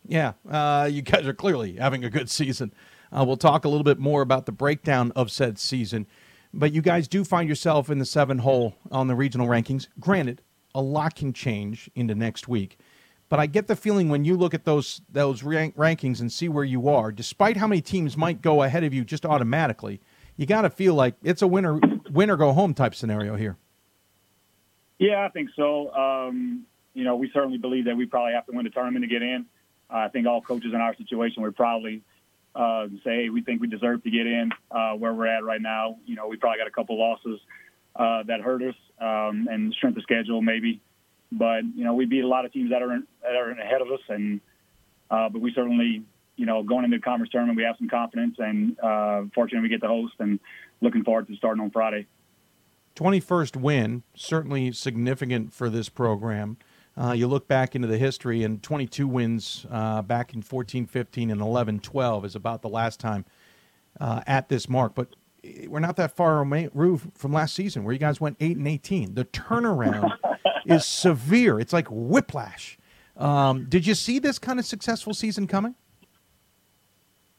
[0.07, 2.73] Yeah, uh, you guys are clearly having a good season.
[3.11, 6.07] Uh, we'll talk a little bit more about the breakdown of said season.
[6.53, 9.87] But you guys do find yourself in the seven hole on the regional rankings.
[9.99, 10.41] Granted,
[10.73, 12.77] a lot can change into next week.
[13.31, 16.49] But I get the feeling when you look at those those rank- rankings and see
[16.49, 20.01] where you are, despite how many teams might go ahead of you just automatically,
[20.35, 21.79] you got to feel like it's a winner
[22.11, 23.55] winner go home type scenario here.
[24.99, 25.93] Yeah, I think so.
[25.93, 29.07] Um, you know, we certainly believe that we probably have to win the tournament to
[29.07, 29.45] get in.
[29.89, 32.01] Uh, I think all coaches in our situation would probably
[32.53, 35.61] uh, say, hey, we think we deserve to get in uh, where we're at right
[35.61, 35.95] now.
[36.05, 37.39] You know, we probably got a couple losses
[37.95, 40.81] uh, that hurt us um, and strength of schedule maybe.
[41.31, 43.81] But, you know, we beat a lot of teams that are, in, that are ahead
[43.81, 44.01] of us.
[44.09, 44.41] And,
[45.09, 46.03] uh, but we certainly,
[46.35, 49.69] you know, going into the conference tournament, we have some confidence and uh, fortunately we
[49.69, 50.39] get the host and
[50.81, 52.07] looking forward to starting on Friday.
[52.95, 56.57] 21st win, certainly significant for this program.
[56.97, 61.31] Uh, you look back into the history, and 22 wins uh, back in 14 15
[61.31, 63.23] and 11 12 is about the last time
[63.99, 64.93] uh, at this mark.
[64.93, 65.15] But
[65.67, 69.15] we're not that far removed from last season where you guys went 8 and 18.
[69.15, 70.11] The turnaround
[70.65, 71.59] is severe.
[71.59, 72.77] It's like whiplash.
[73.17, 75.75] Um, did you see this kind of successful season coming?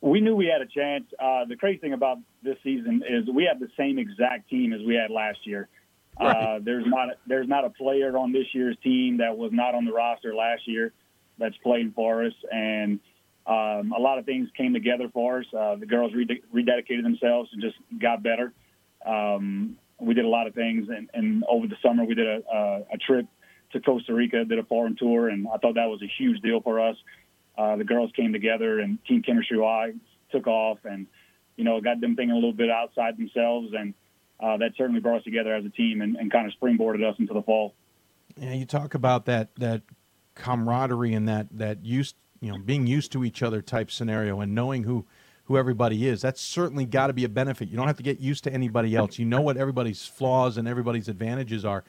[0.00, 1.04] We knew we had a chance.
[1.18, 4.80] Uh, the crazy thing about this season is we have the same exact team as
[4.86, 5.68] we had last year.
[6.20, 6.36] Right.
[6.36, 9.74] Uh, there's not a, there's not a player on this year's team that was not
[9.74, 10.92] on the roster last year
[11.38, 13.00] that's playing for us, and
[13.46, 15.46] um, a lot of things came together for us.
[15.56, 18.52] Uh, the girls rede- rededicated themselves and just got better.
[19.06, 22.40] Um, we did a lot of things, and, and over the summer we did a,
[22.52, 23.26] a, a trip
[23.72, 26.60] to Costa Rica, did a foreign tour, and I thought that was a huge deal
[26.60, 26.96] for us.
[27.56, 29.94] Uh, the girls came together, and team chemistry wise
[30.30, 31.06] took off, and
[31.56, 33.94] you know got them thinking a little bit outside themselves, and
[34.40, 37.16] uh, that certainly brought us together as a team and, and kind of springboarded us
[37.18, 37.74] into the fall.
[38.36, 39.82] Yeah, you talk about that that
[40.34, 44.54] camaraderie and that that used you know being used to each other type scenario and
[44.54, 45.04] knowing who
[45.44, 46.22] who everybody is.
[46.22, 47.68] That's certainly got to be a benefit.
[47.68, 49.18] You don't have to get used to anybody else.
[49.18, 51.84] You know what everybody's flaws and everybody's advantages are.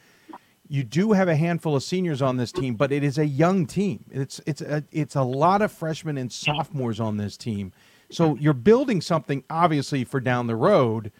[0.67, 3.65] You do have a handful of seniors on this team, but it is a young
[3.65, 4.05] team.
[4.09, 7.73] It's it's a it's a lot of freshmen and sophomores on this team.
[8.09, 11.11] So you're building something obviously for down the road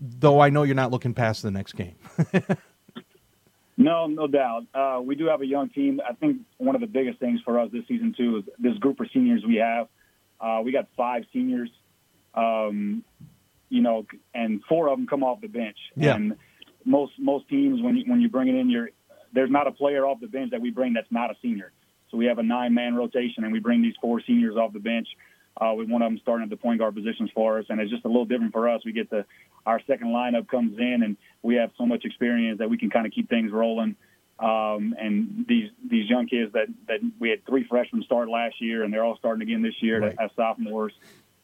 [0.00, 1.96] though I know you're not looking past the next game.
[3.76, 4.64] no, no doubt.
[4.74, 6.00] Uh, we do have a young team.
[6.08, 9.00] I think one of the biggest things for us this season too is this group
[9.00, 9.88] of seniors we have.
[10.40, 11.70] Uh, we got five seniors,
[12.34, 13.02] um,
[13.68, 15.76] you know, and four of them come off the bench.
[15.96, 16.14] Yeah.
[16.14, 16.36] And
[16.84, 18.90] most most teams when you, when you bring it in, your
[19.32, 21.72] there's not a player off the bench that we bring that's not a senior.
[22.10, 24.78] So we have a nine man rotation, and we bring these four seniors off the
[24.78, 25.08] bench
[25.60, 27.90] uh, with one of them starting at the point guard positions for us, and it's
[27.90, 28.82] just a little different for us.
[28.84, 29.24] We get the
[29.66, 33.06] our second lineup comes in, and we have so much experience that we can kind
[33.06, 33.96] of keep things rolling.
[34.40, 38.84] Um, and these these young kids that that we had three freshmen start last year,
[38.84, 40.16] and they're all starting again this year right.
[40.18, 40.92] as sophomores,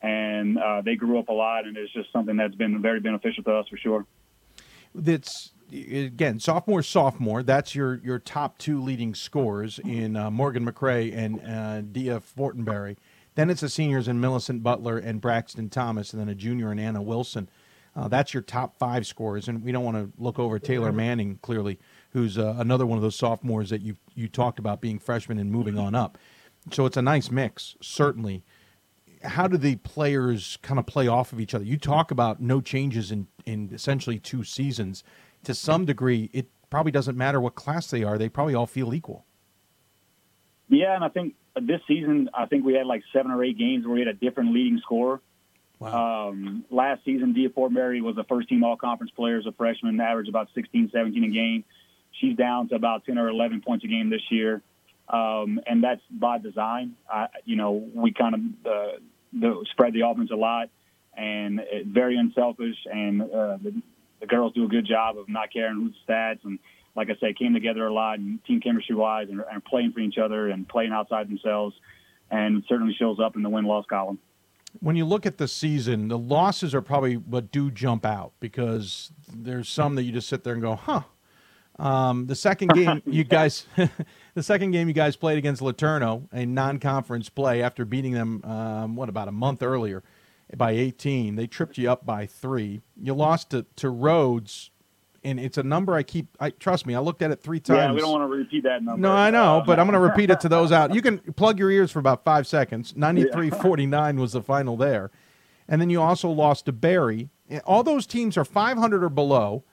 [0.01, 3.43] and uh, they grew up a lot, and it's just something that's been very beneficial
[3.45, 4.07] to us for sure.
[4.95, 11.17] That's again sophomore sophomore that's your your top two leading scores in uh, Morgan McRae
[11.17, 12.97] and uh, Dia Fortenberry
[13.35, 16.79] then it's the seniors in Millicent Butler and Braxton Thomas, and then a junior in
[16.79, 17.49] Anna Wilson.
[17.97, 21.39] Uh, that's your top five scores, and we don't want to look over Taylor Manning
[21.43, 21.79] clearly,
[22.15, 25.51] who's uh, another one of those sophomores that you you talked about being freshmen and
[25.51, 26.17] moving on up.
[26.73, 28.43] So it's a nice mix, certainly.
[29.23, 31.65] How do the players kind of play off of each other?
[31.65, 35.05] You talk about no changes in in essentially two seasons.
[35.43, 38.95] To some degree, it probably doesn't matter what class they are; they probably all feel
[38.95, 39.27] equal.
[40.69, 43.85] Yeah, and I think this season, I think we had like seven or eight games
[43.85, 45.21] where we had a different leading scorer.
[45.81, 46.29] Wow.
[46.29, 50.01] Um, last season, Dia Fortenberry was a first team all conference player as a freshman,
[50.01, 51.65] averaged about 16, 17 a game.
[52.21, 54.63] She's down to about 10 or 11 points a game this year.
[55.09, 56.95] Um, and that's by design.
[57.11, 58.99] I, you know, we kind of uh,
[59.33, 60.71] the, spread the offense a lot
[61.17, 62.77] and it, very unselfish.
[62.91, 63.83] And uh, the,
[64.21, 66.59] the girls do a good job of not caring who's stats and
[66.97, 70.01] like I say, came together a lot and team chemistry wise and, and playing for
[70.01, 71.75] each other and playing outside themselves.
[72.31, 74.19] And certainly shows up in the win loss column.
[74.81, 79.13] When you look at the season, the losses are probably what do jump out because
[79.33, 81.03] there's some that you just sit there and go, huh.
[81.79, 83.67] Um, the second game you guys,
[84.35, 88.97] the second game you guys played against LeTourneau, a non-conference play after beating them, um,
[88.97, 90.03] what about a month earlier,
[90.57, 91.37] by 18.
[91.37, 92.81] They tripped you up by three.
[93.01, 94.71] You lost to, to Rhodes,
[95.25, 96.37] and it's a number I keep.
[96.39, 96.95] I trust me.
[96.95, 97.79] I looked at it three times.
[97.79, 99.01] Yeah, we don't want to repeat that number.
[99.01, 100.95] No, I know, but I'm going to repeat it to those out.
[100.95, 102.95] You can plug your ears for about five seconds.
[102.97, 105.11] 93 49 was the final there.
[105.67, 107.31] And then you also lost to Barry.
[107.65, 109.65] All those teams are 500 or below.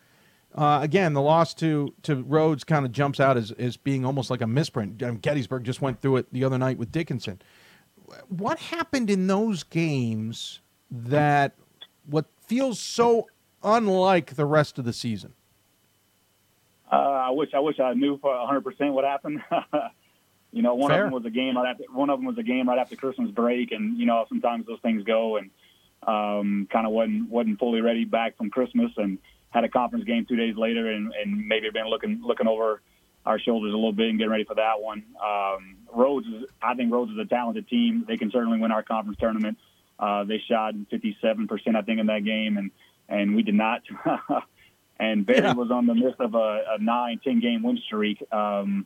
[0.54, 4.30] Uh, again, the loss to, to Rhodes kind of jumps out as, as being almost
[4.30, 5.02] like a misprint.
[5.02, 7.42] Um, Gettysburg just went through it the other night with Dickinson.
[8.28, 10.60] What happened in those games
[10.90, 11.54] that
[12.06, 13.28] what feels so
[13.64, 15.34] unlike the rest of the season?
[16.92, 19.42] Uh, I wish I wish I knew for 100 percent what happened.
[20.52, 21.06] you know, one Fair.
[21.06, 22.98] of them was a game right after one of them was a game right after
[22.98, 25.50] Christmas break, and you know sometimes those things go, and
[26.06, 29.20] um, kind of wasn't wasn't fully ready back from Christmas, and
[29.52, 32.82] had a conference game two days later, and, and maybe been looking looking over
[33.26, 35.04] our shoulders a little bit and getting ready for that one.
[35.24, 38.04] Um, Rhodes, is, I think Rhodes is a talented team.
[38.08, 39.58] They can certainly win our conference tournament.
[40.00, 42.72] Uh, they shot 57 percent, I think, in that game, and
[43.08, 43.82] and we did not.
[45.00, 45.54] and Berry Yeah.
[45.54, 48.24] was on the midst of a, a nine, ten game win streak.
[48.32, 48.86] Um,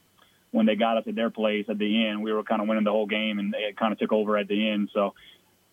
[0.52, 2.86] when they got us at their place at the end, we were kind of winning
[2.86, 4.90] the whole game, and it kind of took over at the end.
[4.94, 5.14] So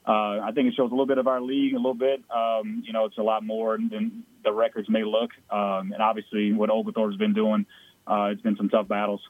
[0.06, 2.22] uh, I think it shows a little bit of our league, a little bit.
[2.34, 6.52] Um, you know, it's a lot more than the records may look, um, and obviously
[6.52, 7.66] what Oglethorpe's been doing,
[8.08, 9.20] uh, it's been some tough battles.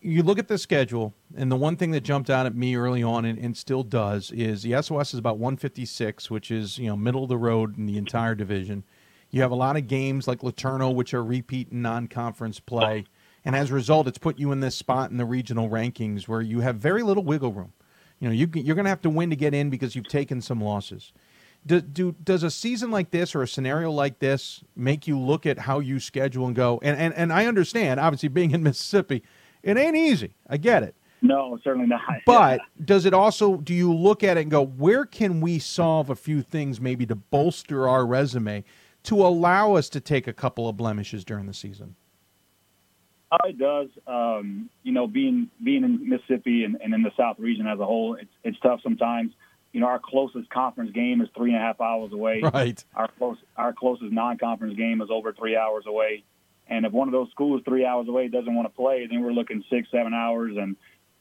[0.00, 3.02] you look at the schedule, and the one thing that jumped out at me early
[3.02, 6.96] on, and, and still does, is the SOS is about 156, which is you know
[6.96, 8.84] middle of the road in the entire division.
[9.30, 13.06] You have a lot of games like LeTourneau, which are repeat and non-conference play,
[13.44, 16.40] and as a result, it's put you in this spot in the regional rankings where
[16.40, 17.72] you have very little wiggle room.
[18.20, 20.40] You know, you, you're going to have to win to get in because you've taken
[20.40, 21.12] some losses.
[21.66, 25.44] Do, do, does a season like this or a scenario like this make you look
[25.46, 26.80] at how you schedule and go?
[26.82, 29.22] And, and, and I understand, obviously, being in Mississippi,
[29.62, 30.34] it ain't easy.
[30.48, 30.94] I get it.
[31.20, 32.00] No, certainly not.
[32.26, 36.10] But does it also, do you look at it and go, where can we solve
[36.10, 38.64] a few things maybe to bolster our resume
[39.04, 41.96] to allow us to take a couple of blemishes during the season?
[43.30, 43.88] Uh, it does.
[44.06, 47.84] Um, you know, being being in Mississippi and, and in the South region as a
[47.84, 49.32] whole, it's it's tough sometimes.
[49.72, 52.42] You know, our closest conference game is three and a half hours away.
[52.52, 52.82] Right.
[52.94, 56.24] Our close our closest non-conference game is over three hours away.
[56.68, 59.32] And if one of those schools three hours away doesn't want to play, then we're
[59.32, 60.56] looking six, seven hours.
[60.56, 60.76] And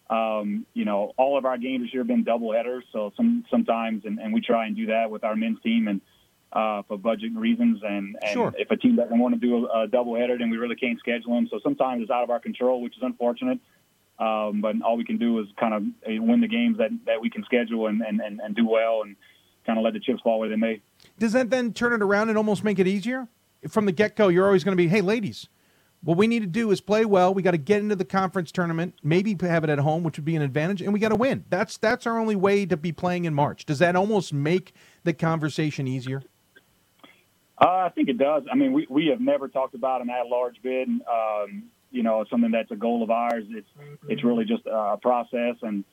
[0.09, 2.85] um, you know, all of our games this year have been double headers.
[2.93, 5.99] So some sometimes, and, and we try and do that with our men's team and
[6.53, 7.81] uh, for budget reasons.
[7.83, 8.53] And, and Sure.
[8.57, 10.99] if a team doesn't want to do a, a double header, then we really can't
[10.99, 11.47] schedule them.
[11.51, 13.59] So sometimes it's out of our control, which is unfortunate.
[14.19, 17.21] Um, but all we can do is kind of uh, win the games that, that
[17.21, 19.15] we can schedule and, and, and, and do well and
[19.65, 20.81] kind of let the chips fall where they may.
[21.19, 23.27] Does that then turn it around and almost make it easier?
[23.67, 25.49] From the get go, you're always going to be, hey, ladies,
[26.03, 27.33] what we need to do is play well.
[27.33, 30.25] We got to get into the conference tournament, maybe have it at home, which would
[30.25, 31.43] be an advantage, and we got to win.
[31.49, 33.65] That's that's our only way to be playing in March.
[33.65, 36.21] Does that almost make the conversation easier?
[37.59, 38.43] Uh, I think it does.
[38.51, 40.87] I mean, we, we have never talked about an at-large bid.
[40.89, 43.45] Um, you know, something that's a goal of ours.
[43.49, 43.69] It's
[44.07, 45.83] it's really just a process, and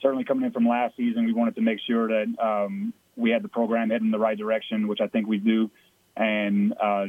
[0.00, 3.42] certainly coming in from last season, we wanted to make sure that um, we had
[3.42, 5.70] the program heading in the right direction, which I think we do.
[6.16, 7.06] And uh,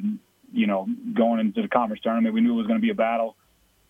[0.51, 2.95] you know, going into the conference tournament, we knew it was going to be a
[2.95, 3.35] battle.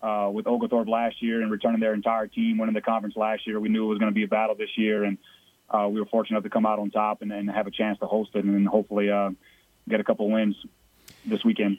[0.02, 3.60] Uh, with Oglethorpe last year and returning their entire team, winning the conference last year,
[3.60, 5.18] we knew it was going to be a battle this year, and
[5.70, 7.98] uh, we were fortunate enough to come out on top and, and have a chance
[8.00, 9.30] to host it, and hopefully uh,
[9.90, 10.56] get a couple wins
[11.26, 11.78] this weekend.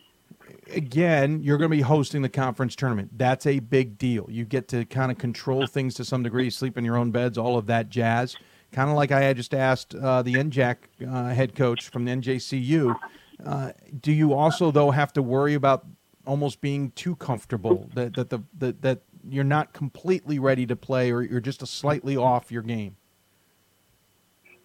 [0.73, 3.11] Again, you're going to be hosting the conference tournament.
[3.17, 4.27] That's a big deal.
[4.29, 7.39] You get to kind of control things to some degree, sleep in your own beds,
[7.39, 8.37] all of that jazz.
[8.73, 10.77] Kind of like I had just asked uh, the NJAC
[11.09, 12.97] uh, head coach from the NJCU.
[13.45, 15.87] Uh, do you also, though, have to worry about
[16.27, 21.13] almost being too comfortable that that the that, that you're not completely ready to play,
[21.13, 22.97] or you're just a slightly off your game?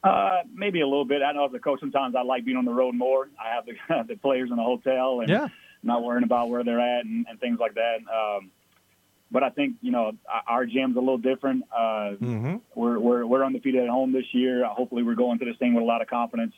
[0.04, 1.22] Uh, maybe a little bit.
[1.22, 3.30] I know as a coach, sometimes I like being on the road more.
[3.40, 5.48] I have the, the players in the hotel and Yeah.
[5.84, 7.98] not worrying about where they're at and, and things like that.
[8.12, 8.50] Um,
[9.30, 10.12] but I think you know
[10.48, 11.64] our- gym's a little different.
[11.72, 12.56] Uh, Mm-hmm.
[12.76, 14.66] we're we're we're undefeated at home this year.
[14.66, 16.54] Hopefully, we're going to this thing with a lot of confidence,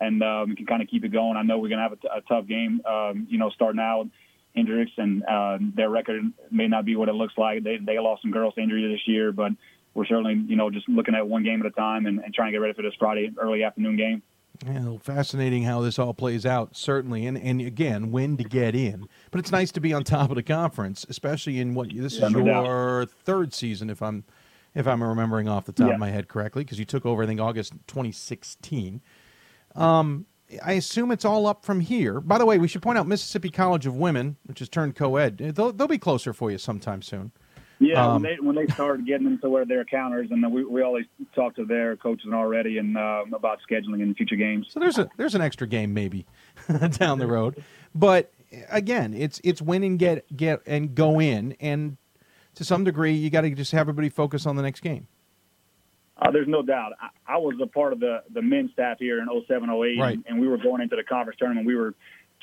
[0.00, 1.36] and um, we can kind of keep it going.
[1.36, 2.80] I know we're going to have a, t- a tough game.
[2.86, 4.08] Um, you know, starting out,
[4.56, 7.62] Hendrix and uh, their record may not be what it looks like.
[7.62, 9.52] They they lost some girls to injury this year, but
[9.98, 12.48] we're certainly you know just looking at one game at a time and, and trying
[12.48, 14.22] to get ready for this Friday early afternoon game.
[14.66, 19.06] Yeah, fascinating how this all plays out, certainly, and and again, when to get in.
[19.30, 22.26] But it's nice to be on top of the conference, especially in what this Yeah,
[22.26, 22.64] is no doubt.
[22.64, 24.24] your third season, if I'm
[24.74, 25.94] if I'm remembering off the top Yeah.
[25.94, 29.00] of my head correctly, because you took over, I think, August 2016.
[29.74, 30.26] Um,
[30.64, 32.20] I assume it's all up from here.
[32.20, 35.36] By the way, we should point out Mississippi College of Women, which has turned co-ed.
[35.38, 37.32] They'll, they'll be closer for you sometime soon.
[37.80, 40.64] Yeah, Um, when they when they started getting them to where they're counters, and we,
[40.64, 44.66] we always talk to their coaches already and um, about scheduling in future games.
[44.70, 46.26] So there's a there's an extra game maybe
[46.92, 47.62] down the road,
[47.94, 48.32] but
[48.70, 51.96] again, it's it's win and get get and go in, and
[52.56, 55.06] to some degree, you got to just have everybody focus on the next game.
[56.20, 56.94] Uh, there's no doubt.
[57.00, 60.14] I, I was a part of the the men's staff here in 07, 08, Right.
[60.14, 61.64] and, and we were going into the conference tournament.
[61.64, 61.94] We were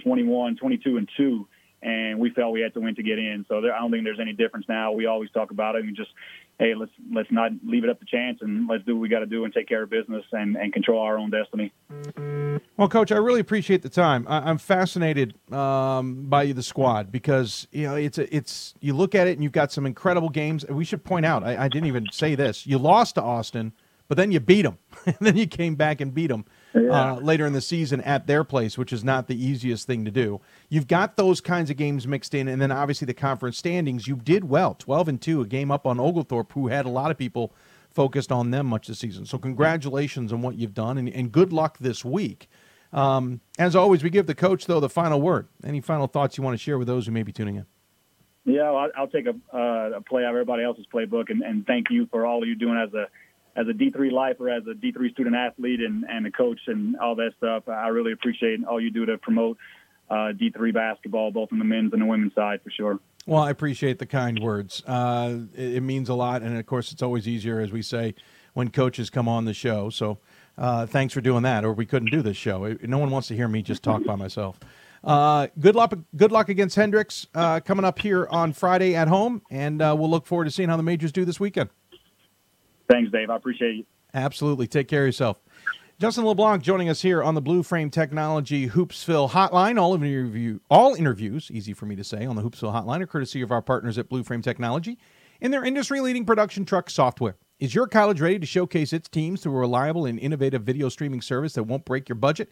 [0.03, 1.45] 21, 22, and two,
[1.85, 3.45] and we felt we had to win to get in.
[3.47, 4.91] So there, I don't think there's any difference now.
[4.91, 6.09] We always talk about it and just,
[6.57, 9.19] hey, let's let's not leave it up to chance and let's do what we got
[9.19, 11.71] to do and take care of business and, and control our own destiny.
[12.77, 14.25] Well, Coach, I really appreciate the time.
[14.27, 19.13] I, I'm fascinated um, by the squad because you know it's a, it's you look
[19.13, 20.65] at it and you've got some incredible games.
[20.67, 22.65] We should point out I, I didn't even say this.
[22.65, 23.73] You lost to Austin,
[24.07, 24.79] but then you beat them.
[25.05, 26.45] And then you came back and beat them
[26.75, 30.11] uh, later in the season at their place, which is not the easiest thing to
[30.11, 30.41] do.
[30.69, 34.07] You've got those kinds of games mixed in, and then obviously the conference standings.
[34.07, 37.11] You did well, twelve and two, a game up on Oglethorpe, who had a lot
[37.11, 37.53] of people
[37.89, 39.25] focused on them much this season.
[39.25, 42.49] So congratulations on what you've done, and, and good luck this week.
[42.91, 45.47] Um, as always, we give the coach though the final word.
[45.63, 47.65] Any final thoughts you want to share with those who may be tuning in?
[48.45, 51.65] Yeah, well, I'll take a, uh, a play out of everybody else's playbook, and, and
[51.65, 53.07] thank you for all you're doing as a
[53.55, 57.15] as a D3 lifer, as a D3 student athlete, and and a coach, and all
[57.15, 57.67] that stuff.
[57.67, 59.57] I really appreciate all you do to promote
[60.09, 62.99] uh, D3 basketball, both on the men's and the women's side, for sure.
[63.25, 64.83] Well, I appreciate the kind words.
[64.85, 68.13] Uh, it, it means a lot, and of course, it's always easier, as we say,
[68.53, 69.89] when coaches come on the show.
[69.89, 70.19] So,
[70.57, 72.77] uh, thanks for doing that, or we couldn't do this show.
[72.83, 74.59] No one wants to hear me just talk by myself.
[75.03, 79.43] Uh, good luck, good luck against Hendrix uh, coming up here on Friday at home,
[79.51, 81.69] and uh, we'll look forward to seeing how the majors do this weekend.
[82.89, 83.29] Thanks, Dave.
[83.29, 83.85] I appreciate you.
[84.13, 84.67] Absolutely.
[84.67, 85.41] Take care of yourself.
[85.97, 89.79] Justin LeBlanc joining us here on the Blue Frame Technology Hoopsville Hotline.
[89.79, 93.07] All of interview, all interviews, easy for me to say, on the Hoopsville Hotline are
[93.07, 94.97] courtesy of our partners at Blue Frame Technology
[95.39, 97.37] and their industry-leading production truck software.
[97.59, 101.21] Is your college ready to showcase its teams through a reliable and innovative video streaming
[101.21, 102.51] service that won't break your budget?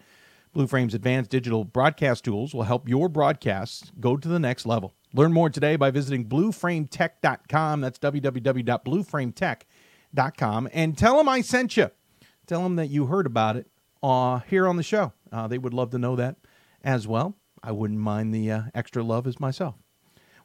[0.53, 4.93] Blue Frame's advanced digital broadcast tools will help your broadcasts go to the next level.
[5.13, 7.81] Learn more today by visiting blueframetech.com.
[7.81, 9.57] That's www.blueframetech.com.
[10.37, 11.89] Com and tell them I sent you.
[12.45, 13.67] Tell them that you heard about it
[14.01, 15.13] uh, here on the show.
[15.31, 16.35] Uh, they would love to know that
[16.83, 17.35] as well.
[17.63, 19.75] I wouldn't mind the uh, extra love as myself.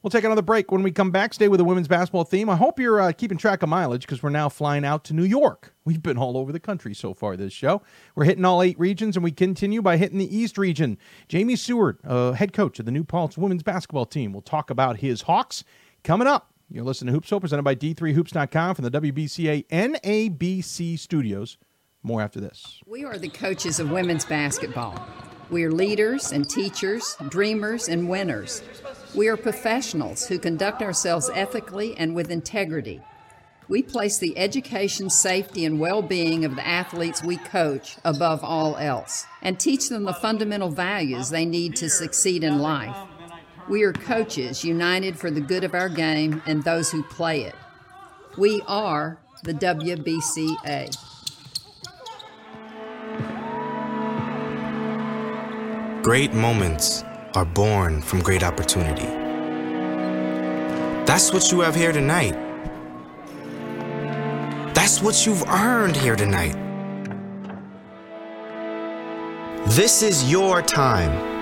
[0.02, 0.70] We'll take another break.
[0.70, 2.48] When we come back, stay with the women's basketball theme.
[2.48, 5.24] I hope you're uh, keeping track of mileage because we're now flying out to New
[5.24, 5.74] York.
[5.84, 7.82] We've been all over the country so far this show.
[8.14, 10.98] We're hitting all eight regions, and we continue by hitting the East region.
[11.26, 14.98] Jamie Seward, uh, head coach of the New Paltz women's basketball team, will talk about
[14.98, 15.64] his Hawks
[16.04, 16.52] coming up.
[16.70, 21.56] You're listening to Hoopsville, presented by D3Hoops.com from the WBCA NABC studios.
[22.02, 22.82] More after this.
[22.86, 25.02] We are the coaches of women's basketball.
[25.50, 28.62] We are leaders and teachers, dreamers and winners.
[29.14, 33.00] We are professionals who conduct ourselves ethically and with integrity.
[33.68, 38.76] We place the education, safety, and well being of the athletes we coach above all
[38.76, 42.96] else and teach them the fundamental values they need to succeed in life.
[43.68, 47.54] We are coaches united for the good of our game and those who play it.
[48.38, 50.96] We are the WBCA.
[56.02, 57.04] Great moments
[57.34, 59.06] are born from great opportunity.
[61.04, 62.32] That's what you have here tonight.
[64.74, 66.56] That's what you've earned here tonight.
[69.66, 71.37] This is your time.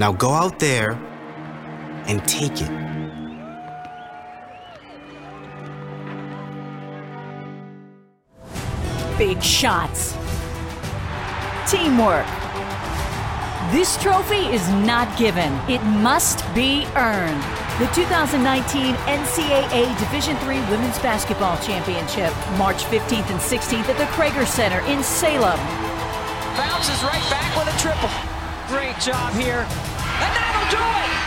[0.00, 0.92] Now go out there
[2.06, 2.70] and take it.
[9.18, 10.16] Big shots.
[11.70, 12.24] Teamwork.
[13.72, 17.42] This trophy is not given, it must be earned.
[17.78, 24.46] The 2019 NCAA Division III Women's Basketball Championship, March 15th and 16th at the Cregger
[24.46, 25.60] Center in Salem.
[26.56, 28.08] Bounces right back with a triple.
[28.70, 29.89] Great job here.
[30.20, 31.20] And that'll do it!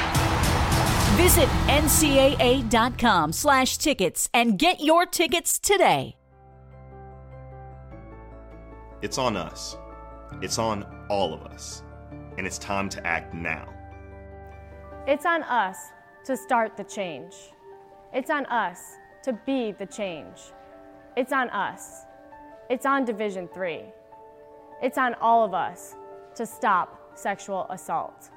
[1.17, 6.15] Visit ncaa.com slash tickets and get your tickets today.
[9.01, 9.75] It's on us.
[10.41, 11.83] It's on all of us.
[12.37, 13.67] And it's time to act now.
[15.05, 15.77] It's on us
[16.25, 17.33] to start the change.
[18.13, 18.79] It's on us
[19.23, 20.39] to be the change.
[21.17, 22.05] It's on us.
[22.69, 23.81] It's on Division 3.
[24.81, 25.95] It's on all of us
[26.35, 28.29] to stop sexual assault.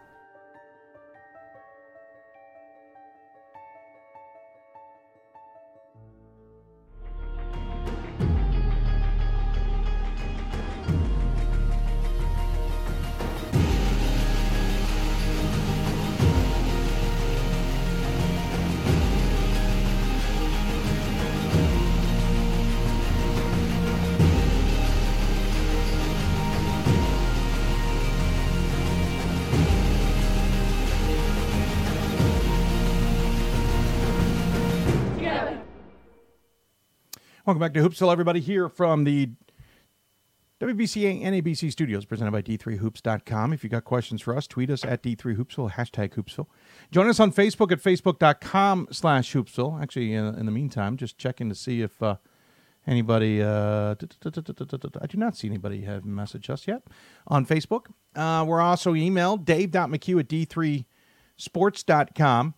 [37.47, 39.31] Welcome back to Hoopsville, everybody, here from the
[40.61, 43.53] WBCA NABC studios presented by D3Hoops.com.
[43.53, 46.49] If you got questions for us, tweet us at D3Hoopsville, hashtag Hoopsville.
[46.91, 49.81] Join us on Facebook at Facebook.com slash Hoopsville.
[49.81, 52.17] Actually, in the meantime, just checking to see if uh,
[52.85, 56.83] anybody, I do not see anybody have messaged us yet
[57.29, 57.83] on Facebook.
[58.17, 60.29] We're also emailed dave.mchugh at
[61.39, 62.55] D3Sports.com.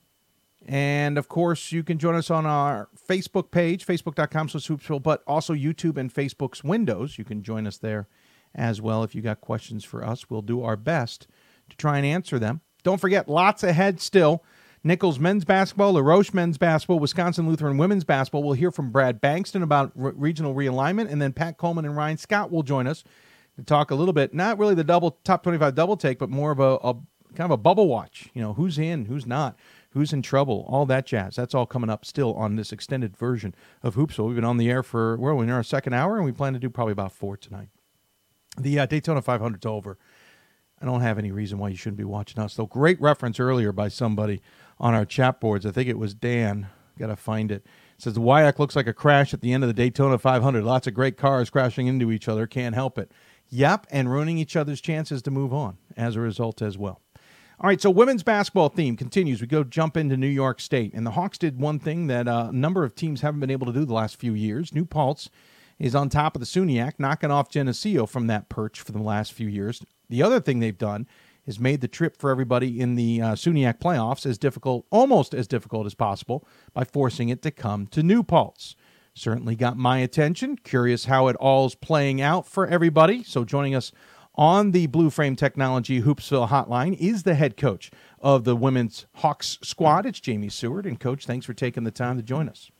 [0.68, 5.22] And of course, you can join us on our Facebook page, facebook.com slash hoopsville, but
[5.26, 7.16] also YouTube and Facebook's windows.
[7.16, 8.06] You can join us there
[8.54, 10.28] as well if you got questions for us.
[10.28, 11.26] We'll do our best
[11.70, 12.60] to try and answer them.
[12.82, 14.44] Don't forget, lots ahead still.
[14.84, 18.42] Nichols men's basketball, LaRoche men's basketball, Wisconsin Lutheran women's basketball.
[18.42, 22.18] We'll hear from Brad Bankston about re- regional realignment, and then Pat Coleman and Ryan
[22.18, 23.04] Scott will join us
[23.56, 26.52] to talk a little bit, not really the double top 25 double take, but more
[26.52, 26.94] of a, a
[27.34, 28.28] kind of a bubble watch.
[28.34, 29.56] You know, who's in, who's not
[29.90, 31.36] who's in trouble, all that jazz.
[31.36, 34.26] That's all coming up still on this extended version of Hoopsville.
[34.26, 36.52] We've been on the air for, well, we're in our second hour, and we plan
[36.52, 37.68] to do probably about four tonight.
[38.58, 39.98] The uh, Daytona 500's over.
[40.80, 42.54] I don't have any reason why you shouldn't be watching us.
[42.54, 44.40] Though, great reference earlier by somebody
[44.78, 45.66] on our chat boards.
[45.66, 46.68] I think it was Dan.
[46.98, 47.64] Got to find it.
[47.64, 47.66] it.
[47.98, 50.62] Says the WIAC looks like a crash at the end of the Daytona 500.
[50.62, 52.46] Lots of great cars crashing into each other.
[52.46, 53.10] Can't help it.
[53.50, 57.00] Yep, and ruining each other's chances to move on as a result as well.
[57.60, 59.40] All right, so women's basketball theme continues.
[59.40, 62.50] We go jump into New York State, and the Hawks did one thing that uh,
[62.50, 64.72] a number of teams haven't been able to do the last few years.
[64.72, 65.28] New Paltz
[65.76, 69.32] is on top of the SUNYAC, knocking off Geneseo from that perch for the last
[69.32, 69.84] few years.
[70.08, 71.08] The other thing they've done
[71.46, 75.48] is made the trip for everybody in the uh, SUNYAC playoffs as difficult, almost as
[75.48, 78.76] difficult as possible, by forcing it to come to New Paltz.
[79.14, 80.58] Certainly got my attention.
[80.58, 83.24] Curious how it all's playing out for everybody.
[83.24, 83.90] So joining us
[84.38, 87.90] on the Blue Frame Technology Hoopsville hotline is the head coach
[88.20, 90.06] of the women's Hawks squad.
[90.06, 90.86] It's Jamie Seward.
[90.86, 92.70] And, Coach, thanks for taking the time to join us.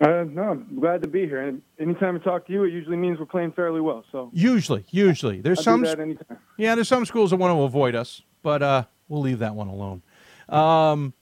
[0.00, 1.42] Uh, no, I'm glad to be here.
[1.42, 4.04] And anytime I talk to you, it usually means we're playing fairly well.
[4.12, 6.18] So usually, usually, there's I'll some.
[6.56, 9.68] Yeah, there's some schools that want to avoid us, but uh, we'll leave that one
[9.68, 10.02] alone.
[10.48, 11.14] Um,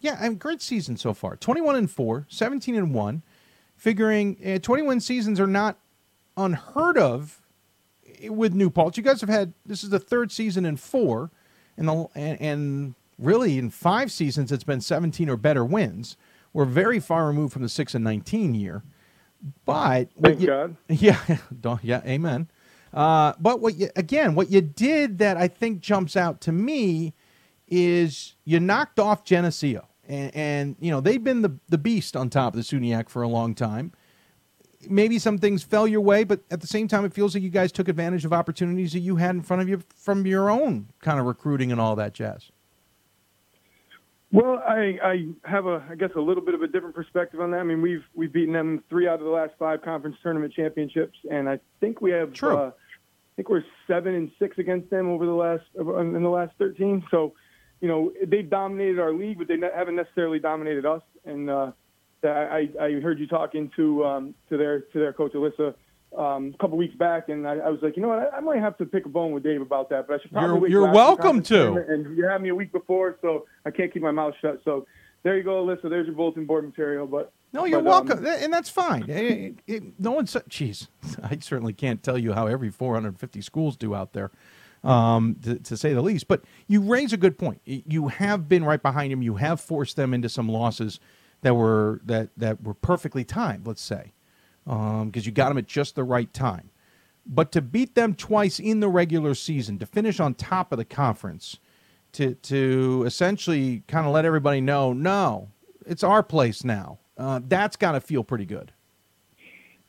[0.00, 1.36] yeah, I mean, great season so far.
[1.36, 3.22] 21 and four, 17 and one.
[3.76, 5.78] Figuring uh, 21 seasons are not
[6.36, 7.39] unheard of
[8.28, 8.96] with New Paltz.
[8.96, 11.30] You guys have had this is the third season in four,
[11.76, 16.16] and the and, and really in five seasons it's been 17 or better wins.
[16.52, 18.82] We're very far removed from the six and 19 year,
[19.64, 20.76] but thank you, God.
[20.88, 21.18] Yeah,
[21.82, 22.48] yeah, amen.
[22.92, 27.14] Uh, but what you again, what you did that I think jumps out to me
[27.68, 32.30] is you knocked off Geneseo, and, and you know they've been the the beast on
[32.30, 33.92] top of the SUNYAC for a long time
[34.88, 37.50] maybe some things fell your way, but at the same time, it feels like you
[37.50, 40.88] guys took advantage of opportunities that you had in front of you from your own
[41.00, 42.50] kind of recruiting and all that jazz.
[44.32, 47.50] Well, I, I have a, I guess, a little bit of a different perspective on
[47.50, 47.58] that.
[47.58, 51.18] I mean, we've we've beaten them three out of the last five conference tournament championships,
[51.28, 52.56] and I think we have, True.
[52.56, 56.52] Uh, I think we're seven and six against them over the last in the last
[56.58, 57.02] thirteen.
[57.10, 57.32] So,
[57.80, 61.02] you know, they've dominated our league, but they haven't necessarily dominated us.
[61.24, 61.72] And uh,
[62.28, 65.74] I, I heard you talking to um, to their to their coach Alyssa
[66.16, 68.40] um, a couple weeks back, and I, I, was like, you know what, I, I,
[68.40, 70.70] might have to pick a bone with Dave about that, but I should probably.
[70.70, 71.84] You're, you're welcome to.
[71.88, 74.60] And you had me a week before, so I can't keep my mouth shut.
[74.64, 74.86] So
[75.22, 75.88] there you go, Alyssa.
[75.88, 77.06] There's your bulletin board material.
[77.06, 79.08] But no, you're but, welcome, um, and that's fine.
[79.08, 80.88] It, it, no one said, "Geez,
[81.22, 84.30] I certainly can't tell you how every 450 schools do out there."
[84.82, 86.26] Um, to, to, say the least.
[86.26, 87.60] But you raise a good point.
[87.66, 89.20] You have been right behind him.
[89.20, 90.98] You have forced them into some losses
[91.42, 93.66] that were that that were perfectly timed.
[93.66, 94.12] Let's say
[94.64, 96.70] because um, you got them at just the right time.
[97.26, 100.84] But to beat them twice in the regular season, to finish on top of the
[100.84, 101.58] conference,
[102.12, 105.50] to to essentially kind of let everybody know, no,
[105.86, 106.98] it's our place now.
[107.16, 108.72] Uh, that's got to feel pretty good.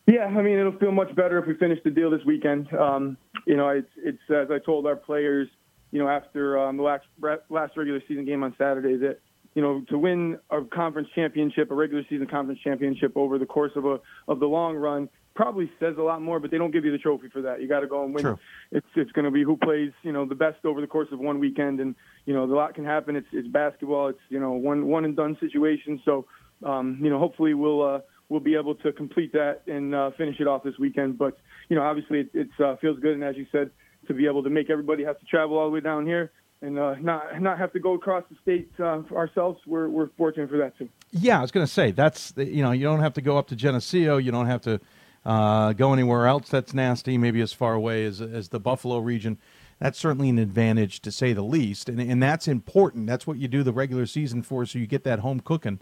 [0.07, 2.71] Yeah, I mean, it'll feel much better if we finish the deal this weekend.
[2.73, 5.47] Um, you know, it's, it's as I told our players,
[5.91, 7.05] you know, after um, the last
[7.49, 9.19] last regular season game on Saturday that
[9.53, 13.73] you know, to win a conference championship, a regular season conference championship over the course
[13.75, 16.85] of a of the long run probably says a lot more, but they don't give
[16.85, 17.61] you the trophy for that.
[17.61, 18.23] You got to go and win.
[18.23, 18.39] True.
[18.71, 21.19] It's it's going to be who plays, you know, the best over the course of
[21.19, 21.95] one weekend, and
[22.25, 23.15] you know, a lot can happen.
[23.15, 24.07] It's it's basketball.
[24.07, 26.01] It's you know one one and done situation.
[26.05, 26.25] So,
[26.63, 27.99] um, you know, hopefully we'll uh,
[28.29, 31.17] we'll be able to complete that and uh, finish it off this weekend.
[31.17, 31.37] But
[31.69, 33.71] you know, obviously it it's, uh, feels good, and as you said,
[34.07, 36.77] to be able to make everybody have to travel all the way down here and
[36.77, 39.59] uh, not not have to go across the state uh, ourselves.
[39.65, 40.89] We're we're fortunate for that too.
[41.11, 43.47] Yeah, I was going to say that's you know you don't have to go up
[43.47, 44.17] to Geneseo.
[44.17, 44.79] You don't have to
[45.25, 47.17] uh, go anywhere else that's nasty.
[47.17, 49.37] Maybe as far away as as the Buffalo region.
[49.79, 53.07] That's certainly an advantage to say the least, and and that's important.
[53.07, 55.79] That's what you do the regular season for, so you get that home cooking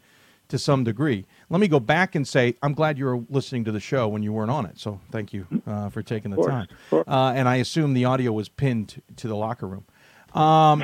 [0.47, 1.25] to some degree.
[1.49, 4.23] Let me go back and say I'm glad you were listening to the show when
[4.23, 4.79] you weren't on it.
[4.79, 6.67] So thank you uh, for taking the time.
[6.91, 9.85] Uh, and I assume the audio was pinned to the locker room.
[10.33, 10.83] Um,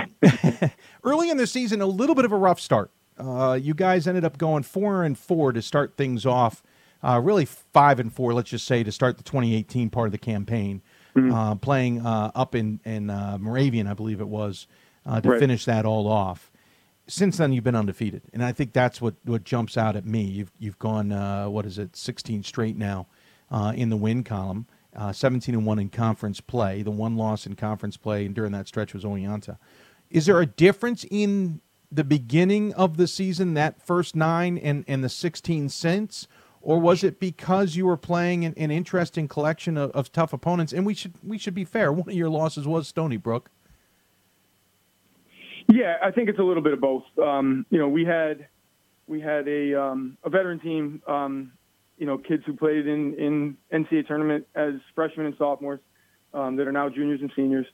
[1.03, 2.91] early in the season, a little bit of a rough start.
[3.17, 6.61] Uh, you guys ended up going four and four to start things off.
[7.03, 10.17] Uh, really five and four, let's just say, to start the 2018 part of the
[10.17, 10.81] campaign.
[11.17, 14.67] Uh, playing uh, up in in uh, Moravian, I believe it was,
[15.05, 15.39] uh, to Right.
[15.39, 16.51] finish that all off.
[17.07, 20.23] Since then, you've been undefeated, and I think that's what, what jumps out at me.
[20.23, 23.07] You've you've gone uh, what is it, 16 straight now
[23.49, 24.65] uh, in the win column,
[24.95, 26.81] uh, 17 and one in conference play.
[26.81, 29.57] The one loss in conference play, and during that stretch was Oneonta.
[30.09, 31.61] Is there a difference in
[31.91, 36.27] the beginning of the season, that first nine and, and the 16 since?
[36.61, 40.73] Or was it because you were playing an, an interesting collection of, of tough opponents?
[40.73, 41.91] And we should we should be fair.
[41.93, 43.51] One of your losses was Stony Brook.
[45.67, 47.03] Yeah, I think it's a little bit of both.
[47.21, 48.47] Um, you know, we had
[49.07, 51.01] we had a um, a veteran team.
[51.07, 51.51] Um,
[51.97, 55.79] you know, kids who played in in NCAA tournament as freshmen and sophomores
[56.33, 57.65] um, that are now juniors and seniors.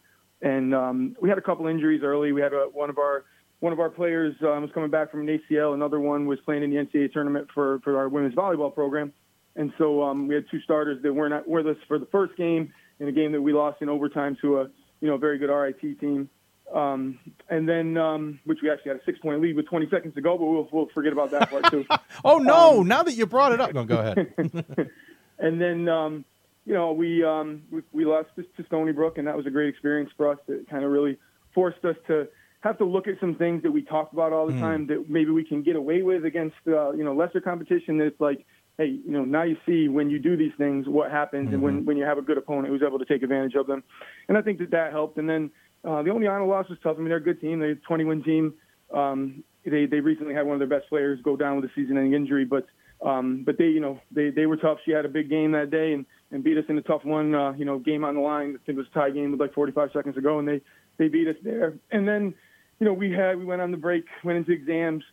[0.42, 2.32] And um, we had a couple injuries early.
[2.32, 3.26] We had a, one of our
[3.60, 5.74] one of our players um, was coming back from an ACL.
[5.74, 9.14] Another one was playing in the NCAA tournament for for our women's volleyball program.
[9.56, 12.74] And so um, we had two starters that weren't with us for the first game
[13.00, 14.64] in a game that we lost in overtime to a
[15.02, 16.30] you know very good RIT team.
[16.74, 17.20] Um,
[17.50, 20.22] and then, um, which we actually had a six point lead with 20 seconds to
[20.22, 21.86] go, but we'll, we'll forget about that part too.
[22.24, 22.84] Oh no!
[22.84, 24.34] now that you brought it up, no, go ahead.
[25.40, 26.26] and then, um,
[26.66, 29.50] you know, we, um, we we lost to, to Stony Brook, and that was a
[29.50, 30.38] great experience for us.
[30.48, 31.18] It kind of really
[31.56, 32.28] forced us to
[32.62, 34.60] have to look at some things that we talk about all the Mm.
[34.60, 37.98] time that maybe we can get away with against, uh, you know, lesser competition.
[37.98, 38.46] That it's like,
[38.78, 41.86] hey, you know, now you see when you do these things what happens, and when
[41.86, 43.84] when you have a good opponent who's able to take advantage of them,
[44.28, 45.18] and I think that that helped.
[45.18, 45.50] And then
[45.84, 46.96] uh, the Oneonta loss was tough.
[46.98, 47.60] I mean, they're a good team.
[47.60, 48.54] They're a 20 win team.
[48.94, 52.14] Um, they they recently had one of their best players go down with a season-ending
[52.14, 52.66] injury, but
[53.06, 54.80] um, but they you know they they were tough.
[54.86, 57.34] She had a big game that day and and beat us in a tough one.
[57.36, 58.50] Uh, you know, game on the line.
[58.50, 60.62] I think it was a tie game with like 45 seconds to go, and they
[60.98, 61.74] they beat us there.
[61.92, 62.34] And then
[62.80, 65.04] you know we had we went on the break, went into exams.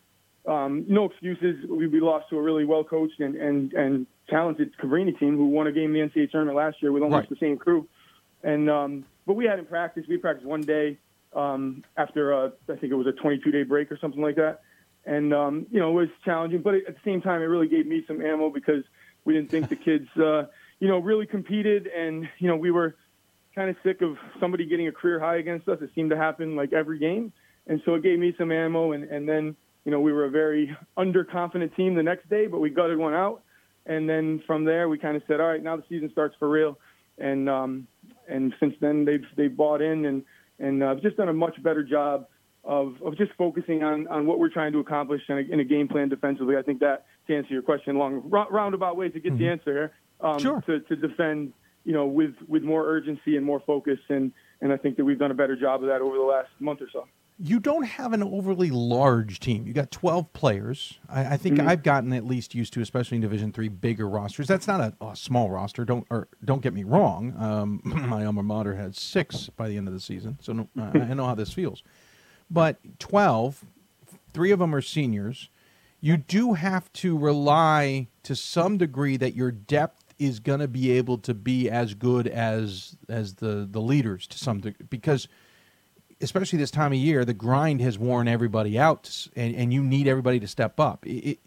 [0.47, 1.57] Um, no excuses.
[1.69, 5.45] We, we lost to a really well coached and, and, and talented Cabrini team who
[5.47, 7.29] won a game in the NCAA tournament last year with almost Right.
[7.29, 7.87] the same crew.
[8.41, 10.09] And um, but we hadn't practiced.
[10.09, 10.97] We practiced one day
[11.35, 14.61] um, after uh, I think it was a 22 day break or something like that.
[15.05, 17.85] And um, you know it was challenging, but at the same time it really gave
[17.85, 18.83] me some ammo because
[19.25, 20.45] we didn't think the kids uh,
[20.79, 22.95] you know really competed, and you know we were
[23.53, 25.77] kind of sick of somebody getting a career high against us.
[25.79, 27.31] It seemed to happen like every game,
[27.67, 28.93] and so it gave me some ammo.
[28.93, 32.61] And, and then you know we were a very underconfident team the next day, but
[32.61, 33.43] we gutted one out.
[33.85, 36.49] And then from there we kind of said, all right, now the season starts for
[36.49, 36.79] real.
[37.19, 37.87] And um,
[38.29, 40.23] and since then they've they've bought in and
[40.59, 42.27] and uh, just done a much better job
[42.63, 45.63] of, of just focusing on, on what we're trying to accomplish in a, in a
[45.63, 46.57] game plan defensively.
[46.57, 49.71] I think that to answer your question, long rou- roundabout way to get the answer
[49.71, 50.61] here, um, Sure.
[50.67, 51.53] to, to defend,
[51.85, 53.99] you know, with, with more urgency and more focus.
[54.09, 56.49] And, and I think that we've done a better job of that over the last
[56.59, 57.07] month or so.
[57.41, 59.65] You don't have an overly large team.
[59.65, 60.99] You got 12 players.
[61.07, 61.67] I, I think Mhm.
[61.67, 64.45] I've gotten at least used to, especially in Division Three, bigger rosters.
[64.47, 65.85] That's not a, a small roster.
[65.85, 67.33] Don't or don't get me wrong.
[67.37, 70.99] Um, my alma mater had six by the end of the season, so no, I
[70.99, 71.81] I know how this feels.
[72.51, 73.63] But 12,
[74.33, 75.49] three of them are seniors.
[76.01, 80.91] You do have to rely to some degree that your depth is going to be
[80.91, 85.29] able to be as good as as the the leaders to some degree because
[86.21, 90.07] especially this time of year, the grind has worn everybody out, and, and you need
[90.07, 91.05] everybody to step up.
[91.07, 91.37] I- I-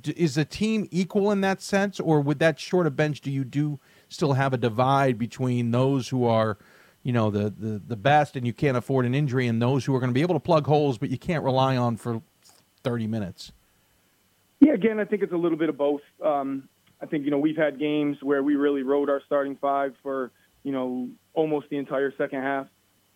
[0.00, 3.44] d- is the team equal in that sense, or with that shorter bench, do you
[3.44, 3.78] do
[4.08, 6.58] still have a divide between those who are,
[7.02, 9.94] you know, the the, the best and you can't afford an injury, and those who
[9.94, 12.20] are going to be able to plug holes, but you can't rely on for
[12.82, 13.52] thirty minutes?
[14.60, 16.00] Yeah, again, I think it's a little bit of both.
[16.24, 16.68] Um,
[17.00, 20.30] I think you know we've had games where we really rode our starting five for
[20.64, 22.66] you know almost the entire second half,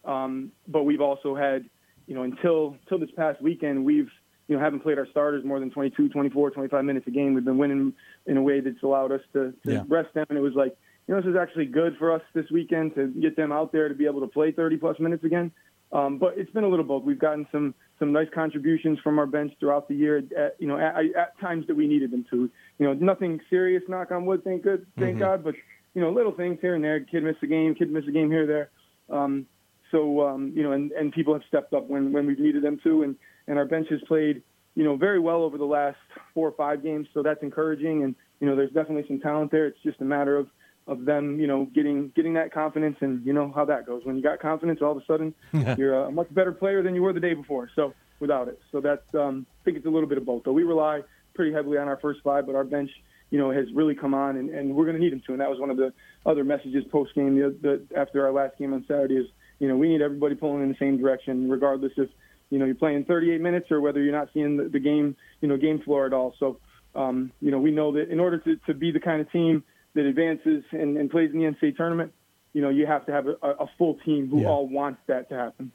[0.04, 1.64] um, but we've also had
[2.06, 4.10] you know until until this past weekend we've
[4.48, 7.34] you know haven't played our starters more than 22, 24, 25 minutes a game.
[7.34, 7.92] We've been winning
[8.26, 9.82] in a way that's allowed us to, to Yeah.
[9.88, 12.50] rest them, and it was like you know this is actually good for us this
[12.50, 15.52] weekend to get them out there to be able to play 30 plus minutes again.
[15.92, 17.02] Um, but it's been a little both.
[17.02, 20.18] We've gotten some some nice contributions from our bench throughout the year.
[20.36, 22.48] At, you know, at, at times that we needed them to.
[22.78, 23.82] You know, nothing serious.
[23.88, 24.42] Knock on wood.
[24.44, 24.86] Thank good.
[24.98, 25.20] Thank Mhm.
[25.20, 25.44] God.
[25.44, 25.54] But
[25.94, 27.00] you know, little things here and there.
[27.00, 27.74] Kid missed a game.
[27.74, 28.70] Kid missed a game here or there.
[29.10, 29.46] Um,
[29.90, 32.78] so um, you know, and, and people have stepped up when when we've needed them
[32.84, 34.42] to, and and our bench has played
[34.74, 35.98] you know very well over the last
[36.34, 37.08] four or five games.
[37.14, 38.04] So that's encouraging.
[38.04, 39.66] And you know, there's definitely some talent there.
[39.66, 40.48] It's just a matter of
[40.86, 44.02] of them, you know, getting getting that confidence, and you know how that goes.
[44.04, 45.34] When you got confidence, all of a sudden
[45.78, 47.70] you're a much better player than you were the day before.
[47.76, 50.44] So without it, so that's um, I think it's a little bit of both.
[50.44, 51.02] Though we rely
[51.34, 52.90] pretty heavily on our first five, but our bench,
[53.30, 55.32] you know, has really come on, and, and we're going to need them to.
[55.32, 55.92] And that was one of the
[56.26, 59.26] other messages post game the, the, after our last game on Saturday is,
[59.60, 62.08] you know, we need everybody pulling in the same direction, regardless if
[62.50, 65.46] you know you're playing 38 minutes or whether you're not seeing the, the game, you
[65.48, 66.34] know, game floor at all.
[66.40, 66.58] So,
[66.96, 69.62] um, you know, we know that in order to, to be the kind of team
[69.94, 72.12] that advances and, and plays in the NCAA tournament,
[72.52, 74.48] you know, you have to have a, a full team who Yeah.
[74.48, 75.70] all wants that to happen.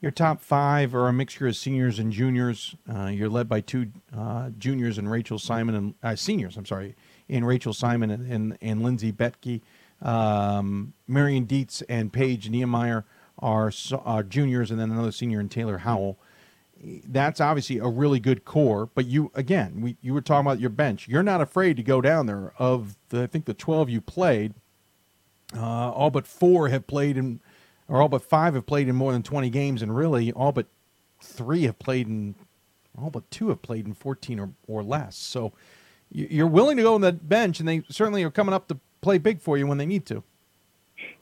[0.00, 2.76] Your top five are a mixture of seniors and juniors.
[2.92, 6.58] Uh, you're led by two uh, juniors and Rachel Simon and uh, seniors.
[6.58, 6.94] I'm sorry,
[7.26, 9.62] in Rachel Simon and and, and Lindsay Betke.
[10.02, 13.06] Um, Marion Dietz and Paige Niemeyer
[13.38, 16.18] are, so, juniors, and then another senior in Taylor Howell.
[17.08, 18.90] That's obviously a really good core.
[18.94, 21.08] But you again, we you were talking about your bench.
[21.08, 22.52] You're not afraid to go down there.
[22.58, 24.54] Of the, I think the 12 you played,
[25.56, 27.40] uh, all but four have played in,
[27.88, 30.66] or all but five have played in more than 20 games, and really all but
[31.22, 32.34] three have played in,
[33.00, 35.16] all but two have played in 14 or, or less.
[35.16, 35.52] So
[36.10, 38.78] you- you're willing to go on the bench, and they certainly are coming up to
[39.00, 40.22] play big for you when they need to.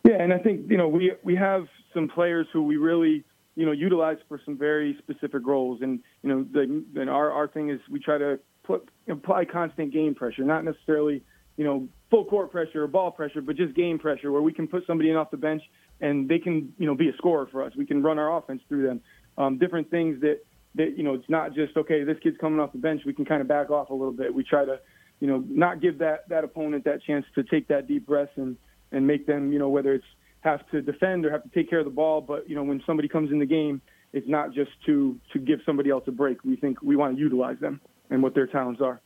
[0.05, 3.24] Yeah, and I think you know we we have some players who we really
[3.55, 7.48] you know utilize for some very specific roles, and you know the and our our
[7.48, 11.23] thing is we try to put apply constant game pressure, not necessarily
[11.56, 14.66] you know full court pressure or ball pressure, but just game pressure where we can
[14.66, 15.62] put somebody in off the bench
[16.01, 17.73] and they can you know be a scorer for us.
[17.77, 19.01] We can run our offense through them.
[19.39, 20.40] Um, different things that
[20.74, 22.05] that you know it's not just okay.
[22.05, 23.02] This kid's coming off the bench.
[23.05, 24.35] We can kind of back off a little bit.
[24.35, 24.81] We try to
[25.20, 28.56] you know not give that that opponent that chance to take that deep breath and
[28.93, 30.05] and make them, you know, whether it's
[30.43, 32.20] have to defend or have to take care of the ball.
[32.20, 33.81] But you know, when somebody comes in the game,
[34.12, 36.44] it's not just to to give somebody else a break.
[36.44, 39.01] We think we want to utilize them and what their talents are.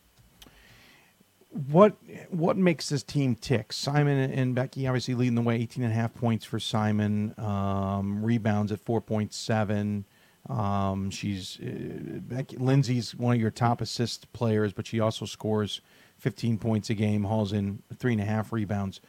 [1.70, 1.96] What
[2.30, 3.72] what makes this team tick?
[3.72, 7.34] Simon and Betke obviously leading the way, 18 and a half points for Simon.
[7.38, 10.04] Um, rebounds at 4.7.
[10.48, 15.80] Um, she's uh, Betke, Lindsay's one of your top assist players, but she also scores
[16.18, 19.00] 15 points a game, hauls in three and a half rebounds.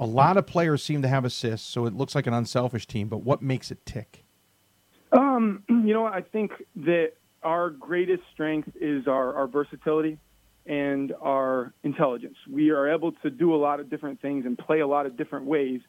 [0.00, 3.08] A lot of players seem to have assists, so it looks like an unselfish team.
[3.08, 4.24] But what makes it tick?
[5.12, 7.12] Um, you know, I think that
[7.42, 10.18] our greatest strength is our, our versatility
[10.66, 12.36] and our intelligence.
[12.48, 15.16] We are able to do a lot of different things and play a lot of
[15.16, 15.80] different ways.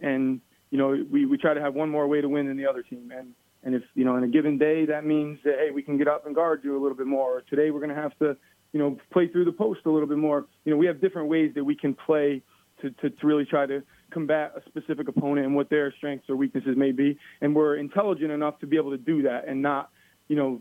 [0.00, 0.40] And,
[0.70, 2.82] you know, we, we try to have one more way to win than the other
[2.82, 3.12] team.
[3.14, 3.34] And,
[3.64, 6.08] and if, you know, in a given day, that means that, hey, we can get
[6.08, 7.38] up and guard you a little bit more.
[7.38, 8.36] Or today we're going to have to,
[8.72, 10.46] you know, play through the post a little bit more.
[10.64, 12.42] You know, we have different ways that we can play
[12.82, 16.36] to, to, to really try to combat a specific opponent and what their strengths or
[16.36, 17.18] weaknesses may be.
[17.40, 19.90] And we're intelligent enough to be able to do that and not,
[20.28, 20.60] you know,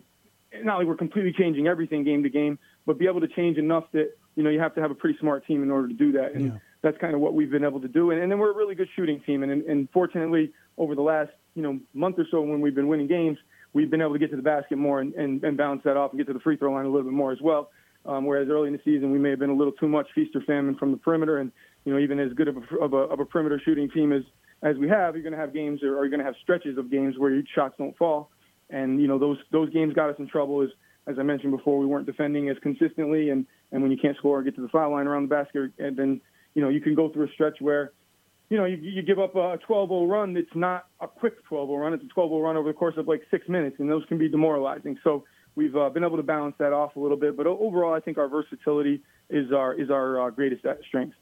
[0.63, 3.85] not like we're completely changing everything game to game, but be able to change enough
[3.93, 6.11] that, you know, you have to have a pretty smart team in order to do
[6.13, 6.33] that.
[6.33, 8.11] And that's kind of what we've been able to do.
[8.11, 9.43] And, and then we're a really good shooting team.
[9.43, 13.07] And, and fortunately, over the last, you know, month or so when we've been winning
[13.07, 13.37] games,
[13.73, 16.11] we've been able to get to the basket more and, and, and bounce that off
[16.11, 17.71] and get to the free throw line a little bit more as well.
[18.05, 20.35] Um, whereas early in the season, we may have been a little too much feast
[20.35, 21.39] or famine from the perimeter.
[21.39, 21.51] And,
[21.87, 24.23] you know, even as good of a, of a, of a perimeter shooting team as,
[24.61, 26.77] as we have, you're going to have games or, or you're going to have stretches
[26.77, 28.29] of games where your shots don't fall.
[28.69, 30.67] And, you know, those, those games got us in trouble as,
[31.07, 33.29] as I mentioned before, we weren't defending as consistently.
[33.29, 35.71] And, and when you can't score or get to the foul line around the basket,
[35.79, 36.19] and then,
[36.55, 37.93] you know, you can go through a stretch where,
[38.49, 40.35] you know, you, you give up a 12-0 run.
[40.35, 41.93] It's not a quick 12-0 run.
[41.93, 44.27] It's a 12-0 run over the course of like six minutes, and those can be
[44.27, 44.97] demoralizing.
[45.05, 45.23] So
[45.55, 47.37] we've uh, been able to balance that off a little bit.
[47.37, 51.15] But overall, I think our versatility is our is our uh, greatest strength.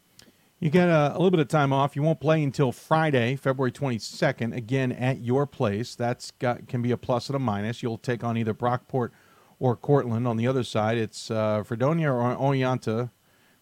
[0.66, 1.96] You get a, a little bit of time off.
[1.96, 5.94] You won't play until Friday, February 22nd, again at your place.
[5.94, 7.84] That's got can be a plus and a minus.
[7.84, 9.12] You'll take on either Brockport
[9.60, 10.28] or Cortland.
[10.28, 13.12] On the other side, it's uh, Fredonia or Oneonta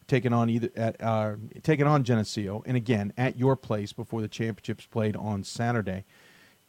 [0.07, 4.29] taking on either at uh, taking on Geneseo, and again at your place before the
[4.29, 6.05] championships played on Saturday.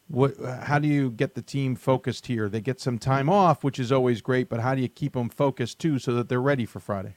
[0.09, 0.33] What?
[0.63, 2.49] How do you get the team focused here?
[2.49, 5.29] They get some time off, which is always great, but how do you keep them
[5.29, 7.15] focused too, so that they're ready for Friday?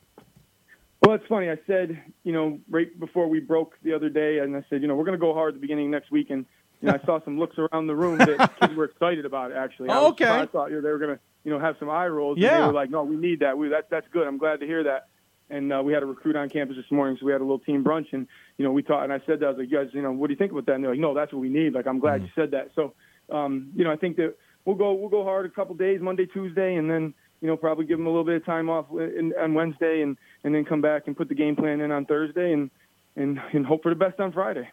[1.08, 1.48] Well, it's funny.
[1.48, 4.88] I said, you know, right before we broke the other day, and I said, you
[4.88, 6.28] know, we're going to go hard at the beginning of next week.
[6.28, 6.44] And,
[6.82, 9.56] you know, I saw some looks around the room that kids were excited about it,
[9.56, 9.88] actually.
[9.88, 10.28] I Okay.
[10.28, 12.36] I thought you know, they were going to, you know, have some eye rolls.
[12.36, 12.60] and Yeah.
[12.60, 13.56] They were like, no, we need that.
[13.56, 13.88] We, that.
[13.88, 14.26] That's good.
[14.26, 15.08] I'm glad to hear that.
[15.48, 17.60] And uh, we had a recruit on campus this morning, so we had a little
[17.60, 18.12] team brunch.
[18.12, 18.26] And,
[18.58, 19.46] you know, we talked, and I said that.
[19.46, 20.74] I was like, you guys, you know, what do you think about that?
[20.74, 21.72] And they're like, no, that's what we need.
[21.72, 22.72] Like, I'm glad you said that.
[22.74, 22.92] So,
[23.30, 24.36] um, you know, I think that
[24.66, 27.84] we'll go, we'll go hard a couple days, Monday, Tuesday, and then, you know, probably
[27.86, 30.80] give them a little bit of time off in, on Wednesday, and and then come
[30.80, 32.70] back and put the game plan in on Thursday, and
[33.16, 34.68] and and hope for the best on Friday.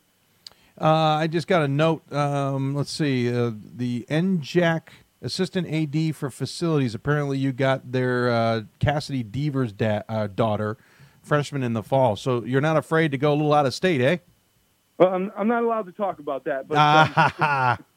[0.80, 2.12] Uh, I just got a note.
[2.12, 3.34] Um, let's see.
[3.34, 4.82] Uh, the NJAC
[5.22, 6.94] assistant AD for facilities.
[6.94, 10.78] Apparently, you got their uh, Cassidy Deaver's da- uh, daughter,
[11.24, 12.16] freshman in the fall.
[12.18, 14.18] So you're not afraid to go a little out of state, eh?
[14.98, 17.78] Well, I'm I'm not allowed to talk about that, but Ah,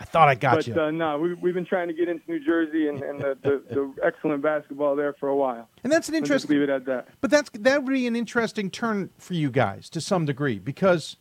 [0.00, 0.80] I thought I got but, you.
[0.80, 3.62] Uh, no, we, we've been trying to get into New Jersey and, and the, the,
[3.74, 5.68] the excellent basketball there for a while.
[5.82, 6.50] And that's an interesting.
[6.50, 7.08] leave it at that.
[7.20, 11.16] But that's that would be an interesting turn for you guys to some degree because,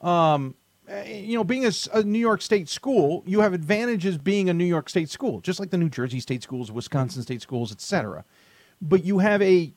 [0.00, 0.54] um,
[0.88, 4.64] eh, you know, being a New York State school, you have advantages being a New
[4.64, 8.24] York State school, just like the New Jersey State schools, Wisconsin State schools, etc.
[8.80, 9.74] But you have a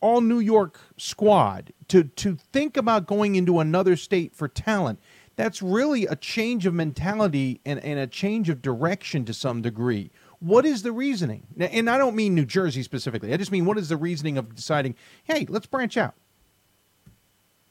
[0.00, 5.00] all New York squad to to think about going into another state for talent.
[5.38, 10.10] That's really a change of mentality and, and a change of direction to some degree.
[10.40, 11.46] What is the reasoning?
[11.56, 13.32] And I don't mean New Jersey specifically.
[13.32, 16.14] I just mean what is the reasoning of deciding, hey, let's branch out?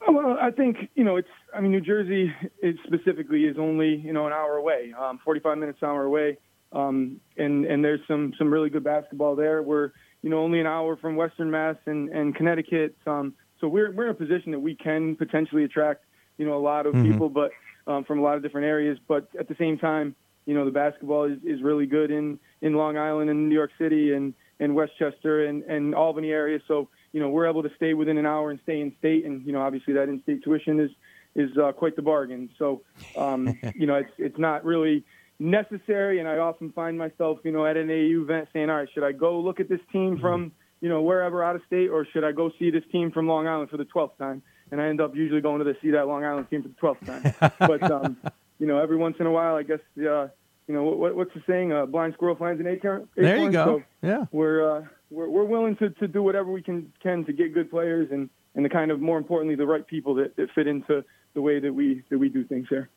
[0.08, 1.28] Oh, Well, I think you know it's.
[1.54, 2.34] I mean, New Jersey
[2.64, 6.38] is specifically is only you know an hour away, um, 45 minutes an hour away,
[6.72, 9.62] um, and and there's some some really good basketball there.
[9.62, 9.92] We're
[10.22, 14.06] you know only an hour from Western Mass and and Connecticut, um, so we're we're
[14.06, 16.06] in a position that we can potentially attract
[16.38, 17.04] you know a lot of Mhm.
[17.04, 17.52] people, but
[17.88, 18.98] um, from a lot of different areas.
[19.08, 20.16] But at the same time,
[20.46, 23.72] you know the basketball is, is really good in in Long Island and New York
[23.78, 26.60] City and and Westchester and and Albany area.
[26.68, 29.46] So you know we're able to stay within an hour and stay in state, and
[29.46, 30.92] you know obviously that in-state tuition is
[31.36, 32.50] is uh, quite the bargain.
[32.58, 32.82] So
[33.16, 35.04] um, you know it's it's not really
[35.40, 38.90] necessary, and I often find myself you know at an AU event saying, all right,
[38.94, 40.52] should I go look at this team from
[40.82, 43.48] you know wherever out of state, or should I go see this team from Long
[43.48, 44.42] Island for the 12th time?
[44.72, 46.76] And I end up usually going to the, see that Long Island team for the
[47.06, 47.54] 12th time.
[47.60, 48.18] but um,
[48.60, 50.28] you know every once in a while, I guess uh,
[50.68, 51.72] you know what, what's the saying?
[51.72, 53.08] Uh, blind squirrel finds an acorn.
[53.16, 53.84] There you go.
[54.02, 54.26] So, Yeah.
[54.32, 57.70] we're uh, we're we're willing to, to do whatever we can can to get good
[57.70, 61.04] players and and the kind of more importantly the right people that, that fit into
[61.34, 62.90] the way that we that we do things here.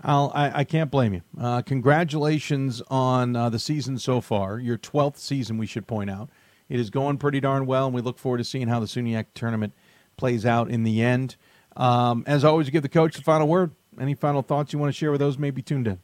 [0.00, 1.22] I'll, I, I can't blame you.
[1.40, 4.60] Uh, congratulations on uh, the season so far.
[4.60, 6.30] Your 12th season, we should point out.
[6.68, 9.26] It is going pretty darn well, and we look forward to seeing how the SUNYAC
[9.34, 9.72] tournament
[10.18, 11.36] plays out in the end.
[11.76, 13.70] Um, as always, you give the coach the final word.
[13.98, 15.98] Any final thoughts you want to share with those maybe tuned in?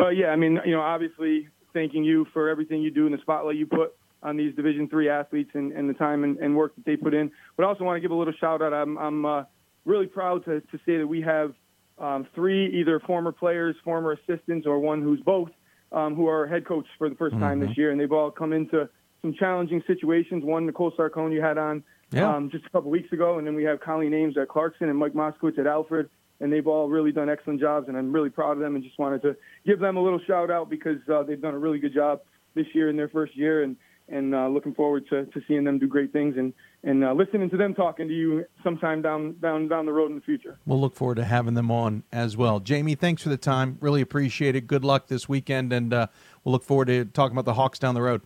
[0.00, 3.20] Uh, yeah, I mean, you know, obviously, thanking you for everything you do and the
[3.20, 6.74] spotlight you put on these Division three athletes and, and the time and, and work
[6.76, 7.30] that they put in.
[7.56, 8.72] But I also want to give a little shout out.
[8.72, 9.44] I'm, I'm uh,
[9.84, 11.54] really proud to, to say that we have
[11.98, 15.50] um, three either former players, former assistants, or one who's both,
[15.92, 17.68] um, who are head coach for the 1st time Mhm.
[17.68, 18.88] this year, and they've all come into
[19.20, 20.44] some challenging situations.
[20.44, 21.82] One, Nicole Sarcone, you had on
[22.12, 22.34] Yeah.
[22.34, 24.98] um, just a couple weeks ago, and then we have Colleen Ames at Clarkson and
[24.98, 26.08] Mike Moskowitz at Alfred,
[26.40, 28.98] and they've all really done excellent jobs, and I'm really proud of them, and just
[28.98, 29.36] wanted to
[29.66, 32.20] give them a little shout out because uh, they've done a really good job
[32.54, 33.76] this year in their first year, and
[34.08, 36.52] and uh, looking forward to, to seeing them do great things and
[36.84, 40.16] and uh, listening to them talking to you sometime down down down the road in
[40.16, 40.58] the future.
[40.66, 42.58] We'll look forward to having them on as well.
[42.60, 43.78] Jamie, thanks for the time.
[43.80, 44.66] Really appreciate it.
[44.66, 46.08] Good luck this weekend, and uh,
[46.44, 48.22] we'll look forward to talking about the Hawks down the road.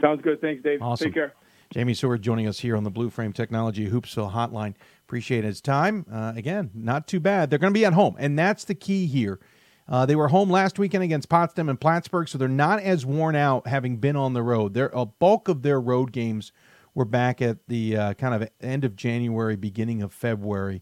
[0.00, 0.40] Sounds good.
[0.40, 0.82] Thanks, Dave.
[0.82, 1.06] Awesome.
[1.06, 1.34] Take care.
[1.74, 4.76] Jamie Seward joining us here on the Blue Frame Technology Hoopsville Hotline.
[5.08, 6.06] Appreciate his time.
[6.08, 7.50] Uh, again, not too bad.
[7.50, 9.40] They're going to be at home, and that's the key here.
[9.88, 13.34] Uh, they were home last weekend against Potsdam and Plattsburgh, so they're not as worn
[13.34, 14.72] out having been on the road.
[14.72, 16.52] They're, a bulk of their road games
[16.94, 20.80] were back at the uh, kind of end of January, beginning of February.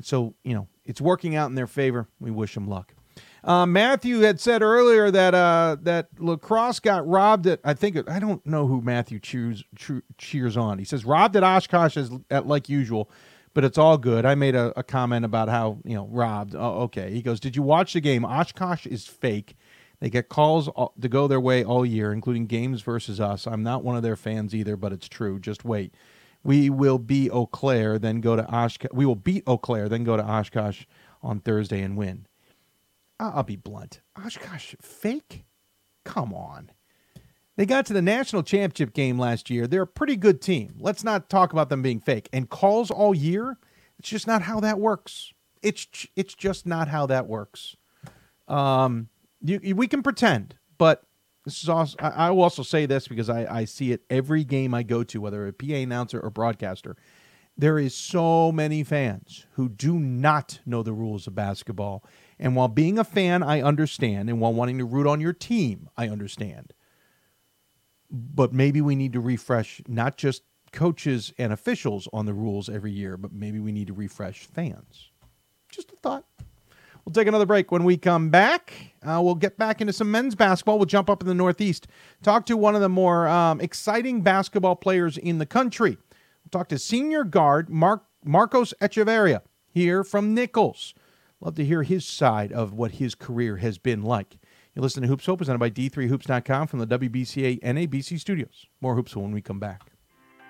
[0.00, 2.08] So, you know, it's working out in their favor.
[2.18, 2.93] We wish them luck.
[3.44, 8.08] Uh, Matthew had said earlier that uh, that La Crosse got robbed at I think
[8.08, 9.62] I don't know who Matthew cheers
[10.16, 10.78] cheers on.
[10.78, 13.10] He says robbed at Oshkosh as at like usual,
[13.52, 14.24] but it's all good.
[14.24, 16.54] I made a, a comment about how you know robbed.
[16.54, 17.10] Oh, okay.
[17.10, 18.24] He goes, did you watch the game?
[18.24, 19.56] Oshkosh is fake.
[20.00, 23.46] They get calls to go their way all year, including games versus us.
[23.46, 25.38] I'm not one of their fans either, but it's true.
[25.38, 25.94] Just wait.
[26.42, 28.90] We will be Eau Claire, then go to Oshkosh.
[28.92, 30.84] We will beat Eau Claire, then go to Oshkosh
[31.22, 32.26] on Thursday and win.
[33.20, 34.00] I'll be blunt.
[34.22, 35.44] Oshkosh, fake?
[36.04, 36.70] Come on.
[37.56, 39.66] They got to the national championship game last year.
[39.66, 40.74] They're a pretty good team.
[40.80, 42.28] Let's not talk about them being fake.
[42.32, 43.58] And calls all year,
[43.98, 45.32] it's just not how that works.
[45.62, 45.86] It's
[46.16, 47.76] it's just not how that works.
[48.48, 49.08] Um,
[49.40, 51.04] you, you- we can pretend, but
[51.44, 51.96] this is also.
[52.00, 55.04] I, I will also say this because I, I see it every game I go
[55.04, 56.96] to, whether a PA announcer or broadcaster.
[57.56, 62.02] There is so many fans who do not know the rules of basketball,
[62.38, 65.88] and while being a fan, I understand, and while wanting to root on your team,
[65.96, 66.72] I understand.
[68.10, 70.42] But maybe we need to refresh not just
[70.72, 75.10] coaches and officials on the rules every year, but maybe we need to refresh fans.
[75.68, 76.24] Just a thought.
[77.04, 77.70] We'll take another break.
[77.70, 80.78] When we come back, uh, we'll get back into some men's basketball.
[80.78, 81.86] We'll jump up in the Northeast,
[82.22, 85.90] talk to one of the more um, exciting basketball players in the country.
[85.90, 90.94] We'll talk to senior guard Mark Marcos Echeverria here from Nichols.
[91.44, 94.38] Love to hear his side of what his career has been like.
[94.74, 98.66] You listen to Hoops Hope, presented by D3Hoops.com from the WBCA NABC studios.
[98.80, 99.82] More Hoops when we come back.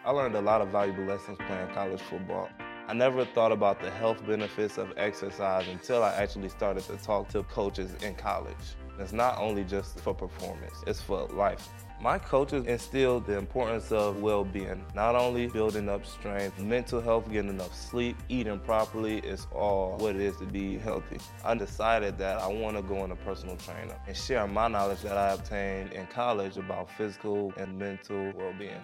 [0.05, 2.49] I learned a lot of valuable lessons playing college football.
[2.87, 7.29] I never thought about the health benefits of exercise until I actually started to talk
[7.31, 8.55] to coaches in college.
[9.01, 11.69] It's not only just for performance, it's for life.
[12.05, 17.33] My coaches instilled the importance of well being, not only building up strength, mental health,
[17.33, 21.17] getting enough sleep, eating properly is all what it is to be healthy.
[21.47, 25.01] I decided that I want to go on a personal trainer and share my knowledge
[25.01, 28.83] that I obtained in college about physical and mental well being.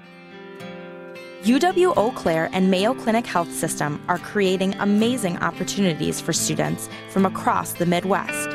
[1.42, 7.26] UW Eau Claire and Mayo Clinic Health System are creating amazing opportunities for students from
[7.26, 8.48] across the Midwest.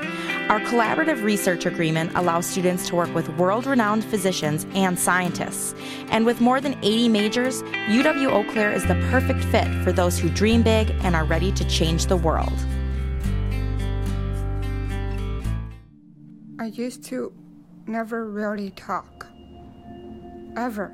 [0.48, 5.74] Our collaborative research agreement allows students to work with world renowned physicians and scientists.
[6.12, 10.20] And with more than 80 majors, UW Eau Claire is the perfect fit for those
[10.20, 12.54] who dream big and are ready to change the world.
[16.60, 17.34] I used to
[17.88, 19.26] never really talk.
[20.56, 20.94] Ever.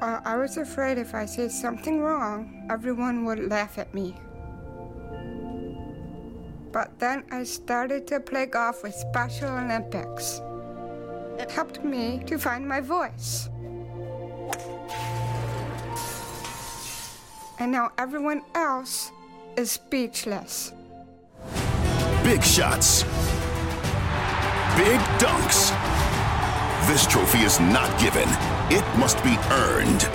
[0.00, 4.14] Uh, I was afraid if I said something wrong, everyone would laugh at me.
[6.74, 10.40] But then I started to play golf with Special Olympics.
[11.38, 13.48] It helped me to find my voice.
[17.60, 19.12] And now everyone else
[19.56, 20.72] is speechless.
[22.24, 23.04] Big shots.
[24.74, 25.70] Big dunks.
[26.88, 28.28] This trophy is not given.
[28.68, 30.10] It must be earned.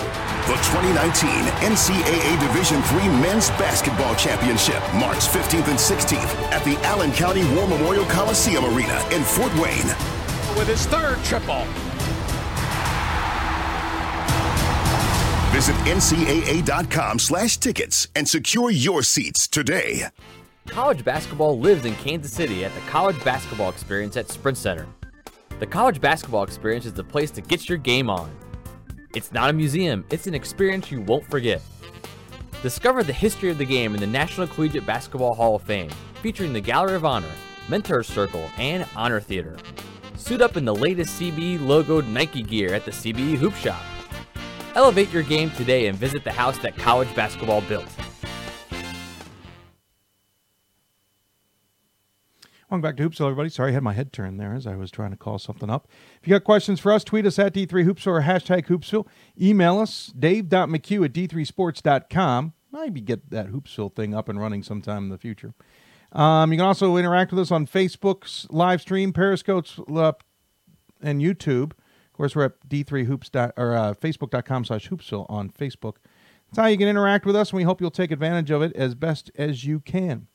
[0.46, 1.30] The 2019
[1.60, 7.68] NCAA Division III Men's Basketball Championship, March 15th and 16th at the Allen County War
[7.68, 9.86] Memorial Coliseum Arena in Fort Wayne.
[10.56, 11.64] With his third triple.
[15.52, 20.06] Visit ncaa.com slash tickets and secure your seats today.
[20.68, 24.86] College basketball lives in Kansas City at the College Basketball Experience at Sprint Center.
[25.58, 28.34] The College Basketball Experience is the place to get your game on.
[29.12, 31.60] It's not a museum, it's an experience you won't forget.
[32.62, 35.90] Discover the history of the game in the National Collegiate Basketball Hall of Fame,
[36.22, 37.32] featuring the Gallery of Honor,
[37.68, 39.56] Mentor Circle, and Honor Theater.
[40.14, 43.82] Suit up in the latest CBE logoed Nike gear at the CBE Hoop Shop.
[44.76, 47.88] Elevate your game today and visit the house that college basketball built.
[52.70, 53.48] Welcome back to Hoopsville, everybody.
[53.48, 55.88] Sorry, I had my head turned there as I was trying to call something up.
[56.22, 59.08] If you got questions for us, tweet us at D3Hoopsville or hashtag Hoopsville.
[59.40, 62.52] Email us, dave.mchugh at d3sports.com.
[62.70, 65.52] Maybe get that Hoopsville thing up and running sometime in the future.
[66.12, 70.12] Um, you can also interact with us on Facebook's live stream, Periscope's uh,
[71.02, 71.72] and YouTube.
[71.72, 75.96] Of course, we're at d3hoops or uh, facebook.com slash hoopsville on Facebook.
[76.48, 78.76] That's how you can interact with us, and we hope you'll take advantage of it
[78.76, 80.28] as best as you can.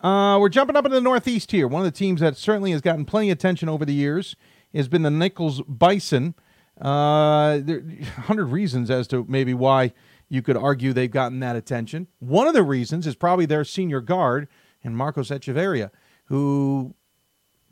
[0.00, 1.66] Uh, we're jumping up into the Northeast here.
[1.66, 4.36] One of the teams that certainly has gotten plenty of attention over the years
[4.74, 6.34] has been the Nichols Bison.
[6.80, 9.92] Uh, there are 100 reasons as to maybe why
[10.28, 12.08] you could argue they've gotten that attention.
[12.18, 14.48] One of the reasons is probably their senior guard
[14.84, 15.90] and Marcos Echeverria,
[16.26, 16.94] who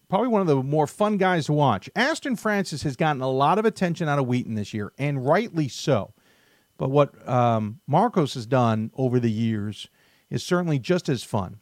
[0.09, 1.91] probably one of the more fun guys to watch.
[1.95, 5.69] Aston Francis has gotten a lot of attention out of Wheaton this year, and rightly
[5.69, 6.15] so.
[6.79, 9.89] But what um, Marcos has done over the years
[10.31, 11.61] is certainly just as fun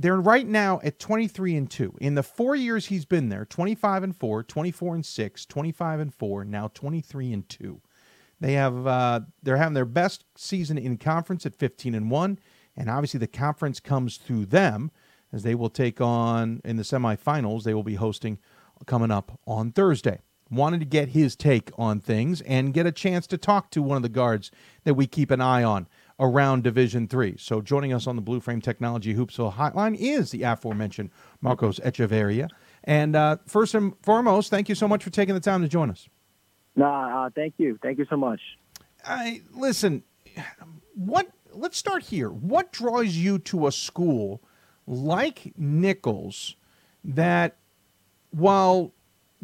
[0.00, 1.98] they're right now at 23 and 2.
[2.00, 6.14] In the 4 years he's been there, 25 and 4, 24 and 6, 25 and
[6.14, 7.80] 4, now 23 and 2.
[8.40, 12.38] They have uh, they're having their best season in conference at 15 and 1,
[12.76, 14.90] and obviously the conference comes through them
[15.32, 17.64] as they will take on in the semifinals.
[17.64, 18.38] They will be hosting
[18.86, 20.20] coming up on Thursday.
[20.50, 23.98] Wanted to get his take on things and get a chance to talk to one
[23.98, 24.50] of the guards
[24.84, 25.86] that we keep an eye on
[26.20, 27.34] around Division Three.
[27.38, 31.10] So joining us on the Blue Frame Technology Hoopsville Hotline is the aforementioned
[31.40, 32.48] Marcos Echeverria.
[32.84, 35.90] And uh, first and foremost, thank you so much for taking the time to join
[35.90, 36.08] us.
[36.76, 38.40] Nah, uh, thank you, thank you so much.
[39.04, 40.04] I listen.
[40.94, 41.28] What?
[41.52, 42.28] Let's start here.
[42.28, 44.40] What draws you to a school
[44.86, 46.54] like Nichols
[47.02, 47.56] that,
[48.30, 48.92] while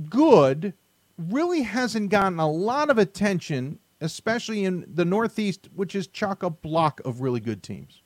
[0.08, 0.74] good,
[1.18, 6.50] really hasn't gotten a lot of attention especially in the Northeast, which is chock a
[6.50, 8.02] block of really good teams?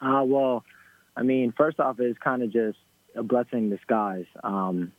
[0.00, 0.64] Uh, well,
[1.16, 2.78] I mean, first off, it's kind of just
[3.14, 4.92] a blessing in disguise um,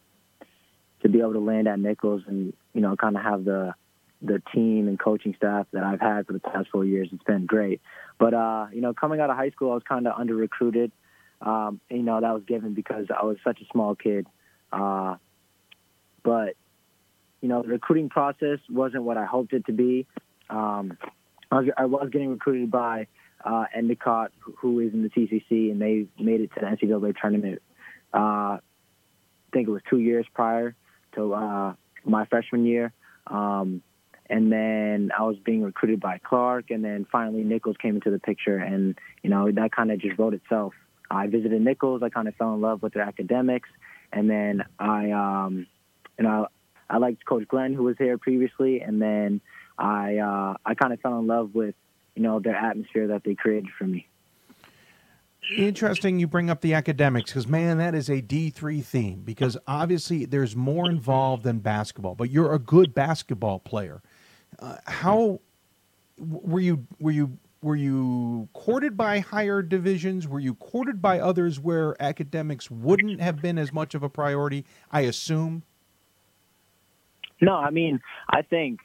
[1.02, 3.74] to be able to land at Nichols and you know kind of have the
[4.22, 7.10] the team and coaching staff that I've had for the past four years.
[7.12, 7.82] It's been great.
[8.20, 10.92] But uh, you know, coming out of high school, I was kind of under recruited.
[11.42, 14.28] Um, you know, that was given because I was such a small kid.
[14.72, 15.16] Uh,
[16.24, 16.54] but
[17.42, 20.08] you know, the recruiting process wasn't what I hoped it to be.
[20.50, 20.98] Um,
[21.52, 23.08] I, was, I was getting recruited by
[23.44, 27.62] uh, Endicott, who is in the TCC, and they made it to the NCAA tournament.
[28.14, 28.18] Uh,
[28.58, 28.60] I
[29.52, 30.76] think it was two years prior
[31.16, 31.74] to uh,
[32.06, 32.94] my freshman year.
[33.28, 33.82] Um,
[34.30, 38.20] and then I was being recruited by Clark, and then finally Nichols came into the
[38.20, 40.74] picture, and you know that kind of just wrote itself.
[41.10, 42.02] I visited Nichols.
[42.02, 43.68] I kind of fell in love with their academics,
[44.14, 45.68] and then I, um,
[46.18, 46.48] you know,
[46.92, 49.42] I liked Coach Glynn who was here previously, and then
[49.78, 51.74] I, uh, I kind of fell in love with,
[52.16, 54.08] you know, their atmosphere that they created for me.
[55.58, 60.26] Interesting you bring up the academics because, man, that is a D3 theme because obviously
[60.26, 64.02] there's more involved than basketball, but you're a good basketball player.
[64.60, 65.40] Uh, how
[66.18, 70.28] were you were you were you courted by higher divisions?
[70.28, 74.66] Were you courted by others where academics wouldn't have been as much of a priority?
[74.92, 75.64] I assume.
[77.42, 78.80] No, I mean, I think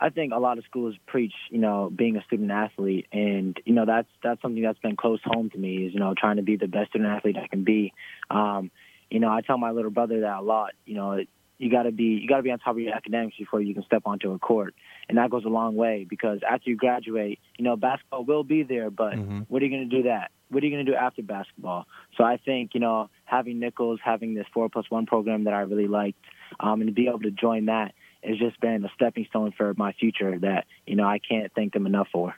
[0.00, 3.74] I think a lot of schools preach, you know, being a student athlete, and you
[3.74, 5.86] know that's that's something that's been close home to me.
[5.86, 7.92] Is you know trying to be the best student athlete I can be.
[8.30, 8.70] Um,
[9.10, 10.70] you know, I tell my little brother that a lot.
[10.86, 11.24] You know,
[11.58, 13.74] you got to be you got to be on top of your academics before you
[13.74, 14.74] can step onto a court,
[15.08, 18.62] and that goes a long way because after you graduate, you know, basketball will be
[18.62, 19.40] there, but mm-hmm.
[19.48, 20.30] what are you going to do that?
[20.48, 21.86] What are you going to do after basketball?
[22.16, 25.60] So I think you know having Nichols, having this four plus one program that I
[25.60, 26.18] really liked,
[26.58, 29.74] um, and to be able to join that has just been a stepping stone for
[29.76, 32.34] my future that you know I can't thank them enough for.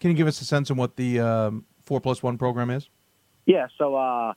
[0.00, 2.88] Can you give us a sense of what the um, four plus one program is?
[3.46, 4.34] Yeah, so uh,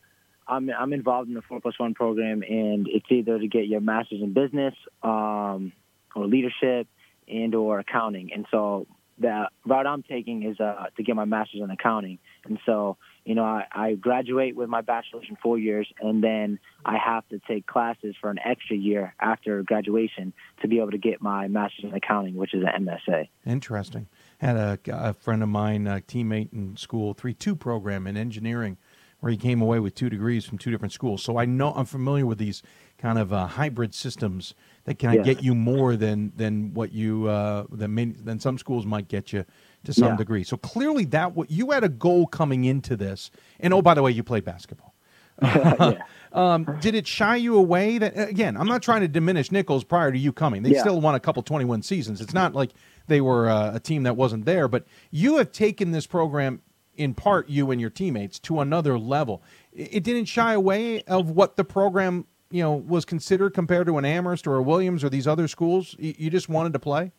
[0.48, 3.82] I'm I'm involved in the four plus one program, and it's either to get your
[3.82, 4.74] master's in business
[5.04, 5.74] um,
[6.16, 6.88] or leadership
[7.28, 8.32] and or accounting.
[8.34, 8.88] And so
[9.20, 12.20] the route I'm taking is uh, to get my master's in accounting.
[12.46, 16.60] And so, you know, I, I graduate with my bachelor's in four years, and then
[16.86, 20.98] I have to take classes for an extra year after graduation to be able to
[20.98, 23.28] get my master's in accounting, which is an MSA.
[23.46, 24.08] Interesting.
[24.40, 28.78] Had a, a friend of mine, a teammate in school, three two program in engineering,
[29.20, 31.24] where he came away with two degrees from two different schools.
[31.24, 32.62] So I know I'm familiar with these
[32.98, 34.54] kind of uh, hybrid systems
[34.88, 35.22] that can yeah.
[35.22, 39.34] get you more than than what you uh, than many, than some schools might get
[39.34, 39.44] you
[39.84, 40.16] to some yeah.
[40.16, 40.44] degree.
[40.46, 43.30] So clearly, that what you had a goal coming into this.
[43.60, 44.96] And oh, by the way, you played basketball.
[46.32, 47.98] um, did it shy you away?
[47.98, 50.64] That again, I'm not trying to diminish Nichols prior to you coming.
[50.64, 52.22] They still won a couple 21 seasons.
[52.22, 52.72] It's not like
[53.08, 54.70] they were uh, a team that wasn't there.
[54.70, 56.62] But you have taken this program
[56.96, 59.44] in part you and your teammates to another level.
[59.74, 64.06] It didn't shy away of what the program you know was considered compared to an
[64.06, 65.96] Amherst or a Williams or these other schools?
[66.00, 67.12] You just wanted to play?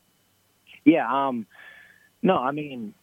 [0.85, 1.07] Yeah.
[1.11, 1.47] Um,
[2.23, 2.95] no, I mean,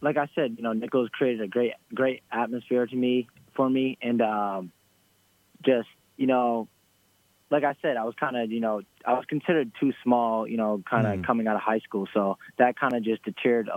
[0.00, 3.98] like I said, you know, Nichols created a great great atmosphere to me for me,
[4.02, 4.72] and um,
[5.64, 6.68] just you know,
[7.50, 10.56] like I said, I was kind of you know I was considered too small, you
[10.56, 11.26] know, kind of mm.
[11.26, 13.68] coming out of high school, so that kind of just deterred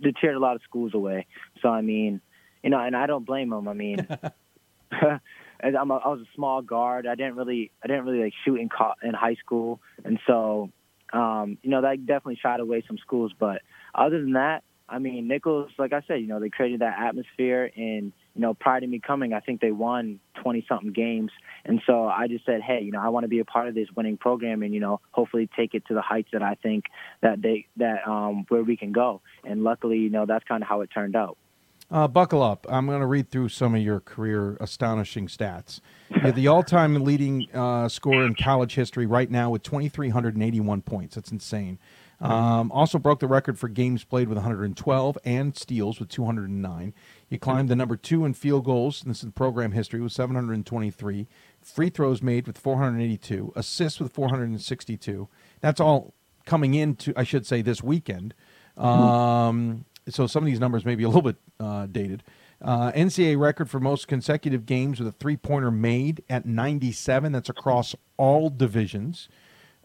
[0.00, 1.26] deterred a lot of schools away.
[1.62, 2.20] So I mean,
[2.62, 3.68] you know, and I don't blame them.
[3.68, 4.06] I mean.
[5.62, 7.06] I'm a, I was a small guard.
[7.06, 10.70] I didn't really I didn't really like shoot in co- in high school, and so
[11.12, 13.32] um, you know that definitely shied away some schools.
[13.38, 13.62] But
[13.94, 17.70] other than that, I mean Nichols, like I said, you know they created that atmosphere,
[17.76, 21.32] and you know prior to me coming, I think they won 20 something games,
[21.64, 23.74] and so I just said, hey, you know I want to be a part of
[23.74, 26.84] this winning program, and you know hopefully take it to the heights that I think
[27.22, 29.20] that they that um, where we can go.
[29.44, 31.36] And luckily, you know that's kind of how it turned out.
[31.90, 32.66] Uh, buckle up.
[32.68, 35.80] I'm going to read through some of your career astonishing stats.
[36.08, 41.16] You're the all time leading uh, scorer in college history right now with 2,381 points.
[41.16, 41.78] That's insane.
[42.20, 46.94] Um, also broke the record for games played with 112 and steals with 209.
[47.30, 49.02] You climbed the number two in field goals.
[49.06, 51.26] This is program history with 723.
[51.62, 53.52] Free throws made with 482.
[53.56, 55.28] Assists with 462.
[55.60, 56.12] That's all
[56.44, 58.34] coming into, I should say, this weekend.
[58.76, 62.22] Um, so some of these numbers may be a little bit uh, dated.
[62.62, 67.32] Uh, NCAA record for most consecutive games with a three pointer made at 97.
[67.32, 69.28] That's across all divisions.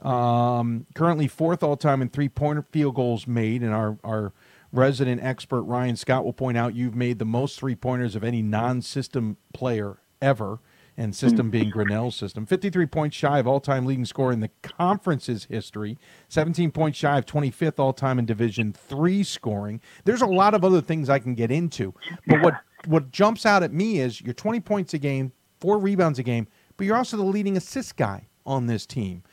[0.02, 3.64] Um, currently fourth all time in three pointer field goals made.
[3.64, 4.34] And our, our
[4.74, 8.42] resident expert Ryan Scott will point out you've made the most three pointers of any
[8.42, 10.60] non system player ever
[10.98, 12.46] and system being Grinnell's system.
[12.46, 15.98] 53 points shy of all time leading scorer in the conference's history,
[16.30, 19.82] 17 points shy of 25th all time in Division three scoring.
[20.06, 21.94] There's a lot of other things I can get into,
[22.28, 22.54] but what,
[22.86, 26.48] what jumps out at me is you're 20 points a game, four rebounds a game,
[26.78, 29.24] but you're also the leading assist guy on this team.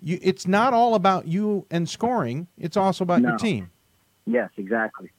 [0.00, 3.30] You, it's not all about you and scoring, it's also about no.
[3.30, 3.70] your team.
[4.26, 5.10] Yes, exactly.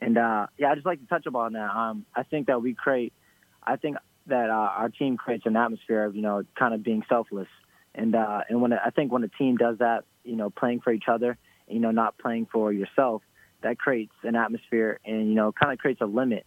[0.00, 1.70] And uh, yeah, I just like to touch upon that.
[1.70, 3.12] Um, I think that we create.
[3.62, 3.96] I think
[4.26, 7.48] that uh, our team creates an atmosphere of you know kind of being selfless,
[7.94, 10.92] and uh, and when I think when a team does that, you know, playing for
[10.92, 11.36] each other,
[11.68, 13.22] you know, not playing for yourself,
[13.62, 16.46] that creates an atmosphere and you know kind of creates a limit,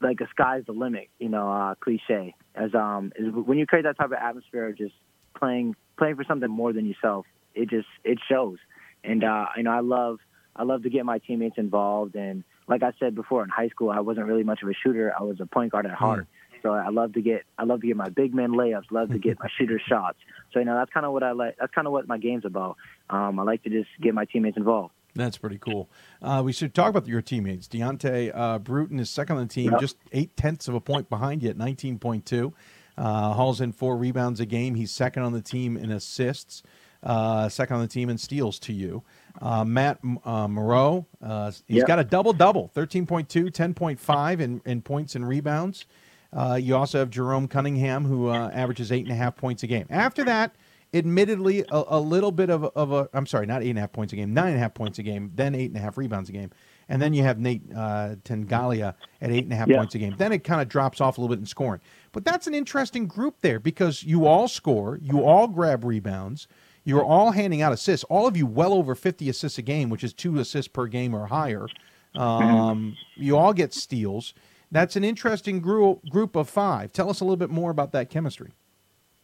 [0.00, 2.34] like a sky's the limit, you know, uh, cliche.
[2.54, 4.94] As um, is when you create that type of atmosphere, of just
[5.36, 8.58] playing playing for something more than yourself, it just it shows.
[9.04, 10.18] and uh, you know I love
[10.56, 12.16] I love to get my teammates involved.
[12.16, 15.12] And like I said before, in high school I wasn't really much of a shooter.
[15.18, 16.26] I was a point guard at heart.
[16.62, 19.18] So I love to get I love to get my big man layups, love to
[19.18, 20.18] get my shooter shots.
[20.52, 21.56] So you know that's kind of what I like.
[21.58, 22.76] That's kind of what my game's about.
[23.10, 24.92] Um, I like to just get my teammates involved.
[25.14, 25.88] That's pretty cool.
[26.22, 27.66] Uh, we should talk about your teammates.
[27.66, 29.80] Deontay uh, Bruton is second on the team, Yep.
[29.80, 32.52] just eight tenths of a point behind you at 19.2.
[32.96, 34.74] Uh, hauls in four rebounds a game.
[34.74, 36.62] He's second on the team in assists,
[37.02, 39.02] uh, second on the team in steals to you.
[39.40, 41.86] Uh, Matt uh, Moreau, uh, he's Yep.
[41.86, 45.86] got a double double 13.2, 10.5 in, in points and rebounds.
[46.32, 49.66] Uh, you also have Jerome Cunningham, who uh, averages eight and a half points a
[49.66, 49.86] game.
[49.88, 50.54] After that,
[50.92, 53.82] admittedly, a, a little bit of a, of a, I'm sorry, not eight and a
[53.82, 55.80] half points a game, nine and a half points a game, then eight and a
[55.80, 56.50] half rebounds a game.
[56.90, 59.76] And then you have Nate uh, Tenaglia at eight and a half Yeah.
[59.76, 60.14] points a game.
[60.16, 61.80] Then it kind of drops off a little bit in scoring.
[62.12, 66.48] But that's an interesting group there because you all score, you all grab rebounds,
[66.84, 68.04] you're all handing out assists.
[68.04, 71.14] All of you well over 50 assists a game, which is two assists per game
[71.14, 71.66] or higher.
[72.14, 74.32] Um, you all get steals.
[74.70, 76.92] That's an interesting group group of five.
[76.92, 78.52] Tell us a little bit more about that chemistry.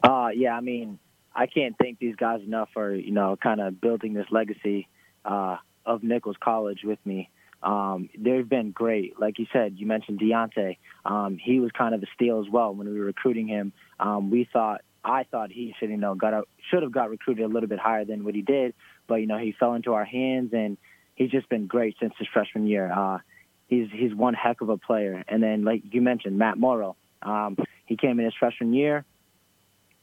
[0.02, 0.98] Uh, yeah, I mean,
[1.34, 4.88] I can't thank these guys enough for you know kind of building this legacy
[5.24, 7.30] uh, of Nichols College with me.
[7.62, 9.18] Um, they've been great.
[9.18, 10.76] Like you said, you mentioned Deontay.
[11.06, 13.72] Um, he was kind of a steal as well when we were recruiting him.
[13.98, 17.48] Um, we thought, I thought he should you know got should have got recruited a
[17.48, 18.74] little bit higher than what he did,
[19.06, 20.78] but you know he fell into our hands and
[21.14, 22.92] he's just been great since his freshman year.
[22.92, 23.18] Uh,
[23.66, 25.24] he's he's one heck of a player.
[25.28, 26.96] And then like you mentioned, Matt Morrow.
[27.22, 29.04] Um, he came in his freshman year.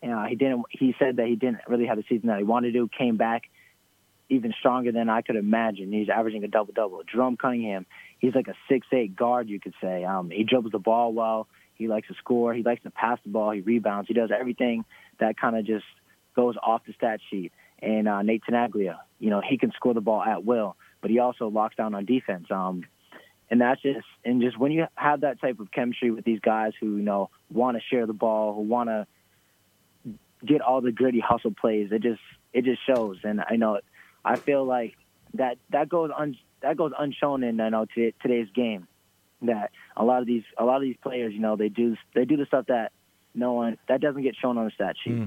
[0.03, 0.63] Uh, he didn't.
[0.69, 2.89] He said that he didn't really have the season that he wanted to.
[2.97, 3.43] Came back
[4.29, 5.91] even stronger than I could imagine.
[5.91, 7.01] He's averaging a double double.
[7.03, 7.85] Jerome Cunningham,
[8.17, 10.03] he's like a six eight guard, you could say.
[10.03, 11.47] Um, he dribbles the ball well.
[11.75, 12.53] He likes to score.
[12.53, 13.51] He likes to pass the ball.
[13.51, 14.07] He rebounds.
[14.07, 14.85] He does everything
[15.19, 15.85] that kind of just
[16.35, 17.51] goes off the stat sheet.
[17.81, 21.19] And uh, Nate Tenaglia, you know, he can score the ball at will, but he
[21.19, 22.47] also locks down on defense.
[22.51, 22.83] Um,
[23.51, 26.71] and that's just and just when you have that type of chemistry with these guys
[26.79, 29.05] who you know want to share the ball, who want to
[30.43, 32.21] get all the gritty hustle plays, it just
[32.53, 33.17] it just shows.
[33.23, 33.81] And I know
[34.23, 34.95] I feel like
[35.33, 38.87] that that goes un, that goes unshown in I know t- today's game.
[39.41, 42.23] That a lot of these a lot of these players, you know, they do they
[42.23, 42.93] do the stuff that
[43.35, 45.13] no one that doesn't get shown on the stat sheet.
[45.13, 45.25] Hmm.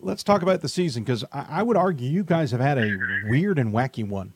[0.00, 2.94] Let's talk about the season because I, I would argue you guys have had a
[3.28, 4.34] weird and wacky one.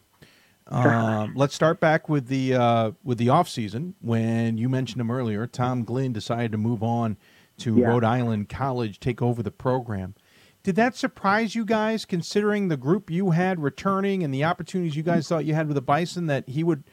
[0.68, 5.10] Um, let's start back with the uh, with the off season when you mentioned him
[5.10, 5.46] earlier.
[5.46, 7.16] Tom Glynn decided to move on
[7.58, 7.86] to Yeah.
[7.88, 10.14] Rhode Island College, take over the program.
[10.62, 15.02] Did that surprise you guys, considering the group you had returning and the opportunities you
[15.02, 16.26] guys thought you had with the Bison?
[16.26, 16.84] That he would.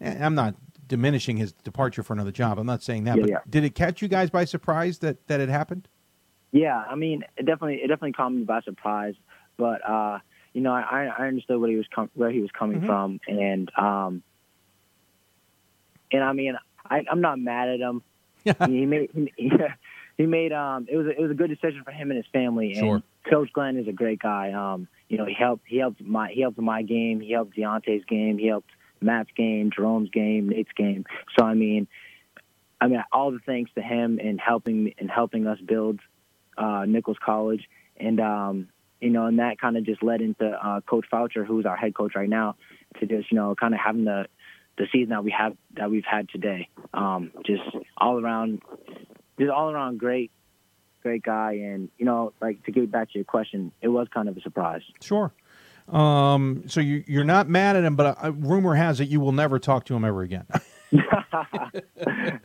[0.00, 0.54] eh, I'm not
[0.86, 2.58] diminishing his departure for another job.
[2.58, 3.38] I'm not saying that, Yeah, but yeah.
[3.48, 5.88] did it catch you guys by surprise that that it happened?
[6.52, 9.14] Yeah, I mean, it definitely it definitely caught me by surprise,
[9.56, 10.18] but uh,
[10.54, 12.86] you know, I I understood what he was com- where he was coming Mhm.
[12.86, 14.22] from, and um,
[16.12, 16.54] and I mean,
[16.88, 18.02] I, I'm not mad at him.
[18.66, 19.52] he made he,
[20.16, 22.26] he made um it was a, it was a good decision for him and his
[22.32, 22.74] family.
[22.74, 22.94] Sure.
[22.96, 24.52] And Coach Glynn is a great guy.
[24.52, 28.04] Um, you know, he helped he helped my he helped my game, he helped Deontay's
[28.04, 28.70] game, he helped
[29.00, 31.04] Matt's game, Jerome's game, Nate's game.
[31.38, 31.86] So I mean,
[32.80, 36.00] I mean, all the thanks to him in helping in helping us build
[36.58, 38.68] uh, Nichols College, and um,
[39.04, 41.94] you know, and that kind of just led into uh, Coach Faucher, who's our head
[41.94, 42.56] coach right now,
[42.98, 44.26] to just you know, kind of having the
[44.78, 46.68] the season that we have that we've had today.
[46.94, 47.62] Um, just
[47.98, 48.62] all around,
[49.38, 50.30] just all around great,
[51.02, 54.28] great guy, and you know, like to get back to your question, it was kind
[54.28, 54.82] of a surprise.
[55.02, 55.32] Sure.
[55.86, 59.32] Um, so you, you're not mad at him, but uh, rumor has it you will
[59.32, 60.46] never talk to him ever again.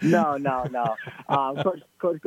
[0.01, 0.95] no, no, no.
[1.29, 2.21] Um, Coach Coach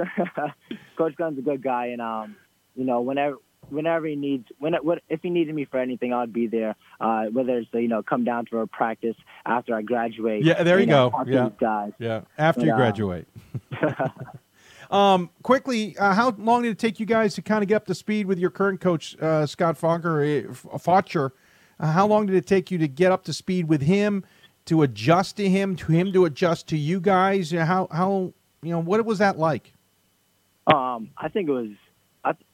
[0.96, 2.36] Coach Gunn's a good guy, and um,
[2.74, 3.36] you know, whenever
[3.68, 4.74] whenever he needs, when
[5.08, 6.74] if he needed me for anything, I'd be there.
[7.00, 9.16] Uh, whether it's you know come down for a practice
[9.46, 10.44] after I graduate.
[10.44, 11.24] Yeah, there you know, go.
[11.26, 11.48] Yeah.
[11.58, 11.92] guys.
[11.98, 13.28] Yeah, after But, you uh, graduate.
[14.90, 17.86] um, quickly, uh, how long did it take you guys to kind of get up
[17.86, 21.32] to speed with your current coach, uh, Scott Fogger, uh, F- Faucher?
[21.80, 24.24] Uh, how long did it take you to get up to speed with him,
[24.66, 27.52] to adjust to him, to him to adjust to you guys?
[27.52, 28.32] Uh, How how
[28.62, 29.72] you know what was that like?
[30.72, 31.70] Um, I think it was,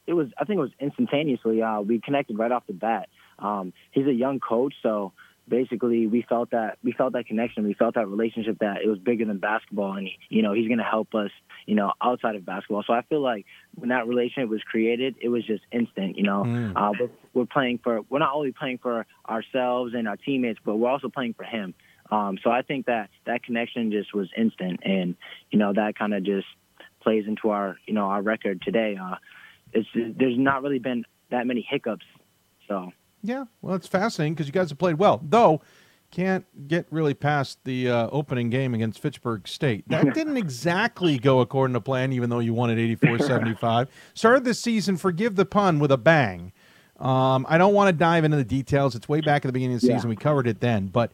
[0.09, 1.61] it was, I think it was instantaneously.
[1.61, 3.09] Uh, we connected right off the bat.
[3.37, 5.13] Um, he's a young coach, so
[5.47, 7.63] basically we felt that we felt that connection.
[7.63, 10.79] We felt that relationship that it was bigger than basketball, and you know he's going
[10.79, 11.31] to help us,
[11.65, 12.83] you know, outside of basketball.
[12.85, 13.45] So I feel like
[13.75, 16.17] when that relationship was created, it was just instant.
[16.17, 16.73] You know, Mm.
[16.75, 20.77] uh, we're, we're playing for we're not only playing for ourselves and our teammates, but
[20.77, 21.73] we're also playing for him.
[22.11, 25.15] Um, so I think that that connection just was instant, and
[25.51, 26.47] you know that kind of just
[27.01, 28.97] plays into our you know our record today.
[29.01, 29.15] Uh,
[29.73, 32.05] it's there's not really been that many hiccups,
[32.67, 32.91] so
[33.23, 35.61] Yeah, well, it's fascinating because you guys have played well, though.
[36.11, 39.87] Can't get really past the uh, opening game against Fitchburg State.
[39.89, 43.89] That didn't exactly go according to plan, even though you won at 84 75.
[44.15, 46.51] Started the season, forgive the pun, with a bang.
[46.99, 48.95] Um, I don't want to dive into the details.
[48.95, 50.09] It's way back at the beginning of the season.
[50.09, 50.09] Yeah.
[50.09, 50.87] We covered it then.
[50.87, 51.11] But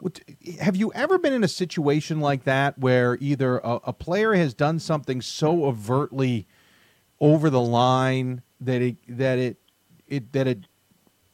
[0.00, 0.20] what-
[0.60, 4.54] have you ever been in a situation like that where either a, a player has
[4.54, 6.46] done something so overtly
[7.20, 9.56] over the line that it that it,
[10.06, 10.66] it that it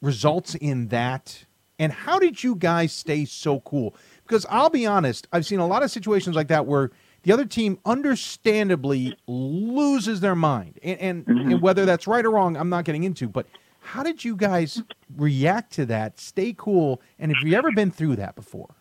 [0.01, 1.45] results in that?
[1.77, 3.95] And how did you guys stay so cool?
[4.25, 6.91] Because I'll be honest, I've seen a lot of situations like that where
[7.23, 10.79] the other team understandably loses their mind.
[10.83, 13.45] And and, and whether that's right or wrong, I'm not getting into, but
[13.81, 14.81] how did you guys
[15.15, 16.19] react to that?
[16.19, 18.73] Stay cool, and have you ever been through that before?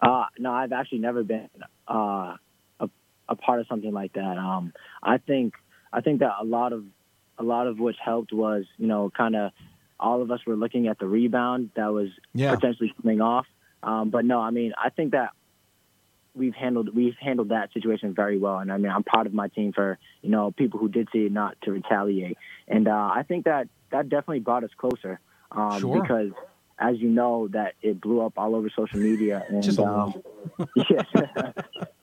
[0.00, 1.50] Uh, no, I've actually never been
[1.86, 2.36] uh,
[2.80, 2.88] a,
[3.28, 4.38] a part of something like that.
[4.38, 4.72] Um,
[5.02, 5.54] I think
[5.92, 6.84] I think that a lot of
[7.38, 9.52] a lot of which helped was you know kind of
[9.98, 12.54] all of us were looking at the rebound that was Yeah.
[12.54, 13.46] potentially coming off.
[13.82, 15.30] Um, but no, I mean I think that
[16.34, 19.48] we've handled we've handled that situation very well, and I mean I'm proud of my
[19.48, 22.38] team for you know people who did see it not to retaliate,
[22.68, 25.20] and uh, I think that that definitely brought us closer
[25.50, 26.00] um, Sure.
[26.00, 26.30] because
[26.82, 30.22] as you know that it blew up all over social media and Just a um,
[30.90, 31.52] yeah.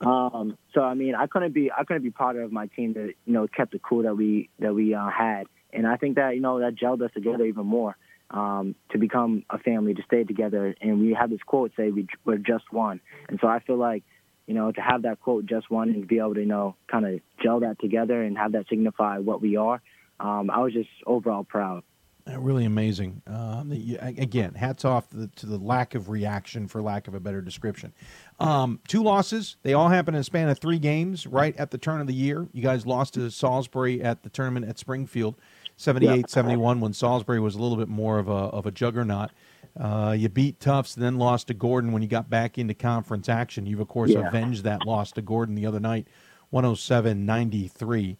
[0.00, 3.12] um, so I mean, I couldn't be I couldn't be prouder of my team that
[3.26, 6.34] you know kept the cool that we that we uh, had, and I think that
[6.34, 7.96] you know that gelled us together even more
[8.30, 10.74] um, to become a family, to stay together.
[10.80, 14.02] And we have this quote say we, we're just one, and so I feel like
[14.46, 17.04] you know to have that quote just one and be able to you know kind
[17.04, 19.82] of gel that together and have that signify what we are.
[20.18, 21.82] Um, I was just overall proud.
[22.28, 23.22] Uh, really amazing.
[23.26, 27.14] Um, the- again, hats off to the, to the lack of reaction, for lack of
[27.14, 27.92] a better description.
[28.38, 29.56] Um, two losses.
[29.62, 32.14] They all happened in a span of three games right at the turn of the
[32.14, 32.46] year.
[32.52, 35.36] You guys lost to Salisbury at the tournament at Springfield,
[35.76, 39.30] 78 71, when Salisbury was a little bit more of a, of a juggernaut.
[39.78, 43.66] Uh, you beat Tufts, then lost to Gordon when you got back into conference action.
[43.66, 44.26] You've, of course, Yeah.
[44.26, 46.08] avenged that loss to Gordon the other night,
[46.50, 48.18] 107 93.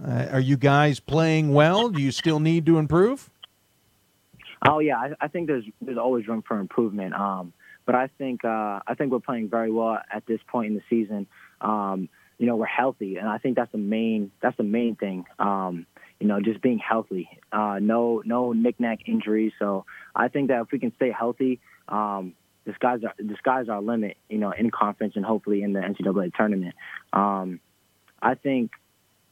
[0.00, 1.88] Uh, are you guys playing well?
[1.90, 3.28] Do you still need to improve?
[4.66, 7.14] Oh yeah, I, I think there's there's always room for improvement.
[7.14, 7.52] Um,
[7.84, 10.82] but I think uh, I think we're playing very well at this point in the
[10.88, 11.26] season.
[11.60, 12.08] Um,
[12.38, 15.24] you know, we're healthy, and I think that's the main that's the main thing.
[15.38, 15.86] Um,
[16.20, 17.28] you know, just being healthy.
[17.50, 19.52] Uh, no no knick-knack injuries.
[19.58, 19.84] So
[20.14, 22.34] I think that if we can stay healthy, um,
[22.64, 23.00] the sky's
[23.68, 24.16] our, our limit.
[24.28, 26.74] You know, in conference and hopefully in the NCAA tournament.
[27.12, 27.60] Um,
[28.22, 28.70] I think,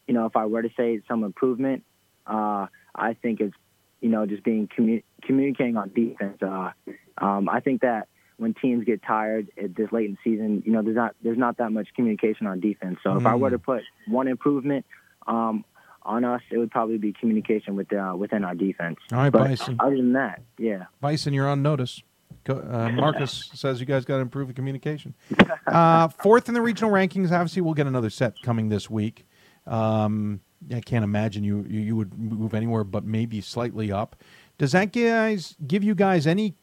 [0.08, 1.84] you know, if I were to say some improvement,
[2.26, 3.54] uh, I think it's
[4.00, 6.38] you know, just being commu- communicating on defense.
[6.42, 6.70] Uh,
[7.18, 10.72] um, I think that when teams get tired at this late in the season, you
[10.72, 12.98] know, there's not there's not that much communication on defense.
[13.02, 14.86] So if I were to put one improvement
[15.26, 15.64] um,
[16.02, 18.96] on us, it would probably be communication with uh, within our defense.
[19.12, 19.76] All right, but Bison.
[19.78, 20.84] Other than that, yeah.
[21.00, 22.02] Bison, you're on notice.
[22.48, 25.14] Uh, Marcus says you guys got to improve the communication.
[25.66, 27.30] Uh, fourth in the regional rankings.
[27.30, 29.24] Obviously, we'll get another set coming this week.
[29.68, 30.40] Um,
[30.74, 34.16] I can't imagine you, you would move anywhere but maybe slightly up.
[34.58, 36.54] Does that guys give you guys any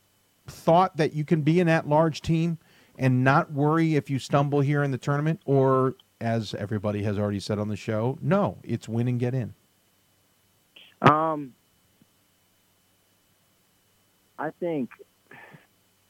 [0.46, 2.58] thought that you can be an at-large team
[2.98, 7.40] and not worry if you stumble here in the tournament, or as everybody has already
[7.40, 9.54] said on the show, no, it's win and get in.
[11.02, 11.54] Um,
[14.40, 14.90] I think,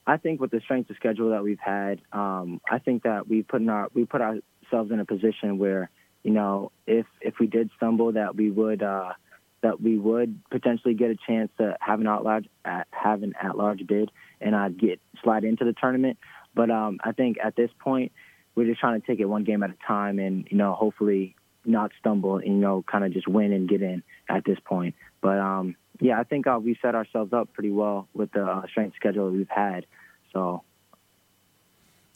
[0.06, 3.44] I think with the strength of schedule that we've had, um, I think that we
[3.44, 5.90] put in our we put ourselves in a position where
[6.28, 9.14] you know if if we did stumble, that we would uh,
[9.62, 12.50] that we would potentially get a chance to have an at large
[12.92, 16.18] have an at large bid and uh, get slide into the tournament.
[16.54, 18.12] But um, I think at this point,
[18.56, 21.34] we're just trying to take it one game at a time, and you know hopefully
[21.64, 24.96] not stumble and you know kind of just win and get in at this point.
[25.22, 28.68] But um, yeah, I think uh, we set ourselves up pretty well with the uh,
[28.68, 29.86] strength schedule we've had.
[30.34, 30.64] So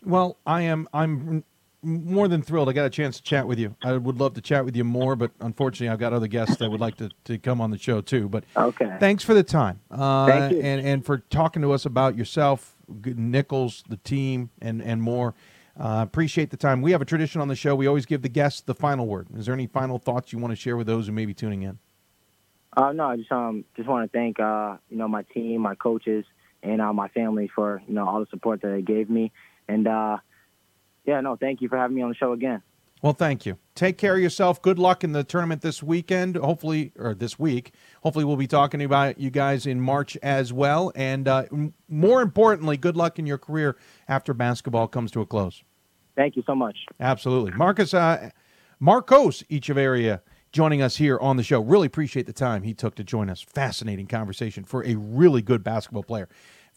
[0.04, 0.90] Well, I am.
[0.92, 1.46] I'm
[1.84, 2.70] more than thrilled.
[2.70, 3.76] I got a chance to chat with you.
[3.84, 6.70] I would love to chat with you more, but unfortunately, I've got other guests that
[6.70, 8.30] would like to, to come on the show too.
[8.30, 9.82] But okay, thanks for the time.
[9.90, 10.62] Uh, Thank you.
[10.62, 15.34] and and for talking to us about yourself, Nichols, the team, and and more.
[15.80, 16.82] Uh, appreciate the time.
[16.82, 17.74] We have a tradition on the show.
[17.76, 19.28] We always give the guests the final word.
[19.36, 21.64] Is there any final thoughts you want to share with those who may be tuning
[21.64, 21.80] in?
[22.76, 25.76] Uh, no, I just um just want to thank uh you know my team, my
[25.76, 26.26] coaches,
[26.62, 29.32] and uh, my family for you know all the support that they gave me,
[29.68, 30.18] and uh
[31.06, 32.62] yeah, no, thank you for having me on the show again.
[33.02, 33.58] Well, thank you.
[33.74, 34.62] Take care of yourself.
[34.62, 36.36] Good luck in the tournament this weekend.
[36.36, 37.74] Hopefully, or this week.
[38.04, 40.92] Hopefully, we'll be talking about you guys in March as well.
[40.94, 41.46] And uh,
[41.90, 43.76] more importantly, good luck in your career
[44.08, 45.64] after basketball comes to a close.
[46.16, 46.78] Thank you so much.
[47.00, 48.30] Absolutely, Marcus uh,
[48.80, 50.22] Marcos Echeverria
[50.52, 51.62] joining us here on the show.
[51.62, 53.42] Really appreciate the time he took to join us.
[53.42, 56.28] Fascinating conversation for a really good basketball player.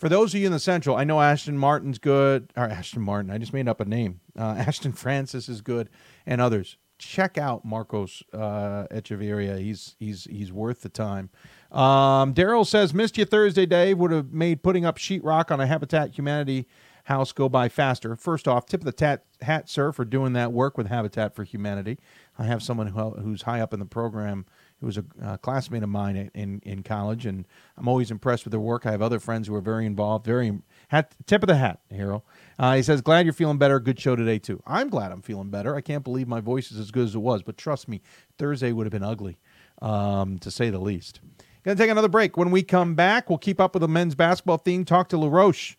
[0.04, 3.30] For those of you in the Central, I know Ashton Martin's good, or Ashton Martin,
[3.30, 4.20] I just made up a name.
[4.38, 5.88] Uh, Aston Francis is good,
[6.26, 6.76] and others.
[6.98, 9.58] Check out Marcos uh, Echeverria.
[9.58, 11.30] He's he's he's worth the time.
[11.72, 13.96] Um, Daryl says, "Missed you Thursday, Dave.
[13.96, 16.66] Would have made putting up sheetrock on a Habitat Humanity
[17.04, 18.14] house go by faster.
[18.16, 21.44] First off, tip of the tat, hat, sir, for doing that work with Habitat for
[21.44, 21.98] Humanity.
[22.38, 24.46] I have someone who, who's high up in the program
[24.84, 27.46] who was a uh, classmate of mine in, in college, and
[27.78, 28.84] I'm always impressed with their work.
[28.84, 30.26] I have other friends who are very involved.
[30.26, 32.22] Very hat, tip of the hat, hero.
[32.58, 33.80] Uh, he says, "Glad you're feeling better.
[33.80, 34.62] Good show today too.
[34.66, 35.74] I'm glad I'm feeling better.
[35.74, 38.02] I can't believe my voice is as good as it was, but trust me,
[38.36, 39.38] Thursday would have been ugly,
[39.80, 41.20] um, to say the least."
[41.64, 42.36] Gonna take another break.
[42.36, 44.84] When we come back, we'll keep up with the men's basketball theme.
[44.84, 45.76] Talk to LaRoche.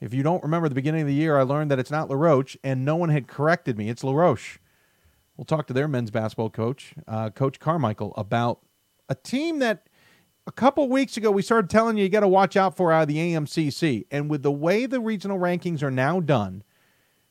[0.00, 2.56] If you don't remember the beginning of the year, I learned that it's not LaRoche,
[2.62, 3.88] and no one had corrected me.
[3.88, 4.58] It's LaRoche.
[5.36, 8.60] We'll talk to their men's basketball coach, uh, Coach Carmichael, about
[9.08, 9.88] a team that
[10.46, 13.02] a couple weeks ago we started telling you you got to watch out for out
[13.02, 14.06] of the AMCC.
[14.10, 16.62] And with the way the regional rankings are now done,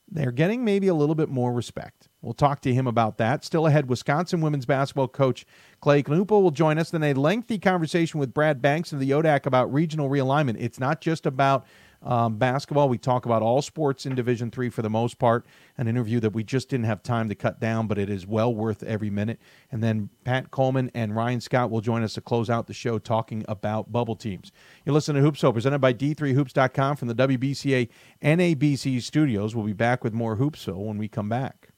[0.08, 2.10] they're getting maybe a little bit more respect.
[2.22, 3.44] We'll talk to him about that.
[3.44, 5.46] Still ahead, Wisconsin women's basketball coach
[5.82, 6.92] Clay Knuppel will join us.
[6.92, 10.58] Then a lengthy conversation with Brad Banks of the ODAC about regional realignment.
[10.60, 11.66] It's not just about
[12.06, 12.88] um, basketball.
[12.88, 15.46] We talk about all sports in Division Three for the most part.
[15.78, 18.54] An interview that we just didn't have time to cut down, but it is well
[18.54, 19.40] worth every minute.
[19.72, 23.00] And then Pat Coleman and Ryan Scott will join us to close out the show
[23.00, 24.52] talking about bubble teams.
[24.86, 27.90] You listen to Hoopsville, presented by D3Hoops.com from the WBCA
[28.24, 29.56] NABC studios.
[29.56, 31.70] We'll be back with more Hoopsville when we come back.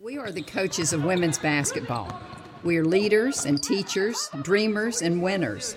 [0.00, 2.20] We are the coaches of women's basketball.
[2.64, 5.76] We are leaders and teachers, dreamers and winners.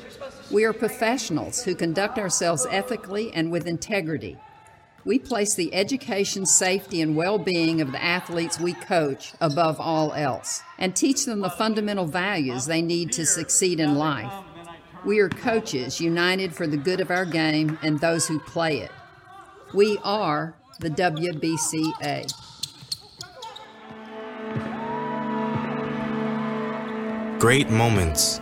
[0.52, 4.38] We are professionals who conduct ourselves ethically and with integrity.
[5.06, 10.12] We place the education, safety, and well being of the athletes we coach above all
[10.12, 14.32] else and teach them the fundamental values they need to succeed in life.
[15.06, 18.92] We are coaches united for the good of our game and those who play it.
[19.74, 22.30] We are the WBCA.
[27.40, 28.42] Great moments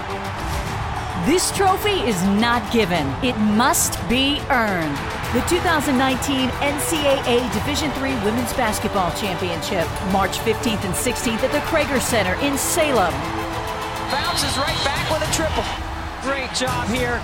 [1.25, 4.97] this trophy is not given, it must be earned.
[5.33, 12.01] The 2019 NCAA Division III Women's Basketball Championship, March 15th and 16th at the Cregger
[12.01, 13.13] Center in Salem.
[14.11, 15.63] Bounces right back with a triple.
[16.23, 17.21] Great job here.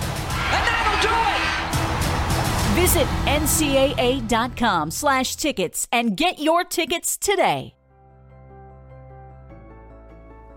[0.50, 2.80] And that'll do it!
[2.80, 7.74] Visit ncaa.com slash tickets and get your tickets today.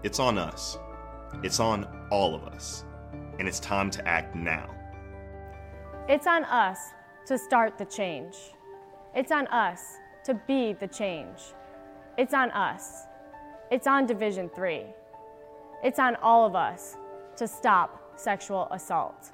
[0.03, 0.77] It's on us.
[1.43, 2.85] It's on all of us
[3.41, 4.69] and it's time to act now.
[6.07, 6.91] It's on us
[7.25, 8.37] to start the change.
[9.15, 11.39] It's on us to be the change.
[12.19, 13.07] It's on us.
[13.71, 14.85] It's on Division 3.
[15.83, 16.97] It's on all of us
[17.37, 19.31] to stop sexual assault.